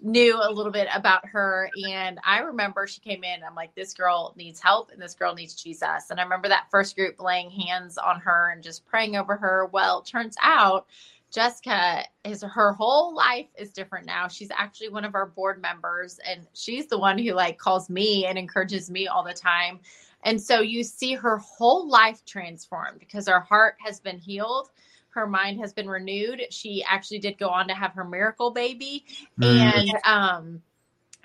knew 0.00 0.36
a 0.40 0.50
little 0.52 0.70
bit 0.70 0.86
about 0.94 1.26
her. 1.26 1.68
And 1.90 2.20
I 2.24 2.38
remember 2.38 2.86
she 2.86 3.00
came 3.00 3.24
in, 3.24 3.42
I'm 3.42 3.56
like, 3.56 3.74
this 3.74 3.92
girl 3.92 4.34
needs 4.36 4.60
help 4.60 4.92
and 4.92 5.02
this 5.02 5.14
girl 5.14 5.34
needs 5.34 5.60
Jesus. 5.60 6.10
And 6.10 6.20
I 6.20 6.22
remember 6.22 6.48
that 6.48 6.68
first 6.70 6.94
group 6.94 7.20
laying 7.20 7.50
hands 7.50 7.98
on 7.98 8.20
her 8.20 8.50
and 8.50 8.62
just 8.62 8.86
praying 8.86 9.16
over 9.16 9.36
her. 9.36 9.66
Well, 9.72 10.00
turns 10.00 10.36
out 10.40 10.86
Jessica 11.32 12.04
is 12.24 12.42
her 12.42 12.72
whole 12.72 13.16
life 13.16 13.48
is 13.58 13.72
different 13.72 14.06
now. 14.06 14.28
She's 14.28 14.50
actually 14.56 14.90
one 14.90 15.04
of 15.04 15.16
our 15.16 15.26
board 15.26 15.60
members 15.60 16.20
and 16.24 16.46
she's 16.52 16.86
the 16.86 16.98
one 16.98 17.18
who 17.18 17.32
like 17.32 17.58
calls 17.58 17.90
me 17.90 18.26
and 18.26 18.38
encourages 18.38 18.90
me 18.90 19.08
all 19.08 19.24
the 19.24 19.32
time 19.32 19.80
and 20.22 20.40
so 20.40 20.60
you 20.60 20.84
see 20.84 21.14
her 21.14 21.38
whole 21.38 21.88
life 21.88 22.24
transformed 22.24 22.98
because 22.98 23.28
her 23.28 23.40
heart 23.40 23.76
has 23.84 24.00
been 24.00 24.18
healed. 24.18 24.70
Her 25.10 25.26
mind 25.26 25.60
has 25.60 25.72
been 25.72 25.88
renewed. 25.88 26.42
She 26.50 26.84
actually 26.88 27.18
did 27.18 27.38
go 27.38 27.48
on 27.48 27.68
to 27.68 27.74
have 27.74 27.92
her 27.94 28.04
miracle 28.04 28.50
baby. 28.50 29.04
Mm. 29.40 29.72
And 29.74 29.90
um 30.04 30.62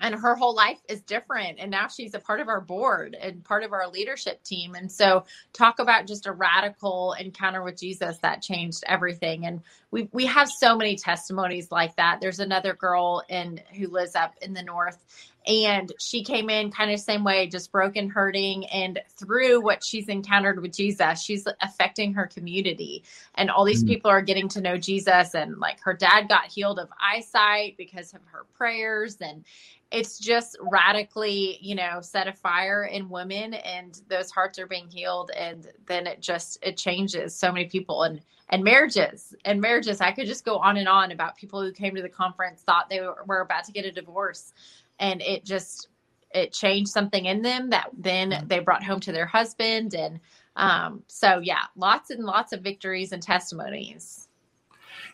and 0.00 0.14
her 0.14 0.34
whole 0.34 0.54
life 0.54 0.78
is 0.88 1.00
different 1.02 1.58
and 1.58 1.70
now 1.70 1.88
she's 1.88 2.14
a 2.14 2.18
part 2.18 2.40
of 2.40 2.48
our 2.48 2.60
board 2.60 3.16
and 3.20 3.44
part 3.44 3.64
of 3.64 3.72
our 3.72 3.88
leadership 3.88 4.42
team 4.44 4.74
and 4.74 4.90
so 4.90 5.24
talk 5.52 5.78
about 5.78 6.06
just 6.06 6.26
a 6.26 6.32
radical 6.32 7.14
encounter 7.18 7.62
with 7.62 7.78
jesus 7.78 8.18
that 8.18 8.42
changed 8.42 8.84
everything 8.86 9.46
and 9.46 9.60
we 9.90 10.08
we 10.12 10.26
have 10.26 10.48
so 10.48 10.76
many 10.76 10.96
testimonies 10.96 11.70
like 11.70 11.94
that 11.96 12.20
there's 12.20 12.40
another 12.40 12.74
girl 12.74 13.22
in 13.28 13.60
who 13.76 13.88
lives 13.88 14.14
up 14.14 14.34
in 14.42 14.52
the 14.52 14.62
north 14.62 15.04
and 15.48 15.92
she 15.98 16.22
came 16.22 16.50
in 16.50 16.70
kind 16.70 16.90
of 16.90 17.00
same 17.00 17.24
way 17.24 17.46
just 17.46 17.72
broken 17.72 18.08
hurting 18.08 18.66
and 18.66 19.00
through 19.16 19.60
what 19.60 19.82
she's 19.82 20.08
encountered 20.08 20.60
with 20.60 20.76
jesus 20.76 21.22
she's 21.22 21.46
affecting 21.62 22.12
her 22.12 22.26
community. 22.26 23.02
And 23.34 23.50
all 23.50 23.64
these 23.64 23.82
mm-hmm. 23.82 23.94
people 23.94 24.10
are 24.10 24.22
getting 24.22 24.48
to 24.50 24.60
know 24.60 24.76
jesus 24.76 25.34
and 25.34 25.58
like 25.58 25.80
her 25.80 25.94
dad 25.94 26.28
got 26.28 26.46
healed 26.46 26.78
of 26.78 26.88
eyesight 27.00 27.76
because 27.76 28.12
of 28.12 28.20
her 28.26 28.44
prayers 28.54 29.16
and 29.20 29.44
it's 29.90 30.18
just 30.18 30.58
radically 30.60 31.58
you 31.62 31.74
know 31.74 32.00
set 32.02 32.28
a 32.28 32.32
fire 32.32 32.84
in 32.84 33.08
women 33.08 33.54
and 33.54 34.02
those 34.08 34.30
hearts 34.30 34.58
are 34.58 34.66
being 34.66 34.88
healed 34.88 35.30
and 35.36 35.66
then 35.86 36.06
it 36.06 36.20
just 36.20 36.58
it 36.62 36.76
changes 36.76 37.34
so 37.34 37.50
many 37.50 37.66
people 37.66 38.02
and 38.02 38.20
and 38.50 38.64
marriages 38.64 39.34
and 39.44 39.60
marriages. 39.60 40.00
I 40.00 40.12
could 40.12 40.26
just 40.26 40.44
go 40.44 40.56
on 40.58 40.76
and 40.76 40.88
on 40.88 41.12
about 41.12 41.36
people 41.36 41.62
who 41.62 41.72
came 41.72 41.94
to 41.94 42.02
the 42.02 42.08
conference 42.08 42.62
thought 42.62 42.88
they 42.88 43.00
were, 43.00 43.22
were 43.26 43.40
about 43.40 43.64
to 43.64 43.72
get 43.72 43.84
a 43.84 43.92
divorce 43.92 44.52
and 44.98 45.22
it 45.22 45.44
just 45.44 45.88
it 46.30 46.52
changed 46.52 46.90
something 46.90 47.24
in 47.24 47.42
them 47.42 47.70
that 47.70 47.88
then 47.96 48.30
mm-hmm. 48.30 48.46
they 48.46 48.58
brought 48.58 48.84
home 48.84 49.00
to 49.00 49.12
their 49.12 49.26
husband 49.26 49.94
and 49.94 50.20
um, 50.56 51.02
so 51.08 51.38
yeah 51.38 51.64
lots 51.76 52.10
and 52.10 52.24
lots 52.24 52.52
of 52.52 52.60
victories 52.60 53.12
and 53.12 53.22
testimonies 53.22 54.28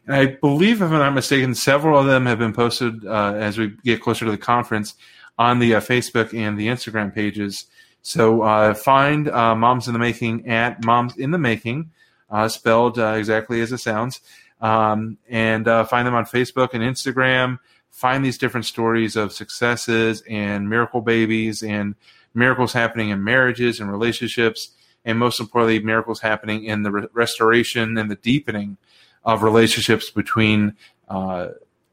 and 0.06 0.16
I 0.16 0.26
believe, 0.26 0.82
if 0.82 0.90
I'm 0.90 0.98
not 0.98 1.14
mistaken, 1.14 1.54
several 1.54 1.98
of 1.98 2.06
them 2.06 2.26
have 2.26 2.38
been 2.38 2.52
posted 2.52 3.06
uh, 3.06 3.34
as 3.36 3.58
we 3.58 3.72
get 3.84 4.02
closer 4.02 4.24
to 4.26 4.30
the 4.30 4.38
conference 4.38 4.94
on 5.38 5.58
the 5.58 5.76
uh, 5.76 5.80
Facebook 5.80 6.38
and 6.38 6.58
the 6.58 6.66
Instagram 6.66 7.14
pages. 7.14 7.66
So 8.02 8.42
uh, 8.42 8.74
find 8.74 9.28
uh, 9.28 9.54
Moms 9.54 9.86
in 9.88 9.94
the 9.94 9.98
Making 9.98 10.48
at 10.48 10.84
Moms 10.84 11.16
in 11.16 11.30
the 11.30 11.38
Making, 11.38 11.90
uh, 12.30 12.48
spelled 12.48 12.98
uh, 12.98 13.14
exactly 13.16 13.62
as 13.62 13.72
it 13.72 13.78
sounds, 13.78 14.20
um, 14.60 15.16
and 15.28 15.64
find 15.64 16.06
them 16.06 16.14
on 16.14 16.26
Facebook 16.26 16.74
and 16.74 16.82
Instagram. 16.82 17.58
Find 17.94 18.24
these 18.24 18.38
different 18.38 18.66
stories 18.66 19.14
of 19.14 19.32
successes 19.32 20.24
and 20.28 20.68
miracle 20.68 21.00
babies 21.00 21.62
and 21.62 21.94
miracles 22.34 22.72
happening 22.72 23.10
in 23.10 23.22
marriages 23.22 23.78
and 23.78 23.88
relationships, 23.88 24.70
and 25.04 25.16
most 25.16 25.38
importantly, 25.38 25.78
miracles 25.78 26.20
happening 26.20 26.64
in 26.64 26.82
the 26.82 26.90
re- 26.90 27.06
restoration 27.12 27.96
and 27.96 28.10
the 28.10 28.16
deepening 28.16 28.78
of 29.24 29.44
relationships 29.44 30.10
between 30.10 30.76
uh, 31.08 31.50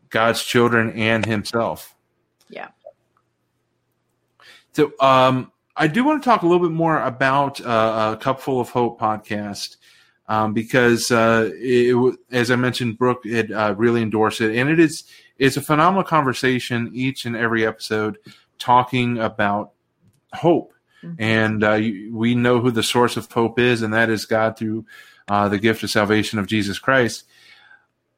God's 0.10 0.44
children 0.44 0.92
and 0.94 1.24
Himself. 1.24 1.96
Yeah. 2.50 2.70
So 4.74 4.94
um, 5.00 5.52
I 5.78 5.86
do 5.86 6.04
want 6.04 6.24
to 6.24 6.28
talk 6.28 6.42
a 6.42 6.48
little 6.48 6.68
bit 6.68 6.74
more 6.74 7.00
about 7.00 7.62
uh, 7.62 8.18
a 8.20 8.24
Cupful 8.24 8.60
of 8.60 8.70
Hope 8.70 9.00
podcast 9.00 9.78
um, 10.28 10.54
because, 10.54 11.12
uh, 11.12 11.52
it, 11.54 12.16
as 12.32 12.50
I 12.50 12.56
mentioned, 12.56 12.98
Brooke 12.98 13.24
had 13.28 13.52
uh, 13.52 13.76
really 13.78 14.02
endorsed 14.02 14.42
it, 14.42 14.56
and 14.56 14.68
it 14.68 14.80
is 14.80 15.04
it's 15.42 15.58
a 15.58 15.62
phenomenal 15.62 16.04
conversation 16.04 16.92
each 16.94 17.26
and 17.26 17.36
every 17.36 17.66
episode, 17.66 18.20
talking 18.60 19.18
about 19.18 19.72
hope, 20.36 20.72
mm-hmm. 21.04 21.16
and 21.20 21.64
uh, 21.64 21.80
we 22.12 22.36
know 22.36 22.60
who 22.60 22.70
the 22.70 22.84
source 22.84 23.18
of 23.18 23.30
hope 23.32 23.58
is, 23.58 23.82
and 23.82 23.92
that 23.92 24.12
is 24.12 24.26
God 24.26 24.56
through 24.56 24.86
uh, 25.28 25.50
the 25.50 25.58
gift 25.58 25.82
of 25.82 25.90
salvation 25.90 26.38
of 26.38 26.46
Jesus 26.46 26.78
Christ. 26.78 27.24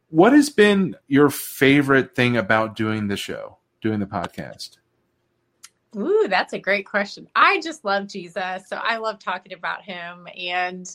What 0.09 0.33
has 0.33 0.49
been 0.49 0.97
your 1.07 1.29
favorite 1.29 2.13
thing 2.13 2.35
about 2.35 2.75
doing 2.75 3.07
the 3.07 3.15
show, 3.15 3.57
doing 3.81 4.01
the 4.01 4.05
podcast? 4.05 4.79
Ooh, 5.95 6.27
that's 6.29 6.51
a 6.51 6.59
great 6.59 6.85
question. 6.85 7.29
I 7.37 7.61
just 7.61 7.85
love 7.85 8.07
Jesus. 8.07 8.67
So 8.67 8.75
I 8.75 8.97
love 8.97 9.19
talking 9.19 9.53
about 9.53 9.83
him 9.83 10.27
and 10.35 10.93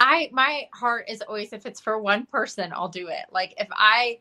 I 0.00 0.28
my 0.32 0.68
heart 0.74 1.06
is 1.08 1.22
always 1.22 1.52
if 1.52 1.64
it's 1.64 1.80
for 1.80 1.98
one 1.98 2.26
person, 2.26 2.72
I'll 2.74 2.88
do 2.88 3.08
it. 3.08 3.26
Like 3.30 3.54
if 3.56 3.68
I 3.72 4.18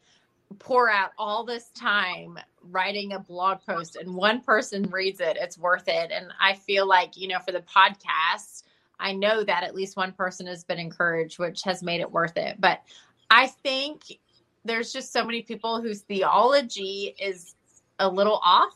pour 0.54 0.89
out 0.89 1.12
all 1.18 1.43
this 1.43 1.70
time 1.70 2.38
writing 2.72 3.14
a 3.14 3.20
blog 3.20 3.60
post 3.66 3.95
and 3.95 4.14
one 4.16 4.41
person 4.41 4.84
reads 4.91 5.20
it, 5.20 5.38
it's 5.39 5.58
worth 5.58 5.88
it. 5.88 6.12
And 6.12 6.28
I 6.39 6.54
feel 6.54 6.88
like, 6.88 7.18
you 7.18 7.28
know, 7.28 7.39
for 7.39 7.51
the 7.51 7.62
podcast, 7.62 8.64
I 8.99 9.14
know 9.14 9.43
that 9.43 9.64
at 9.64 9.76
least 9.76 9.97
one 9.97 10.14
person 10.14 10.47
has 10.47 10.64
been 10.64 10.80
encouraged, 10.80 11.39
which 11.39 11.62
has 11.64 11.84
made 11.84 12.01
it 12.01 12.12
worth 12.12 12.38
it. 12.38 12.58
But 12.60 12.82
I 13.30 13.47
think 13.47 14.20
there's 14.64 14.93
just 14.93 15.12
so 15.12 15.26
many 15.26 15.41
people 15.41 15.82
whose 15.82 16.01
theology 16.01 17.16
is 17.20 17.56
a 17.99 18.08
little 18.08 18.39
off 18.43 18.74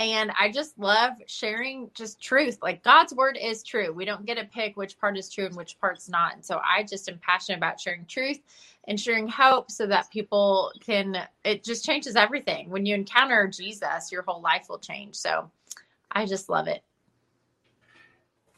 and 0.00 0.32
I 0.38 0.50
just 0.50 0.78
love 0.78 1.12
sharing 1.26 1.90
just 1.92 2.22
truth. 2.22 2.58
Like 2.62 2.82
God's 2.82 3.12
word 3.12 3.38
is 3.40 3.62
true. 3.62 3.92
We 3.92 4.06
don't 4.06 4.24
get 4.24 4.38
to 4.38 4.44
pick 4.44 4.76
which 4.76 4.98
part 4.98 5.18
is 5.18 5.28
true 5.28 5.44
and 5.44 5.54
which 5.54 5.78
part's 5.78 6.08
not. 6.08 6.34
And 6.34 6.44
so 6.44 6.58
I 6.64 6.84
just 6.84 7.08
am 7.10 7.18
passionate 7.18 7.58
about 7.58 7.78
sharing 7.78 8.06
truth 8.06 8.40
and 8.88 8.98
sharing 8.98 9.28
hope 9.28 9.70
so 9.70 9.86
that 9.86 10.10
people 10.10 10.72
can, 10.80 11.16
it 11.44 11.62
just 11.62 11.84
changes 11.84 12.16
everything. 12.16 12.70
When 12.70 12.86
you 12.86 12.94
encounter 12.94 13.46
Jesus, 13.48 14.10
your 14.10 14.22
whole 14.22 14.40
life 14.40 14.66
will 14.68 14.78
change. 14.78 15.16
So 15.16 15.50
I 16.10 16.26
just 16.26 16.48
love 16.48 16.66
it. 16.66 16.82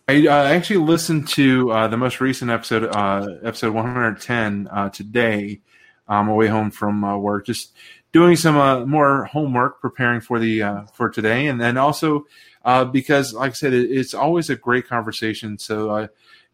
I 0.08 0.26
uh, 0.26 0.44
actually 0.44 0.78
listened 0.78 1.28
to 1.28 1.70
uh, 1.70 1.88
the 1.88 1.96
most 1.96 2.20
recent 2.20 2.50
episode, 2.50 2.84
uh, 2.84 3.36
episode 3.44 3.72
110, 3.72 4.68
uh, 4.70 4.88
today 4.90 5.60
on 6.08 6.26
my 6.26 6.32
way 6.32 6.48
home 6.48 6.70
from 6.70 7.04
uh, 7.04 7.16
work. 7.16 7.46
Just 7.46 7.72
doing 8.12 8.36
some 8.36 8.56
uh, 8.56 8.84
more 8.84 9.24
homework, 9.24 9.80
preparing 9.80 10.20
for 10.20 10.38
the 10.38 10.62
uh, 10.62 10.82
for 10.92 11.08
today, 11.08 11.46
and 11.46 11.60
then 11.60 11.76
also 11.78 12.26
uh, 12.64 12.84
because, 12.84 13.32
like 13.32 13.52
I 13.52 13.54
said, 13.54 13.72
it, 13.72 13.90
it's 13.90 14.14
always 14.14 14.50
a 14.50 14.56
great 14.56 14.86
conversation. 14.86 15.58
So 15.58 15.90
uh, 15.90 16.06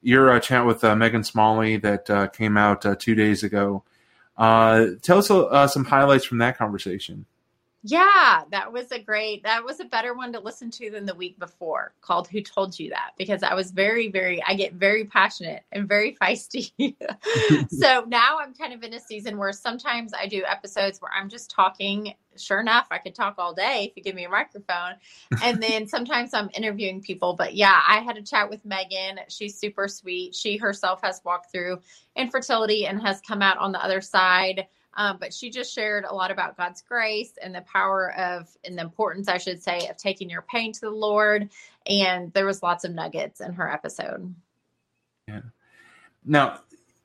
your 0.02 0.30
uh, 0.30 0.40
chat 0.40 0.66
with 0.66 0.84
uh, 0.84 0.94
Megan 0.96 1.24
Smalley 1.24 1.76
that 1.78 2.32
came 2.32 2.56
out 2.56 3.00
two 3.00 3.14
days 3.14 3.42
ago. 3.42 3.82
tell 4.36 5.18
us 5.18 5.72
some 5.72 5.84
highlights 5.84 6.24
from 6.24 6.38
that 6.38 6.58
conversation. 6.58 7.26
Yeah, 7.90 8.42
that 8.50 8.70
was 8.70 8.92
a 8.92 8.98
great, 8.98 9.44
that 9.44 9.64
was 9.64 9.80
a 9.80 9.84
better 9.86 10.12
one 10.12 10.30
to 10.34 10.40
listen 10.40 10.70
to 10.72 10.90
than 10.90 11.06
the 11.06 11.14
week 11.14 11.38
before 11.38 11.94
called 12.02 12.28
Who 12.28 12.42
Told 12.42 12.78
You 12.78 12.90
That? 12.90 13.12
Because 13.16 13.42
I 13.42 13.54
was 13.54 13.70
very, 13.70 14.10
very, 14.10 14.42
I 14.46 14.52
get 14.52 14.74
very 14.74 15.06
passionate 15.06 15.62
and 15.72 15.88
very 15.88 16.14
feisty. 16.22 16.72
so 17.70 18.04
now 18.06 18.40
I'm 18.40 18.52
kind 18.52 18.74
of 18.74 18.82
in 18.82 18.92
a 18.92 19.00
season 19.00 19.38
where 19.38 19.52
sometimes 19.52 20.12
I 20.12 20.26
do 20.26 20.44
episodes 20.46 21.00
where 21.00 21.10
I'm 21.18 21.30
just 21.30 21.50
talking. 21.50 22.12
Sure 22.36 22.60
enough, 22.60 22.88
I 22.90 22.98
could 22.98 23.14
talk 23.14 23.36
all 23.38 23.54
day 23.54 23.86
if 23.88 23.96
you 23.96 24.02
give 24.02 24.14
me 24.14 24.24
a 24.24 24.28
microphone. 24.28 24.96
And 25.42 25.62
then 25.62 25.86
sometimes 25.88 26.34
I'm 26.34 26.50
interviewing 26.52 27.00
people. 27.00 27.36
But 27.36 27.54
yeah, 27.54 27.80
I 27.88 28.00
had 28.00 28.18
a 28.18 28.22
chat 28.22 28.50
with 28.50 28.66
Megan. 28.66 29.20
She's 29.28 29.58
super 29.58 29.88
sweet. 29.88 30.34
She 30.34 30.58
herself 30.58 31.00
has 31.02 31.22
walked 31.24 31.50
through 31.50 31.80
infertility 32.16 32.86
and 32.86 33.00
has 33.00 33.22
come 33.22 33.40
out 33.40 33.56
on 33.56 33.72
the 33.72 33.82
other 33.82 34.02
side 34.02 34.66
um, 34.98 35.16
but 35.18 35.32
she 35.32 35.48
just 35.48 35.72
shared 35.72 36.04
a 36.04 36.12
lot 36.12 36.32
about 36.32 36.56
God's 36.56 36.82
grace 36.82 37.32
and 37.40 37.54
the 37.54 37.60
power 37.62 38.12
of, 38.18 38.48
and 38.64 38.76
the 38.76 38.82
importance, 38.82 39.28
I 39.28 39.38
should 39.38 39.62
say, 39.62 39.86
of 39.88 39.96
taking 39.96 40.28
your 40.28 40.42
pain 40.42 40.72
to 40.72 40.80
the 40.80 40.90
Lord. 40.90 41.50
And 41.86 42.32
there 42.32 42.44
was 42.44 42.64
lots 42.64 42.82
of 42.82 42.92
nuggets 42.92 43.40
in 43.40 43.52
her 43.52 43.72
episode. 43.72 44.34
Yeah. 45.28 45.42
Now, 46.24 46.62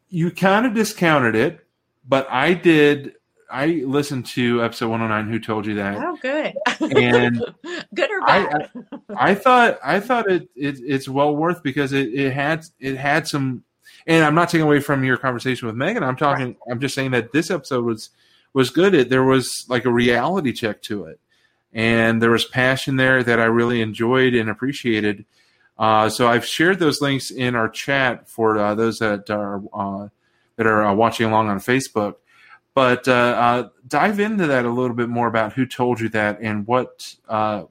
you 0.09 0.31
kind 0.31 0.65
of 0.65 0.73
discounted 0.73 1.35
it, 1.35 1.65
but 2.07 2.27
I 2.31 2.55
did. 2.55 3.13
I 3.51 3.83
listened 3.85 4.25
to 4.27 4.63
episode 4.63 4.89
109. 4.89 5.31
Who 5.31 5.39
told 5.39 5.67
you 5.67 5.75
that? 5.75 5.95
Oh, 5.95 6.17
good. 6.19 6.55
And 6.97 7.45
good 7.93 8.09
or 8.09 8.21
bad? 8.21 8.71
I, 8.73 9.13
I, 9.13 9.31
I, 9.31 9.35
thought 9.35 9.79
I 9.83 9.99
thought 9.99 10.31
it, 10.31 10.49
it 10.55 10.79
it's 10.79 11.07
well 11.07 11.35
worth 11.35 11.61
because 11.61 11.93
it, 11.93 12.11
it 12.11 12.33
had 12.33 12.65
it 12.79 12.97
had 12.97 13.27
some 13.27 13.63
and 14.05 14.23
I'm 14.23 14.35
not 14.35 14.49
taking 14.49 14.65
away 14.65 14.79
from 14.79 15.03
your 15.03 15.17
conversation 15.17 15.67
with 15.67 15.75
Megan. 15.75 16.03
I'm 16.03 16.15
talking. 16.15 16.47
Right. 16.47 16.57
I'm 16.71 16.79
just 16.79 16.95
saying 16.95 17.11
that 17.11 17.31
this 17.31 17.49
episode 17.49 17.85
was 17.85 18.09
was 18.53 18.69
good. 18.69 18.93
It, 18.93 19.09
there 19.09 19.23
was 19.23 19.65
like 19.69 19.85
a 19.85 19.91
reality 19.91 20.53
check 20.53 20.81
to 20.83 21.05
it, 21.05 21.19
and 21.71 22.21
there 22.21 22.31
was 22.31 22.45
passion 22.45 22.97
there 22.97 23.23
that 23.23 23.39
I 23.39 23.45
really 23.45 23.81
enjoyed 23.81 24.33
and 24.33 24.49
appreciated. 24.49 25.25
Uh, 25.77 26.09
so 26.09 26.27
I've 26.27 26.45
shared 26.45 26.79
those 26.79 27.01
links 27.01 27.31
in 27.31 27.55
our 27.55 27.67
chat 27.67 28.29
for 28.29 28.57
uh, 28.57 28.75
those 28.75 28.99
that 28.99 29.29
are 29.29 29.61
uh, 29.73 30.09
that 30.55 30.67
are 30.67 30.83
uh, 30.83 30.93
watching 30.93 31.27
along 31.27 31.49
on 31.49 31.59
Facebook. 31.59 32.15
But 32.75 33.07
uh, 33.07 33.11
uh, 33.11 33.69
dive 33.87 34.19
into 34.19 34.47
that 34.47 34.65
a 34.65 34.69
little 34.69 34.95
bit 34.95 35.07
more 35.07 35.27
about 35.27 35.53
who 35.53 35.65
told 35.65 35.99
you 35.99 36.09
that 36.09 36.39
and 36.41 36.65
what 36.65 37.15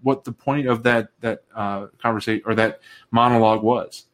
what 0.02 0.24
the 0.24 0.32
point 0.32 0.68
of 0.68 0.84
that 0.84 1.08
that 1.20 1.42
conversation 1.98 2.42
or 2.46 2.54
that 2.54 2.80
monologue 3.10 3.62
was. 3.62 4.06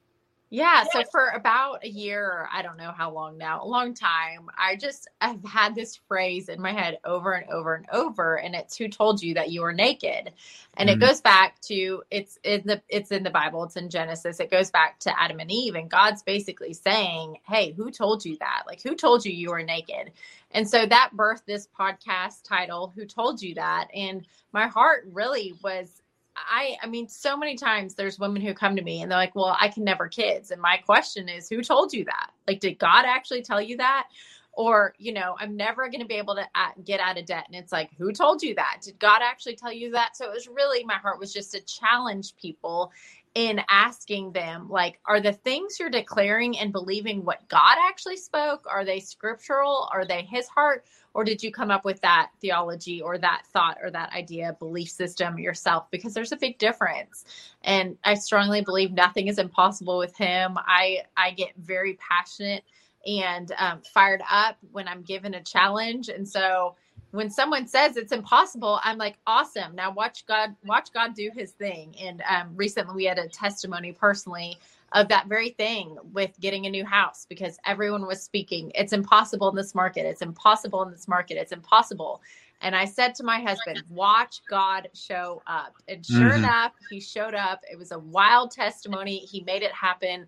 Yeah, 0.50 0.84
so 0.90 1.02
for 1.10 1.28
about 1.28 1.84
a 1.84 1.88
year, 1.88 2.48
I 2.50 2.62
don't 2.62 2.78
know 2.78 2.90
how 2.90 3.12
long 3.12 3.36
now, 3.36 3.62
a 3.62 3.66
long 3.66 3.92
time, 3.92 4.48
I 4.56 4.76
just 4.76 5.06
have 5.20 5.44
had 5.44 5.74
this 5.74 5.96
phrase 6.08 6.48
in 6.48 6.62
my 6.62 6.72
head 6.72 6.98
over 7.04 7.32
and 7.32 7.50
over 7.50 7.74
and 7.74 7.84
over, 7.92 8.36
and 8.36 8.54
it's 8.54 8.74
who 8.74 8.88
told 8.88 9.22
you 9.22 9.34
that 9.34 9.50
you 9.50 9.60
were 9.60 9.74
naked. 9.74 10.32
And 10.74 10.88
mm-hmm. 10.88 11.02
it 11.02 11.06
goes 11.06 11.20
back 11.20 11.60
to 11.62 12.02
it's 12.10 12.38
in 12.44 12.62
the 12.64 12.80
it's 12.88 13.12
in 13.12 13.24
the 13.24 13.30
Bible, 13.30 13.64
it's 13.64 13.76
in 13.76 13.90
Genesis. 13.90 14.40
It 14.40 14.50
goes 14.50 14.70
back 14.70 14.98
to 15.00 15.20
Adam 15.20 15.38
and 15.38 15.52
Eve, 15.52 15.74
and 15.74 15.90
God's 15.90 16.22
basically 16.22 16.72
saying, 16.72 17.36
Hey, 17.46 17.72
who 17.72 17.90
told 17.90 18.24
you 18.24 18.38
that? 18.38 18.62
Like 18.66 18.82
who 18.82 18.94
told 18.94 19.26
you 19.26 19.32
you 19.32 19.50
were 19.50 19.62
naked? 19.62 20.12
And 20.50 20.66
so 20.66 20.86
that 20.86 21.10
birthed 21.14 21.44
this 21.44 21.68
podcast 21.78 22.44
title, 22.44 22.92
Who 22.96 23.04
Told 23.04 23.42
You 23.42 23.54
That? 23.56 23.88
And 23.94 24.26
my 24.52 24.66
heart 24.66 25.06
really 25.12 25.52
was 25.62 26.02
I 26.50 26.76
I 26.82 26.86
mean 26.86 27.08
so 27.08 27.36
many 27.36 27.56
times 27.56 27.94
there's 27.94 28.18
women 28.18 28.42
who 28.42 28.54
come 28.54 28.76
to 28.76 28.82
me 28.82 29.02
and 29.02 29.10
they're 29.10 29.18
like, 29.18 29.34
"Well, 29.34 29.56
I 29.60 29.68
can 29.68 29.84
never 29.84 30.08
kids." 30.08 30.50
And 30.50 30.60
my 30.60 30.76
question 30.78 31.28
is, 31.28 31.48
who 31.48 31.62
told 31.62 31.92
you 31.92 32.04
that? 32.04 32.30
Like 32.46 32.60
did 32.60 32.78
God 32.78 33.04
actually 33.06 33.42
tell 33.42 33.60
you 33.60 33.76
that? 33.78 34.08
Or, 34.52 34.92
you 34.98 35.12
know, 35.12 35.36
I'm 35.38 35.56
never 35.56 35.88
going 35.88 36.00
to 36.00 36.06
be 36.06 36.16
able 36.16 36.34
to 36.34 36.42
uh, 36.56 36.70
get 36.84 36.98
out 36.98 37.16
of 37.16 37.26
debt. 37.26 37.44
And 37.46 37.54
it's 37.54 37.70
like, 37.70 37.90
who 37.96 38.10
told 38.10 38.42
you 38.42 38.56
that? 38.56 38.78
Did 38.82 38.98
God 38.98 39.20
actually 39.22 39.54
tell 39.54 39.72
you 39.72 39.92
that? 39.92 40.16
So 40.16 40.24
it 40.28 40.34
was 40.34 40.48
really, 40.48 40.82
my 40.82 40.96
heart 40.96 41.20
was 41.20 41.32
just 41.32 41.52
to 41.52 41.60
challenge 41.60 42.34
people 42.34 42.90
in 43.34 43.60
asking 43.68 44.32
them 44.32 44.68
like 44.68 44.98
are 45.06 45.20
the 45.20 45.32
things 45.32 45.78
you're 45.78 45.90
declaring 45.90 46.58
and 46.58 46.72
believing 46.72 47.24
what 47.24 47.48
god 47.48 47.76
actually 47.86 48.16
spoke 48.16 48.66
are 48.68 48.84
they 48.84 49.00
scriptural? 49.00 49.88
Are 49.92 50.04
they 50.04 50.22
his 50.22 50.46
heart? 50.48 50.84
Or 51.14 51.24
did 51.24 51.42
you 51.42 51.50
come 51.50 51.70
up 51.70 51.84
with 51.84 52.00
that 52.02 52.30
theology 52.40 53.00
or 53.02 53.18
that 53.18 53.42
thought 53.52 53.78
or 53.82 53.90
that 53.90 54.12
idea 54.12 54.56
belief 54.58 54.90
system 54.90 55.38
yourself? 55.38 55.90
Because 55.90 56.14
there's 56.14 56.32
a 56.32 56.36
big 56.36 56.58
difference. 56.58 57.24
And 57.62 57.96
i 58.04 58.14
strongly 58.14 58.62
believe 58.62 58.92
nothing 58.92 59.28
is 59.28 59.38
impossible 59.38 59.98
with 59.98 60.16
him. 60.16 60.56
I 60.56 61.02
i 61.16 61.30
get 61.32 61.52
very 61.58 61.94
passionate 61.94 62.64
and 63.06 63.52
um, 63.58 63.80
fired 63.94 64.22
up 64.30 64.58
when 64.72 64.88
i'm 64.88 65.02
given 65.02 65.34
a 65.34 65.42
challenge. 65.42 66.08
And 66.08 66.28
so 66.28 66.76
when 67.10 67.30
someone 67.30 67.66
says 67.66 67.96
it's 67.96 68.12
impossible 68.12 68.80
i'm 68.82 68.98
like 68.98 69.18
awesome. 69.26 69.74
Now 69.74 69.90
watch 69.90 70.26
god 70.26 70.54
watch 70.64 70.92
god 70.92 71.14
do 71.14 71.30
his 71.34 71.52
thing. 71.52 71.94
And 72.00 72.22
um, 72.28 72.52
recently 72.54 72.94
we 72.94 73.04
had 73.04 73.18
a 73.18 73.28
testimony 73.28 73.92
personally 73.92 74.58
of 74.92 75.08
that 75.08 75.26
very 75.26 75.50
thing 75.50 75.96
with 76.12 76.30
getting 76.40 76.66
a 76.66 76.70
new 76.70 76.84
house 76.84 77.26
because 77.28 77.58
everyone 77.66 78.06
was 78.06 78.22
speaking 78.22 78.72
it's 78.74 78.92
impossible 78.92 79.48
in 79.48 79.56
this 79.56 79.74
market. 79.74 80.06
It's 80.06 80.22
impossible 80.22 80.82
in 80.82 80.90
this 80.90 81.08
market. 81.08 81.36
It's 81.36 81.52
impossible. 81.52 82.20
And 82.60 82.74
i 82.74 82.84
said 82.84 83.14
to 83.16 83.22
my 83.22 83.40
husband 83.40 83.82
watch 83.88 84.40
god 84.48 84.88
show 84.94 85.42
up. 85.46 85.74
And 85.88 86.04
sure 86.04 86.30
mm-hmm. 86.30 86.44
enough 86.44 86.72
he 86.90 87.00
showed 87.00 87.34
up. 87.34 87.62
It 87.70 87.78
was 87.78 87.92
a 87.92 87.98
wild 87.98 88.50
testimony. 88.50 89.18
He 89.18 89.42
made 89.42 89.62
it 89.62 89.72
happen. 89.72 90.26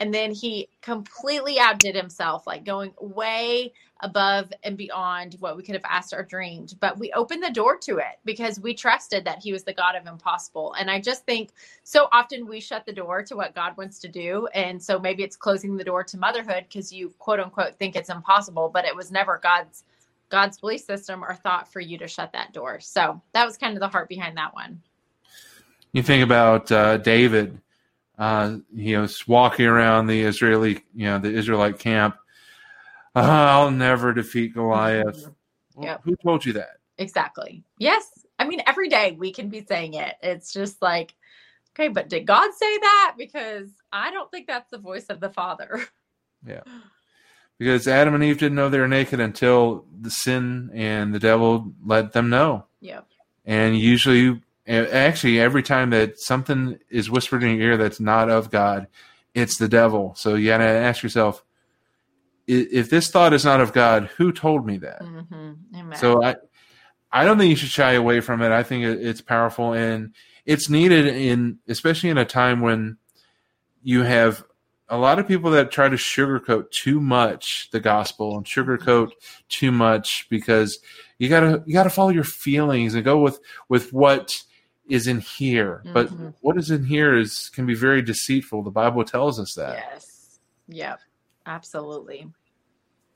And 0.00 0.14
then 0.14 0.30
he 0.30 0.68
completely 0.80 1.58
outdid 1.58 1.96
himself 1.96 2.46
like 2.46 2.64
going 2.64 2.94
way 3.00 3.72
above 4.00 4.52
and 4.62 4.76
beyond 4.76 5.36
what 5.40 5.56
we 5.56 5.62
could 5.62 5.74
have 5.74 5.84
asked 5.84 6.12
or 6.12 6.22
dreamed 6.22 6.74
but 6.80 6.98
we 6.98 7.10
opened 7.12 7.42
the 7.42 7.50
door 7.50 7.76
to 7.76 7.98
it 7.98 8.18
because 8.24 8.60
we 8.60 8.72
trusted 8.72 9.24
that 9.24 9.42
he 9.42 9.52
was 9.52 9.64
the 9.64 9.72
god 9.72 9.96
of 9.96 10.06
impossible. 10.06 10.74
And 10.78 10.90
i 10.90 11.00
just 11.00 11.24
think 11.24 11.50
so 11.82 12.08
often 12.12 12.46
we 12.46 12.60
shut 12.60 12.86
the 12.86 12.92
door 12.92 13.22
to 13.22 13.36
what 13.36 13.54
god 13.54 13.76
wants 13.76 13.98
to 14.00 14.08
do. 14.08 14.46
And 14.54 14.82
so 14.82 14.98
maybe 14.98 15.22
it's 15.22 15.36
closing 15.36 15.76
the 15.76 15.84
door 15.84 16.04
to 16.04 16.18
motherhood 16.18 16.66
because 16.68 16.92
you 16.92 17.12
quote 17.18 17.40
unquote 17.40 17.76
think 17.78 17.96
it's 17.96 18.10
impossible 18.10 18.70
but 18.72 18.84
it 18.84 18.94
was 18.94 19.10
never 19.10 19.38
god's 19.42 19.84
god's 20.28 20.58
belief 20.58 20.82
system 20.82 21.24
or 21.24 21.34
thought 21.34 21.72
for 21.72 21.80
you 21.80 21.98
to 21.98 22.08
shut 22.08 22.32
that 22.32 22.52
door. 22.52 22.80
So 22.80 23.20
that 23.32 23.44
was 23.44 23.56
kind 23.56 23.74
of 23.74 23.80
the 23.80 23.88
heart 23.88 24.08
behind 24.08 24.36
that 24.36 24.54
one. 24.54 24.82
You 25.92 26.02
think 26.02 26.22
about 26.22 26.70
uh, 26.70 26.98
David, 26.98 27.60
uh, 28.18 28.58
he 28.76 28.96
was 28.96 29.26
walking 29.26 29.66
around 29.66 30.06
the 30.06 30.22
Israeli, 30.22 30.84
you 30.94 31.06
know, 31.06 31.18
the 31.18 31.32
Israelite 31.32 31.78
camp. 31.78 32.16
"Uh, 33.14 33.20
I'll 33.22 33.70
never 33.70 34.12
defeat 34.12 34.54
Goliath. 34.54 35.26
Well, 35.74 35.86
Yep. 35.86 36.00
Who 36.02 36.16
told 36.16 36.44
you 36.44 36.54
that? 36.54 36.78
Exactly. 36.98 37.62
Yes. 37.78 38.04
I 38.40 38.48
mean, 38.48 38.62
every 38.66 38.88
day 38.88 39.14
we 39.16 39.32
can 39.32 39.48
be 39.48 39.64
saying 39.64 39.94
it. 39.94 40.16
It's 40.20 40.52
just 40.52 40.82
like, 40.82 41.14
okay, 41.72 41.86
but 41.86 42.08
did 42.08 42.26
God 42.26 42.50
say 42.52 42.78
that? 42.78 43.14
Because 43.16 43.68
I 43.92 44.10
don't 44.10 44.28
think 44.32 44.48
that's 44.48 44.68
the 44.72 44.78
voice 44.78 45.06
of 45.06 45.20
the 45.20 45.30
Father. 45.30 45.80
Yeah. 46.46 46.62
Because 47.58 47.88
Adam 47.88 48.14
and 48.14 48.22
Eve 48.22 48.38
didn't 48.38 48.54
know 48.54 48.68
they 48.68 48.78
were 48.78 48.86
naked 48.86 49.18
until 49.18 49.84
the 50.00 50.10
sin 50.10 50.70
and 50.72 51.12
the 51.12 51.18
devil 51.18 51.72
let 51.84 52.12
them 52.12 52.30
know. 52.30 52.66
Yeah. 52.80 53.00
And 53.44 53.76
usually, 53.76 54.40
actually, 54.68 55.40
every 55.40 55.64
time 55.64 55.90
that 55.90 56.20
something 56.20 56.78
is 56.90 57.10
whispered 57.10 57.42
in 57.42 57.56
your 57.56 57.70
ear 57.70 57.76
that's 57.76 57.98
not 57.98 58.30
of 58.30 58.50
God, 58.50 58.86
it's 59.34 59.58
the 59.58 59.68
devil. 59.68 60.14
So 60.16 60.36
you 60.36 60.46
got 60.46 60.58
to 60.58 60.64
ask 60.64 61.02
yourself, 61.02 61.44
if 62.48 62.90
this 62.90 63.10
thought 63.10 63.32
is 63.32 63.44
not 63.44 63.60
of 63.60 63.72
God, 63.72 64.10
who 64.16 64.32
told 64.32 64.66
me 64.66 64.78
that? 64.78 65.02
hmm 65.02 65.52
Amen. 65.76 65.98
So 65.98 66.22
I, 66.24 66.36
I 67.12 67.24
don't 67.24 67.38
think 67.38 67.50
you 67.50 67.56
should 67.56 67.68
shy 67.68 67.92
away 67.92 68.20
from 68.20 68.42
it. 68.42 68.50
I 68.50 68.62
think 68.62 68.84
it, 68.84 69.00
it's 69.06 69.20
powerful 69.20 69.72
and 69.74 70.14
it's 70.46 70.68
needed 70.68 71.06
in, 71.06 71.58
especially 71.68 72.10
in 72.10 72.18
a 72.18 72.24
time 72.24 72.60
when 72.60 72.96
you 73.82 74.02
have 74.02 74.44
a 74.88 74.96
lot 74.96 75.18
of 75.18 75.28
people 75.28 75.50
that 75.50 75.70
try 75.70 75.88
to 75.88 75.96
sugarcoat 75.96 76.70
too 76.70 77.00
much 77.00 77.68
the 77.72 77.80
gospel 77.80 78.36
and 78.36 78.46
sugarcoat 78.46 79.10
too 79.50 79.70
much 79.70 80.26
because 80.30 80.78
you 81.18 81.28
gotta 81.28 81.62
you 81.66 81.74
gotta 81.74 81.90
follow 81.90 82.08
your 82.08 82.24
feelings 82.24 82.94
and 82.94 83.04
go 83.04 83.18
with 83.20 83.38
with 83.68 83.92
what 83.92 84.34
is 84.88 85.06
in 85.06 85.20
here. 85.20 85.82
But 85.92 86.08
Mhm. 86.10 86.32
what 86.40 86.56
is 86.56 86.70
in 86.70 86.84
here 86.84 87.14
is 87.14 87.50
can 87.50 87.66
be 87.66 87.74
very 87.74 88.00
deceitful. 88.00 88.62
The 88.62 88.70
Bible 88.70 89.04
tells 89.04 89.38
us 89.38 89.52
that. 89.54 89.74
yes. 89.92 90.38
Yep. 90.68 91.00
Absolutely. 91.44 92.30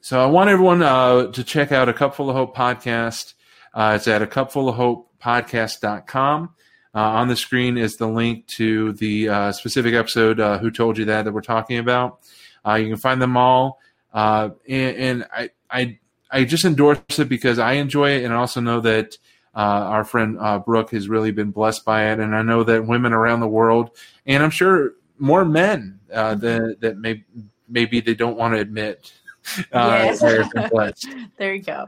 So 0.05 0.21
I 0.21 0.27
want 0.27 0.51
everyone 0.51 0.83
uh, 0.83 1.29
to 1.31 1.45
check 1.45 1.71
out 1.71 1.89
a 1.89 1.93
Cupful 1.93 2.29
of 2.29 2.35
Hope 2.35 2.57
podcast. 2.57 3.35
Uh, 3.73 3.93
it's 3.95 4.09
at 4.09 4.21
a 4.21 4.27
cupful 4.27 4.69
of 4.69 4.75
hope 4.75 5.13
podcast.com. 5.23 6.51
Uh, 6.93 6.99
on 6.99 7.29
the 7.29 7.37
screen 7.37 7.79
is 7.79 7.99
the 7.99 8.09
link 8.09 8.49
to 8.49 8.95
the 8.95 9.29
uh, 9.29 9.53
specific 9.53 9.95
episode, 9.95 10.41
uh, 10.41 10.59
Who 10.59 10.73
Told 10.73 10.99
You 10.99 11.05
That, 11.05 11.25
that 11.25 11.33
we're 11.33 11.41
talking 11.41 11.79
about. 11.79 12.19
Uh, 12.67 12.75
you 12.75 12.89
can 12.89 12.97
find 12.97 13.23
them 13.23 13.37
all. 13.37 13.79
Uh, 14.13 14.51
and 14.69 14.97
and 14.97 15.27
I, 15.33 15.51
I, 15.71 16.01
I 16.33 16.45
just 16.47 16.65
endorse 16.65 16.99
it 17.17 17.29
because 17.29 17.61
I 17.61 17.75
enjoy 17.75 18.11
it. 18.11 18.25
And 18.25 18.35
I 18.35 18.39
also 18.39 18.61
know 18.61 18.81
that 18.81 19.17
our 19.55 20.03
friend 20.03 20.37
Brooke 20.67 20.91
has 20.91 21.09
really 21.09 21.31
been 21.31 21.53
blessed 21.53 21.85
by 21.85 22.11
it. 22.11 22.19
And 22.19 22.35
I 22.35 22.43
know 22.43 22.65
that 22.65 22.89
women 22.89 23.13
around 23.13 23.39
the 23.39 23.47
world, 23.47 23.97
and 24.27 24.43
I'm 24.43 24.51
sure 24.51 24.95
more 25.21 25.45
men 25.45 26.01
that, 26.09 26.41
that 26.81 26.99
may, 26.99 27.23
maybe 27.69 28.01
they 28.01 28.15
don't 28.15 28.37
want 28.37 28.55
to 28.55 28.61
admit 28.61 29.13
uh, 29.72 30.14
Yes. 30.20 30.20
there 31.38 31.55
you 31.55 31.62
go. 31.62 31.86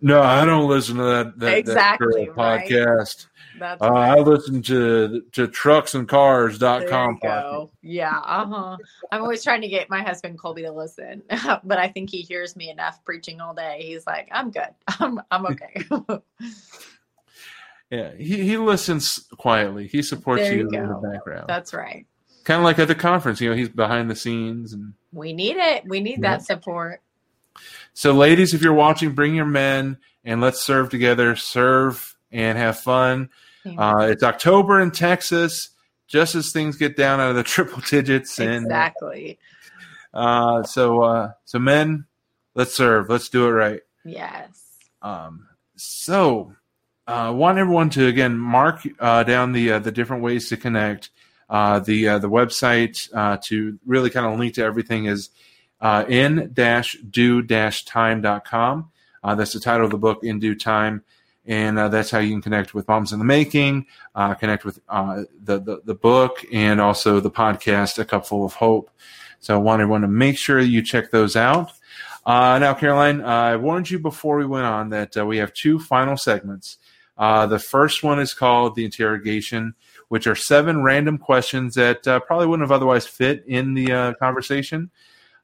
No, 0.00 0.20
I 0.20 0.44
don't 0.44 0.68
listen 0.68 0.96
to 0.96 1.02
that, 1.02 1.38
that, 1.38 1.58
Exactly, 1.58 2.26
that 2.26 2.36
right. 2.36 2.68
podcast. 2.68 3.26
Uh, 3.60 3.76
I 3.80 4.18
listen 4.18 4.60
to 4.62 5.22
to 5.32 5.46
trucksandcars.com. 5.46 7.12
You 7.14 7.18
go. 7.22 7.70
Yeah. 7.82 8.18
Uh 8.18 8.46
huh. 8.46 8.76
I'm 9.12 9.22
always 9.22 9.44
trying 9.44 9.60
to 9.62 9.68
get 9.68 9.88
my 9.88 10.02
husband 10.02 10.38
Colby 10.38 10.62
to 10.62 10.72
listen, 10.72 11.22
but 11.64 11.78
I 11.78 11.88
think 11.88 12.10
he 12.10 12.20
hears 12.20 12.56
me 12.56 12.68
enough 12.70 13.02
preaching 13.04 13.40
all 13.40 13.54
day. 13.54 13.82
He's 13.86 14.06
like, 14.06 14.28
I'm 14.32 14.50
good. 14.50 14.70
I'm 14.88 15.20
I'm 15.30 15.46
okay. 15.46 15.84
Yeah, 17.90 18.12
he, 18.16 18.42
he 18.42 18.56
listens 18.56 19.24
quietly. 19.38 19.86
He 19.86 20.02
supports 20.02 20.42
There 20.42 20.52
you 20.52 20.68
you 20.70 20.78
in 20.78 20.88
the 20.88 20.94
background. 20.94 21.44
That's 21.46 21.72
right. 21.72 22.06
Kind 22.44 22.58
of 22.58 22.64
like 22.64 22.78
at 22.78 22.88
the 22.88 22.94
conference. 22.94 23.40
You 23.40 23.50
know, 23.50 23.56
he's 23.56 23.68
behind 23.68 24.10
the 24.10 24.16
scenes. 24.16 24.72
And 24.72 24.94
We 25.12 25.32
need 25.32 25.56
it. 25.56 25.84
We 25.86 26.00
need 26.00 26.20
Yeah. 26.22 26.30
that 26.36 26.42
support. 26.42 27.00
so, 27.92 28.12
ladies, 28.12 28.54
if 28.54 28.62
you're 28.62 28.72
watching, 28.74 29.12
bring 29.12 29.34
your 29.34 29.44
men 29.46 29.98
and 30.24 30.40
let's 30.40 30.62
serve 30.62 30.90
together. 30.90 31.36
Serve 31.36 32.16
and 32.32 32.58
have 32.58 32.78
fun. 32.78 33.30
Uh, 33.66 34.08
it's 34.10 34.22
October 34.22 34.80
in 34.80 34.90
Texas. 34.90 35.70
Just 36.06 36.34
as 36.34 36.52
things 36.52 36.76
get 36.76 36.96
down 36.96 37.18
out 37.18 37.30
of 37.30 37.36
the 37.36 37.42
triple 37.54 37.80
digits, 37.88 38.38
and 38.38 38.66
exactly. 38.66 39.38
uh, 40.12 40.62
so 40.62 41.02
uh, 41.02 41.32
so 41.46 41.58
men, 41.58 42.04
let's 42.54 42.76
serve. 42.76 43.08
Let's 43.08 43.30
do 43.30 43.46
it 43.46 43.52
right. 43.52 43.80
Yes. 44.04 44.50
Um, 45.00 45.48
so, 45.76 46.54
uh, 47.06 47.32
want 47.34 47.56
everyone 47.58 47.88
to 47.90 48.06
again 48.06 48.36
mark 48.38 48.80
uh, 49.00 49.22
down 49.24 49.52
the 49.52 49.72
uh, 49.72 49.78
the 49.78 49.90
different 49.92 50.22
ways 50.22 50.50
to 50.50 50.58
connect. 50.58 51.08
Uh, 51.48 51.78
the 51.78 52.08
uh, 52.08 52.18
the 52.18 52.28
website 52.28 53.08
uh, 53.14 53.36
to 53.44 53.78
really 53.84 54.10
kind 54.10 54.26
of 54.26 54.38
link 54.38 54.54
to 54.54 54.64
everything 54.64 55.06
is 55.06 55.30
uh, 55.80 56.04
in 56.08 56.50
dash 56.54 56.96
due 56.98 57.42
dash 57.42 57.84
time.com. 57.84 58.90
Uh, 59.22 59.34
that's 59.34 59.52
the 59.52 59.60
title 59.60 59.84
of 59.84 59.90
the 59.90 59.98
book, 59.98 60.22
In 60.22 60.38
Due 60.38 60.54
Time. 60.54 61.02
And 61.46 61.78
uh, 61.78 61.88
that's 61.88 62.10
how 62.10 62.20
you 62.20 62.30
can 62.30 62.40
connect 62.40 62.72
with 62.72 62.88
Moms 62.88 63.12
in 63.12 63.18
the 63.18 63.24
Making, 63.24 63.86
connect 64.14 64.64
with 64.64 64.76
the, 64.86 65.26
the 65.44 65.82
the 65.84 65.94
book, 65.94 66.42
and 66.50 66.80
also 66.80 67.20
the 67.20 67.30
podcast, 67.30 67.98
A 67.98 68.04
Cupful 68.06 68.46
of 68.46 68.54
Hope. 68.54 68.90
So 69.40 69.54
I 69.54 69.58
want 69.58 69.82
to 69.82 70.08
make 70.08 70.38
sure 70.38 70.58
you 70.58 70.80
check 70.82 71.10
those 71.10 71.36
out. 71.36 71.70
Now, 72.26 72.72
Caroline, 72.72 73.20
I 73.20 73.56
warned 73.56 73.90
you 73.90 73.98
before 73.98 74.38
we 74.38 74.46
went 74.46 74.64
on 74.64 74.88
that 74.88 75.14
we 75.26 75.36
have 75.36 75.52
two 75.52 75.78
final 75.78 76.16
segments. 76.16 76.78
The 77.18 77.58
first 77.58 78.02
one 78.02 78.20
is 78.20 78.32
called 78.32 78.74
the 78.74 78.86
interrogation, 78.86 79.74
which 80.08 80.26
are 80.26 80.34
seven 80.34 80.82
random 80.82 81.18
questions 81.18 81.74
that 81.74 82.06
uh, 82.06 82.20
probably 82.20 82.46
wouldn't 82.46 82.68
have 82.68 82.74
otherwise 82.74 83.06
fit 83.06 83.44
in 83.46 83.74
the 83.74 83.92
uh, 83.92 84.14
conversation. 84.14 84.90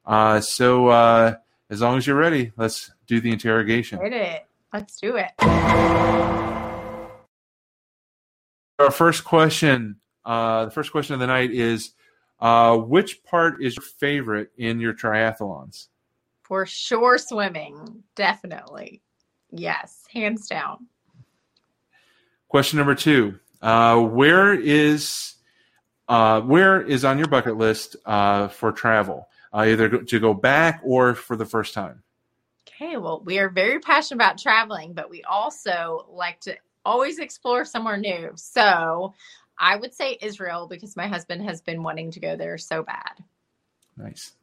Uh, 0.05 0.39
so, 0.41 0.87
uh, 0.87 1.35
as 1.69 1.81
long 1.81 1.97
as 1.97 2.05
you're 2.05 2.15
ready, 2.15 2.51
let's 2.57 2.91
do 3.07 3.21
the 3.21 3.31
interrogation. 3.31 3.99
Hit 3.99 4.13
it. 4.13 4.45
Let's 4.73 4.99
do 4.99 5.15
it. 5.17 5.31
Our 8.79 8.91
first 8.91 9.23
question, 9.23 9.97
uh, 10.25 10.65
the 10.65 10.71
first 10.71 10.91
question 10.91 11.13
of 11.13 11.19
the 11.19 11.27
night 11.27 11.51
is, 11.51 11.91
uh, 12.39 12.75
which 12.77 13.23
part 13.23 13.63
is 13.63 13.75
your 13.75 13.83
favorite 13.83 14.49
in 14.57 14.79
your 14.79 14.93
triathlons? 14.93 15.87
For 16.41 16.65
sure, 16.65 17.17
swimming. 17.17 18.03
Definitely. 18.15 19.01
Yes. 19.51 20.05
Hands 20.11 20.45
down. 20.47 20.87
Question 22.49 22.77
number 22.77 22.95
two: 22.95 23.39
uh, 23.61 23.99
Where 24.01 24.53
is 24.53 25.35
uh, 26.07 26.41
where 26.41 26.81
is 26.81 27.05
on 27.05 27.17
your 27.17 27.27
bucket 27.27 27.57
list 27.57 27.95
uh, 28.05 28.49
for 28.49 28.71
travel? 28.71 29.29
Uh, 29.53 29.65
either 29.67 29.89
to 29.89 30.19
go 30.19 30.33
back 30.33 30.81
or 30.83 31.13
for 31.13 31.35
the 31.35 31.45
first 31.45 31.73
time. 31.73 32.03
Okay, 32.67 32.97
well, 32.97 33.21
we 33.23 33.37
are 33.37 33.49
very 33.49 33.79
passionate 33.79 34.17
about 34.17 34.37
traveling, 34.37 34.93
but 34.93 35.09
we 35.09 35.23
also 35.23 36.05
like 36.09 36.39
to 36.41 36.55
always 36.85 37.19
explore 37.19 37.65
somewhere 37.65 37.97
new. 37.97 38.31
So 38.35 39.13
I 39.57 39.75
would 39.75 39.93
say 39.93 40.17
Israel 40.21 40.67
because 40.67 40.95
my 40.95 41.07
husband 41.07 41.43
has 41.43 41.61
been 41.61 41.83
wanting 41.83 42.11
to 42.11 42.19
go 42.19 42.35
there 42.35 42.57
so 42.57 42.81
bad. 42.81 43.23
Nice. 43.97 44.33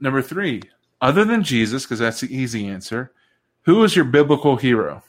Number 0.00 0.22
three: 0.22 0.62
Other 1.00 1.24
than 1.24 1.42
Jesus, 1.42 1.84
because 1.84 2.00
that's 2.00 2.20
the 2.20 2.34
easy 2.34 2.66
answer, 2.66 3.12
who 3.62 3.84
is 3.84 3.94
your 3.94 4.06
biblical 4.06 4.56
hero? 4.56 5.02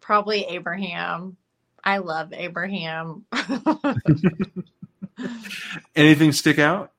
Probably 0.00 0.44
Abraham. 0.44 1.36
I 1.84 1.98
love 1.98 2.32
Abraham. 2.32 3.26
Anything 5.96 6.32
stick 6.32 6.58
out? 6.58 6.92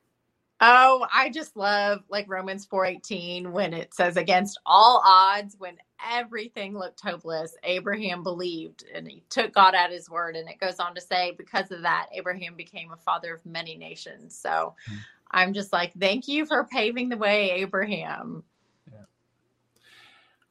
oh, 0.61 1.05
I 1.13 1.29
just 1.29 1.55
love 1.57 2.01
like 2.09 2.25
Romans 2.29 2.67
4:18 2.67 3.51
when 3.51 3.73
it 3.73 3.93
says 3.93 4.17
against 4.17 4.59
all 4.65 5.01
odds 5.05 5.55
when 5.59 5.77
everything 6.13 6.77
looked 6.77 7.01
hopeless, 7.01 7.55
Abraham 7.63 8.23
believed 8.23 8.85
and 8.93 9.07
he 9.07 9.23
took 9.29 9.53
God 9.53 9.75
at 9.75 9.91
his 9.91 10.09
word 10.09 10.35
and 10.35 10.49
it 10.49 10.59
goes 10.59 10.79
on 10.79 10.95
to 10.95 11.01
say 11.01 11.33
because 11.37 11.71
of 11.71 11.83
that 11.83 12.07
Abraham 12.13 12.55
became 12.55 12.91
a 12.91 12.97
father 12.97 13.33
of 13.35 13.45
many 13.45 13.77
nations. 13.77 14.35
So 14.37 14.75
Hmm. 14.87 14.97
I'm 15.31 15.53
just 15.53 15.73
like 15.73 15.93
thank 15.99 16.27
you 16.27 16.45
for 16.45 16.65
paving 16.65 17.09
the 17.09 17.17
way 17.17 17.51
Abraham. 17.51 18.43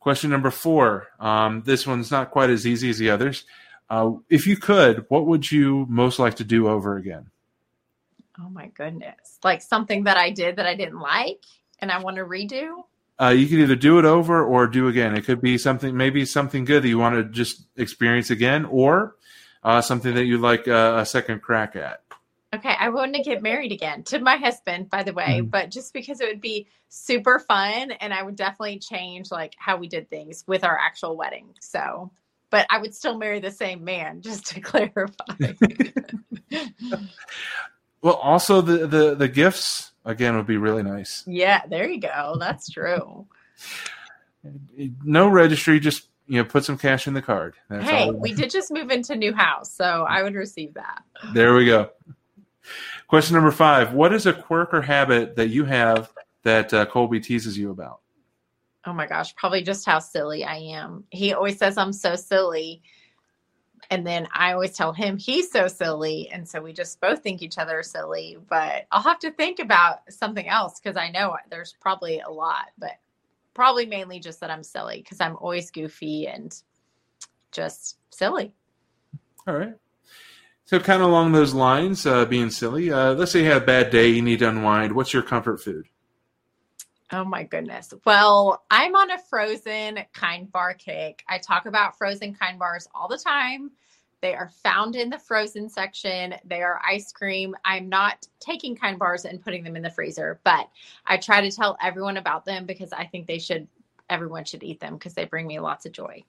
Question 0.01 0.31
number 0.31 0.51
four. 0.51 1.09
Um, 1.21 1.63
this 1.65 1.87
one's 1.87 2.11
not 2.11 2.31
quite 2.31 2.51
as 2.51 2.67
easy 2.67 2.91
as 2.91 2.99
the 2.99 3.11
others. 3.11 3.45
Uh, 3.91 4.13
if 4.31 4.47
you 4.47 4.57
could, 4.57 5.05
what 5.09 5.27
would 5.27 5.51
you 5.51 5.87
most 5.89 6.19
like 6.19 6.37
to 6.37 6.45
do 6.45 6.69
over 6.69 6.97
again? 6.97 7.31
Oh 8.41 8.49
my 8.49 8.69
goodness. 8.69 9.39
Like 9.45 9.61
something 9.61 10.05
that 10.05 10.17
I 10.17 10.31
did 10.31 10.57
that 10.57 10.67
I 10.67 10.75
didn't 10.75 11.01
like 11.01 11.45
and 11.79 11.91
I 11.93 11.99
want 11.99 12.17
to 12.17 12.25
redo. 12.25 12.85
Uh, 13.21 13.29
you 13.29 13.47
could 13.47 13.59
either 13.59 13.77
do 13.77 13.99
it 13.99 14.05
over 14.05 14.43
or 14.43 14.67
do 14.67 14.89
again. 14.89 15.15
It 15.15 15.25
could 15.27 15.41
be 15.43 15.59
something, 15.59 15.97
maybe 15.97 16.25
something 16.25 16.65
good 16.65 16.83
that 16.83 16.89
you 16.89 16.99
want 16.99 17.15
to 17.15 17.25
just 17.25 17.67
experience 17.77 18.31
again, 18.31 18.65
or 18.65 19.17
uh, 19.63 19.81
something 19.83 20.15
that 20.15 20.25
you'd 20.25 20.41
like 20.41 20.67
uh, 20.67 20.95
a 20.99 21.07
second 21.07 21.43
crack 21.43 21.77
at. 21.77 22.03
Okay, 22.55 22.75
I 22.79 22.89
want 22.89 23.15
to 23.15 23.23
get 23.23 23.43
married 23.43 23.71
again 23.73 24.03
to 24.05 24.19
my 24.19 24.37
husband, 24.37 24.91
by 24.91 25.03
the 25.03 25.13
way, 25.13 25.41
Mhm. 25.43 25.51
but 25.51 25.71
just 25.71 25.93
because 25.93 26.21
it 26.21 26.29
would 26.29 26.41
be 26.41 26.67
super 26.89 27.39
fun 27.39 27.93
and 27.93 28.13
I 28.13 28.23
would 28.23 28.37
definitely 28.37 28.79
change 28.79 29.31
like 29.31 29.55
how 29.59 29.77
we 29.77 29.89
did 29.89 30.11
things 30.11 30.45
with 30.47 30.65
our 30.65 30.77
actual 30.79 31.17
wedding. 31.17 31.49
So 31.61 32.11
but 32.53 32.67
I 32.71 32.79
would 32.79 32.95
still 32.95 33.19
marry 33.19 33.41
the 33.41 33.51
same 33.51 33.83
man, 33.83 34.21
just 34.21 34.47
to 34.49 34.61
clarify. 34.61 35.55
well, 38.03 38.15
also 38.15 38.61
the, 38.61 38.87
the 38.87 39.15
the 39.17 39.27
gifts 39.27 39.91
again 40.05 40.37
would 40.37 40.47
be 40.47 40.59
really 40.59 40.85
nice. 40.85 41.25
Yeah, 41.27 41.63
there 41.67 41.89
you 41.89 41.99
go. 41.99 42.37
That's 42.39 42.71
true. 42.71 43.27
no 45.03 45.29
registry, 45.29 45.81
just 45.81 46.09
you 46.29 46.37
know, 46.37 46.45
put 46.45 46.65
some 46.65 46.79
cash 46.79 47.09
in 47.09 47.15
the 47.15 47.23
card. 47.23 47.55
That's 47.69 47.89
hey, 47.89 48.11
we 48.11 48.33
did 48.35 48.51
just 48.51 48.71
move 48.71 48.91
into 48.91 49.17
new 49.17 49.33
house, 49.33 49.73
so 49.73 50.07
I 50.09 50.23
would 50.23 50.35
receive 50.35 50.75
that. 50.75 51.03
There 51.35 51.55
we 51.55 51.67
go. 51.67 51.91
Question 53.09 53.35
number 53.35 53.51
five: 53.51 53.95
What 53.95 54.13
is 54.13 54.27
a 54.27 54.33
quirk 54.33 54.75
or 54.75 54.83
habit 54.83 55.37
that 55.37 55.49
you 55.49 55.65
have 55.65 56.13
that 56.43 56.73
uh, 56.75 56.85
Colby 56.85 57.19
teases 57.19 57.57
you 57.57 57.71
about? 57.71 58.01
Oh 58.85 58.93
my 58.93 59.07
gosh, 59.07 59.35
probably 59.37 59.63
just 59.63 59.87
how 59.87 59.99
silly 59.99 60.45
I 60.45 60.57
am. 60.57 61.05
He 61.11 61.33
always 61.33 61.59
says 61.59 61.79
I'm 61.79 61.93
so 61.93 62.17
silly. 62.17 62.83
And 63.91 64.07
then 64.07 64.27
I 64.35 64.53
always 64.53 64.73
tell 64.73 64.93
him 64.93 65.19
he's 65.19 65.51
so 65.51 65.69
silly. 65.69 66.29
And 66.33 66.49
so 66.49 66.61
we 66.61 66.73
just 66.73 67.01
both 67.01 67.23
think 67.23 67.43
each 67.43 67.59
other 67.59 67.83
silly. 67.83 68.39
But 68.49 68.87
I'll 68.91 69.03
have 69.03 69.19
to 69.21 69.31
think 69.31 69.59
about 69.59 70.01
something 70.13 70.49
else 70.49 70.81
because 70.81 70.97
I 70.97 71.11
know 71.11 71.37
there's 71.51 71.75
probably 71.81 72.21
a 72.21 72.31
lot, 72.31 72.71
but 72.79 72.93
probably 73.55 73.87
mainly 73.87 74.19
just 74.19 74.41
that 74.41 74.51
I'm 74.51 74.63
silly 74.63 74.99
because 74.99 75.21
I'm 75.21 75.37
always 75.37 75.71
goofy 75.71 76.27
and 76.27 76.55
just 77.51 77.99
silly. 78.11 78.53
All 79.47 79.55
right. 79.55 79.75
So, 80.65 80.79
kind 80.79 81.03
of 81.03 81.09
along 81.09 81.33
those 81.33 81.55
lines, 81.55 82.07
uh, 82.07 82.25
being 82.25 82.49
silly, 82.49 82.91
uh, 82.91 83.15
let's 83.15 83.33
say 83.33 83.41
you 83.43 83.51
have 83.51 83.63
a 83.63 83.67
bad 83.67 83.91
day, 83.91 84.09
you 84.09 84.23
need 84.23 84.39
to 84.39 84.49
unwind. 84.49 84.93
What's 84.93 85.13
your 85.13 85.23
comfort 85.23 85.61
food? 85.61 85.87
Oh 87.13 87.25
my 87.25 87.43
goodness. 87.43 87.93
Well, 88.07 88.65
I'm 88.71 88.97
on 88.97 89.11
a 89.11 89.19
frozen 89.19 90.01
kind 90.15 90.51
bar 90.51 90.73
kick. 90.73 91.23
I 91.29 91.37
talk 91.37 91.67
about 91.67 91.99
frozen 91.99 92.35
kind 92.35 92.59
bars 92.59 92.89
all 92.95 93.07
the 93.07 93.19
time. 93.19 93.71
They 94.23 94.35
are 94.35 94.49
found 94.49 94.97
in 94.97 95.11
the 95.11 95.19
frozen 95.19 95.69
section. 95.69 96.35
They 96.45 96.63
are 96.63 96.81
ice 96.89 97.13
cream. 97.13 97.55
I'm 97.67 97.89
not 97.89 98.27
taking 98.41 98.75
kind 98.75 98.99
bars 98.99 99.27
and 99.27 99.43
putting 99.43 99.63
them 99.63 99.77
in 99.77 99.83
the 99.83 99.91
freezer, 99.91 100.41
but 100.43 100.71
I 101.05 101.19
try 101.19 101.43
to 101.43 101.51
tell 101.51 101.77
everyone 101.83 102.17
about 102.17 102.47
them 102.47 102.65
because 102.65 102.93
I 102.93 103.05
think 103.05 103.27
they 103.27 103.39
should 103.39 103.69
everyone 104.09 104.45
should 104.45 104.63
eat 104.63 104.81
them 104.81 104.95
because 104.95 105.15
they 105.15 105.25
bring 105.25 105.47
me 105.47 105.59
lots 105.59 105.85
of 105.85 105.93
joy. 105.93 106.25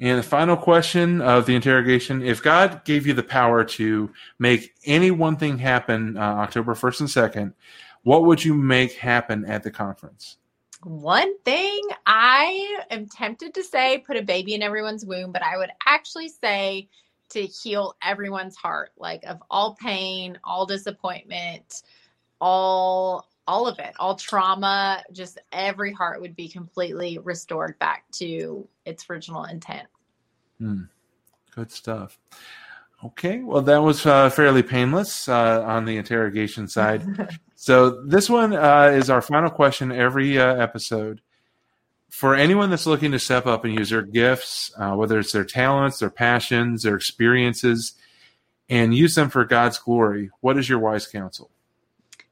And 0.00 0.18
the 0.18 0.24
final 0.24 0.56
question 0.56 1.20
of 1.20 1.46
the 1.46 1.54
interrogation 1.54 2.20
if 2.20 2.42
God 2.42 2.84
gave 2.84 3.06
you 3.06 3.14
the 3.14 3.22
power 3.22 3.64
to 3.64 4.10
make 4.38 4.74
any 4.84 5.10
one 5.10 5.36
thing 5.36 5.58
happen 5.58 6.16
uh, 6.16 6.20
October 6.20 6.74
1st 6.74 7.00
and 7.00 7.08
2nd, 7.08 7.54
what 8.04 8.24
would 8.24 8.44
you 8.44 8.54
make 8.54 8.92
happen 8.92 9.44
at 9.46 9.62
the 9.62 9.70
conference? 9.70 10.38
One 10.82 11.38
thing 11.40 11.80
I 12.06 12.82
am 12.90 13.08
tempted 13.08 13.54
to 13.54 13.64
say 13.64 14.04
put 14.06 14.18
a 14.18 14.22
baby 14.22 14.54
in 14.54 14.62
everyone's 14.62 15.04
womb, 15.04 15.32
but 15.32 15.42
I 15.42 15.56
would 15.56 15.70
actually 15.86 16.28
say 16.28 16.88
to 17.30 17.42
heal 17.42 17.96
everyone's 18.02 18.54
heart, 18.54 18.92
like 18.98 19.24
of 19.24 19.42
all 19.50 19.74
pain, 19.74 20.38
all 20.44 20.66
disappointment, 20.66 21.82
all 22.40 23.28
all 23.46 23.66
of 23.66 23.78
it, 23.78 23.92
all 23.98 24.14
trauma, 24.16 25.02
just 25.12 25.38
every 25.52 25.92
heart 25.92 26.20
would 26.20 26.34
be 26.34 26.48
completely 26.48 27.18
restored 27.18 27.78
back 27.78 28.04
to 28.10 28.66
its 28.86 29.08
original 29.10 29.44
intent. 29.44 29.86
Hmm. 30.58 30.82
Good 31.54 31.70
stuff. 31.70 32.18
Okay, 33.04 33.40
well, 33.40 33.60
that 33.62 33.82
was 33.82 34.06
uh, 34.06 34.30
fairly 34.30 34.62
painless 34.62 35.28
uh, 35.28 35.62
on 35.66 35.84
the 35.84 35.98
interrogation 35.98 36.68
side. 36.68 37.02
so, 37.54 38.02
this 38.04 38.30
one 38.30 38.54
uh, 38.54 38.92
is 38.94 39.10
our 39.10 39.20
final 39.20 39.50
question 39.50 39.92
every 39.92 40.38
uh, 40.38 40.54
episode. 40.54 41.20
For 42.08 42.34
anyone 42.34 42.70
that's 42.70 42.86
looking 42.86 43.12
to 43.12 43.18
step 43.18 43.46
up 43.46 43.64
and 43.64 43.76
use 43.76 43.90
their 43.90 44.02
gifts, 44.02 44.72
uh, 44.78 44.92
whether 44.92 45.18
it's 45.18 45.32
their 45.32 45.44
talents, 45.44 45.98
their 45.98 46.10
passions, 46.10 46.82
their 46.82 46.94
experiences, 46.94 47.92
and 48.68 48.94
use 48.94 49.16
them 49.16 49.28
for 49.28 49.44
God's 49.44 49.78
glory, 49.78 50.30
what 50.40 50.56
is 50.56 50.68
your 50.68 50.78
wise 50.78 51.06
counsel? 51.06 51.50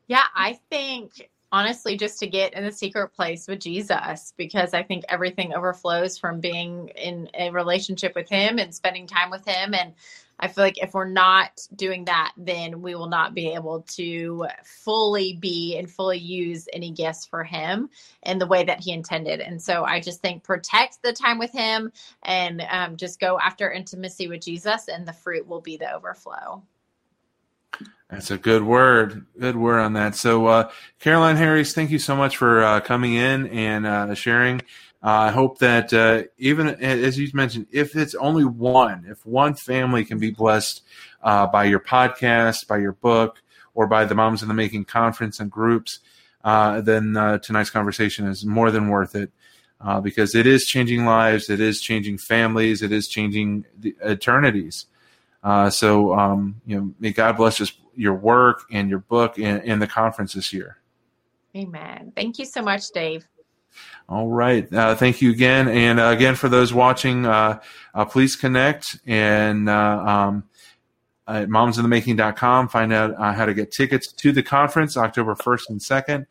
Yeah, 0.06 0.24
I 0.34 0.58
think 0.70 1.28
honestly 1.50 1.98
just 1.98 2.18
to 2.18 2.26
get 2.26 2.54
in 2.54 2.64
the 2.64 2.72
secret 2.72 3.08
place 3.08 3.46
with 3.46 3.60
Jesus 3.60 4.32
because 4.38 4.72
I 4.72 4.82
think 4.82 5.04
everything 5.08 5.52
overflows 5.52 6.16
from 6.16 6.40
being 6.40 6.88
in 6.96 7.28
a 7.34 7.50
relationship 7.50 8.14
with 8.14 8.28
him 8.28 8.58
and 8.58 8.74
spending 8.74 9.06
time 9.06 9.30
with 9.30 9.44
him 9.44 9.74
and 9.74 9.92
I 10.42 10.48
feel 10.48 10.64
like 10.64 10.82
if 10.82 10.92
we're 10.92 11.08
not 11.08 11.66
doing 11.76 12.04
that 12.06 12.32
then 12.36 12.82
we 12.82 12.94
will 12.94 13.08
not 13.08 13.34
be 13.34 13.54
able 13.54 13.82
to 13.82 14.46
fully 14.64 15.34
be 15.34 15.78
and 15.78 15.90
fully 15.90 16.18
use 16.18 16.68
any 16.72 16.90
gifts 16.90 17.24
for 17.24 17.44
him 17.44 17.88
in 18.24 18.38
the 18.38 18.46
way 18.46 18.64
that 18.64 18.80
he 18.80 18.92
intended 18.92 19.40
and 19.40 19.62
so 19.62 19.84
I 19.84 20.00
just 20.00 20.20
think 20.20 20.42
protect 20.42 21.02
the 21.02 21.12
time 21.12 21.38
with 21.38 21.52
him 21.52 21.92
and 22.24 22.62
um, 22.70 22.96
just 22.96 23.20
go 23.20 23.38
after 23.38 23.72
intimacy 23.72 24.28
with 24.28 24.42
Jesus 24.42 24.88
and 24.88 25.06
the 25.06 25.12
fruit 25.12 25.46
will 25.46 25.60
be 25.60 25.76
the 25.76 25.92
overflow. 25.92 26.62
That's 28.10 28.30
a 28.30 28.36
good 28.36 28.62
word. 28.62 29.24
Good 29.40 29.56
word 29.56 29.80
on 29.80 29.94
that. 29.94 30.14
So, 30.14 30.46
uh, 30.46 30.70
Caroline 31.00 31.36
Harris, 31.36 31.72
thank 31.72 31.90
you 31.90 31.98
so 31.98 32.14
much 32.14 32.36
for 32.36 32.62
uh, 32.62 32.80
coming 32.80 33.14
in 33.14 33.46
and 33.46 33.86
uh, 33.86 34.14
sharing. 34.14 34.60
Uh, 35.02 35.10
I 35.10 35.30
hope 35.30 35.58
that 35.58 35.92
uh, 35.92 36.24
even 36.38 36.68
as 36.68 37.18
you 37.18 37.28
mentioned, 37.34 37.66
if 37.72 37.96
it's 37.96 38.14
only 38.14 38.44
one, 38.44 39.04
if 39.08 39.26
one 39.26 39.54
family 39.54 40.04
can 40.04 40.18
be 40.18 40.30
blessed 40.30 40.82
uh, 41.22 41.46
by 41.46 41.64
your 41.64 41.80
podcast, 41.80 42.68
by 42.68 42.78
your 42.78 42.92
book, 42.92 43.42
or 43.74 43.86
by 43.86 44.04
the 44.04 44.14
Moms 44.14 44.42
in 44.42 44.48
the 44.48 44.54
Making 44.54 44.84
conference 44.84 45.40
and 45.40 45.50
groups, 45.50 46.00
then 46.44 47.14
tonight's 47.42 47.70
conversation 47.70 48.26
is 48.26 48.44
more 48.44 48.70
than 48.70 48.88
worth 48.88 49.16
it. 49.16 49.32
because 50.02 50.34
it 50.34 50.46
is 50.46 50.64
changing 50.64 51.04
lives, 51.04 51.50
it 51.50 51.58
is 51.58 51.80
changing 51.80 52.18
families, 52.18 52.82
it 52.82 52.92
is 52.92 53.08
changing 53.08 53.64
eternities. 54.04 54.86
Uh, 55.42 55.70
so, 55.70 56.14
um, 56.14 56.60
you 56.66 56.76
know, 56.76 56.94
may 57.00 57.10
God 57.10 57.36
bless 57.36 57.60
us, 57.60 57.72
your 57.94 58.14
work 58.14 58.64
and 58.70 58.88
your 58.88 59.00
book 59.00 59.38
and, 59.38 59.62
and, 59.64 59.82
the 59.82 59.86
conference 59.86 60.32
this 60.32 60.52
year. 60.52 60.78
Amen. 61.54 62.12
Thank 62.16 62.38
you 62.38 62.46
so 62.46 62.62
much, 62.62 62.90
Dave. 62.90 63.26
All 64.08 64.28
right. 64.28 64.72
Uh, 64.72 64.94
thank 64.94 65.22
you 65.22 65.30
again. 65.30 65.68
And 65.68 66.00
uh, 66.00 66.06
again, 66.06 66.34
for 66.34 66.48
those 66.48 66.72
watching, 66.72 67.26
uh, 67.26 67.60
uh, 67.94 68.04
please 68.04 68.36
connect 68.36 68.98
and 69.06 69.68
um, 69.68 70.44
at 71.26 71.48
momsinthemaking.com, 71.48 72.68
find 72.68 72.92
out 72.92 73.16
how 73.34 73.46
to 73.46 73.54
get 73.54 73.70
tickets 73.70 74.12
to 74.12 74.32
the 74.32 74.42
conference 74.42 74.96
October 74.96 75.34
1st 75.34 75.70
and 75.70 75.80
2nd. 75.80 76.26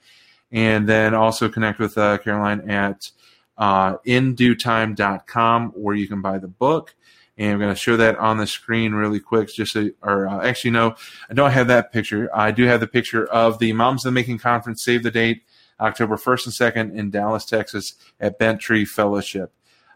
And 0.51 0.87
then 0.87 1.13
also 1.13 1.47
connect 1.47 1.79
with 1.79 1.95
Caroline 1.95 2.69
at 2.69 3.09
uh, 3.57 3.97
induetime.com 4.05 5.69
where 5.75 5.95
you 5.95 6.07
can 6.07 6.21
buy 6.21 6.37
the 6.39 6.47
book 6.47 6.93
and 7.41 7.53
I'm 7.53 7.59
going 7.59 7.73
to 7.73 7.79
show 7.79 7.97
that 7.97 8.17
on 8.17 8.37
the 8.37 8.45
screen 8.45 8.93
really 8.93 9.19
quick. 9.19 9.51
Just 9.51 9.73
so, 9.73 9.89
or 10.03 10.27
uh, 10.27 10.45
actually, 10.45 10.71
no, 10.71 10.95
I 11.29 11.33
don't 11.33 11.51
have 11.51 11.67
that 11.67 11.91
picture. 11.91 12.29
I 12.35 12.51
do 12.51 12.65
have 12.65 12.79
the 12.79 12.87
picture 12.87 13.25
of 13.25 13.57
the 13.59 13.73
Moms 13.73 14.05
in 14.05 14.09
the 14.09 14.19
Making 14.19 14.37
conference. 14.37 14.83
Save 14.83 15.03
the 15.03 15.11
date, 15.11 15.43
October 15.81 16.15
1st 16.15 16.45
and 16.45 16.73
2nd 16.75 16.95
in 16.95 17.09
Dallas, 17.09 17.45
Texas, 17.45 17.95
at 18.19 18.37
Bent 18.37 18.61
Tree 18.61 18.85
Fellowship. 18.85 19.51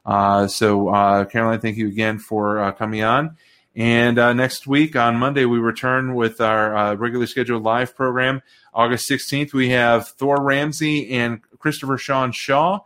Uh, 0.06 0.48
so, 0.48 0.90
uh, 0.90 1.26
Caroline, 1.26 1.60
thank 1.60 1.78
you 1.78 1.88
again 1.88 2.20
for 2.20 2.60
uh, 2.60 2.72
coming 2.72 3.04
on. 3.04 3.38
And 3.76 4.18
uh, 4.18 4.34
next 4.34 4.68
week 4.68 4.96
on 4.96 5.18
Monday, 5.18 5.46
we 5.46 5.60
return 5.60 6.16
with 6.16 6.40
our 6.40 6.76
uh, 6.76 6.96
regularly 6.96 7.28
scheduled 7.28 7.64
live 7.64 7.96
program. 7.96 8.42
August 8.74 9.10
16th, 9.10 9.54
we 9.54 9.70
have 9.70 10.08
Thor 10.08 10.42
Ramsey 10.42 11.12
and 11.12 11.42
Christopher 11.60 11.98
Sean 11.98 12.32
Shaw 12.32 12.80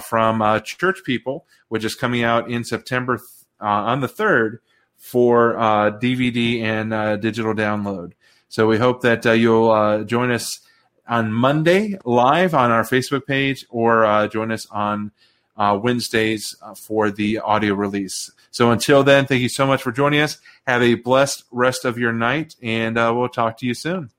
from 0.00 0.62
Church 0.64 1.02
People, 1.04 1.46
which 1.68 1.84
is 1.84 1.94
coming 1.94 2.22
out 2.22 2.50
in 2.50 2.64
September 2.64 3.20
uh, 3.60 3.64
on 3.64 4.00
the 4.00 4.08
3rd 4.08 4.58
for 4.96 5.56
uh, 5.58 5.90
DVD 5.90 6.62
and 6.62 6.92
uh, 6.92 7.16
digital 7.16 7.54
download. 7.54 8.12
So 8.48 8.66
we 8.66 8.78
hope 8.78 9.02
that 9.02 9.24
you'll 9.24 10.04
join 10.04 10.30
us 10.30 10.60
on 11.08 11.32
Monday 11.32 11.98
live 12.04 12.54
on 12.54 12.70
our 12.70 12.82
Facebook 12.82 13.26
page 13.26 13.66
or 13.68 14.04
uh, 14.04 14.28
join 14.28 14.50
us 14.50 14.66
on 14.70 15.12
uh, 15.56 15.78
Wednesdays 15.82 16.54
uh, 16.62 16.74
for 16.74 17.10
the 17.10 17.38
audio 17.38 17.74
release. 17.74 18.30
So 18.50 18.70
until 18.70 19.02
then, 19.02 19.26
thank 19.26 19.42
you 19.42 19.48
so 19.48 19.66
much 19.66 19.82
for 19.82 19.92
joining 19.92 20.20
us. 20.20 20.38
Have 20.66 20.82
a 20.82 20.94
blessed 20.94 21.44
rest 21.50 21.84
of 21.84 21.98
your 21.98 22.12
night, 22.12 22.56
and 22.62 22.96
we'll 22.96 23.28
talk 23.28 23.58
to 23.58 23.66
you 23.66 23.74
soon. 23.74 24.10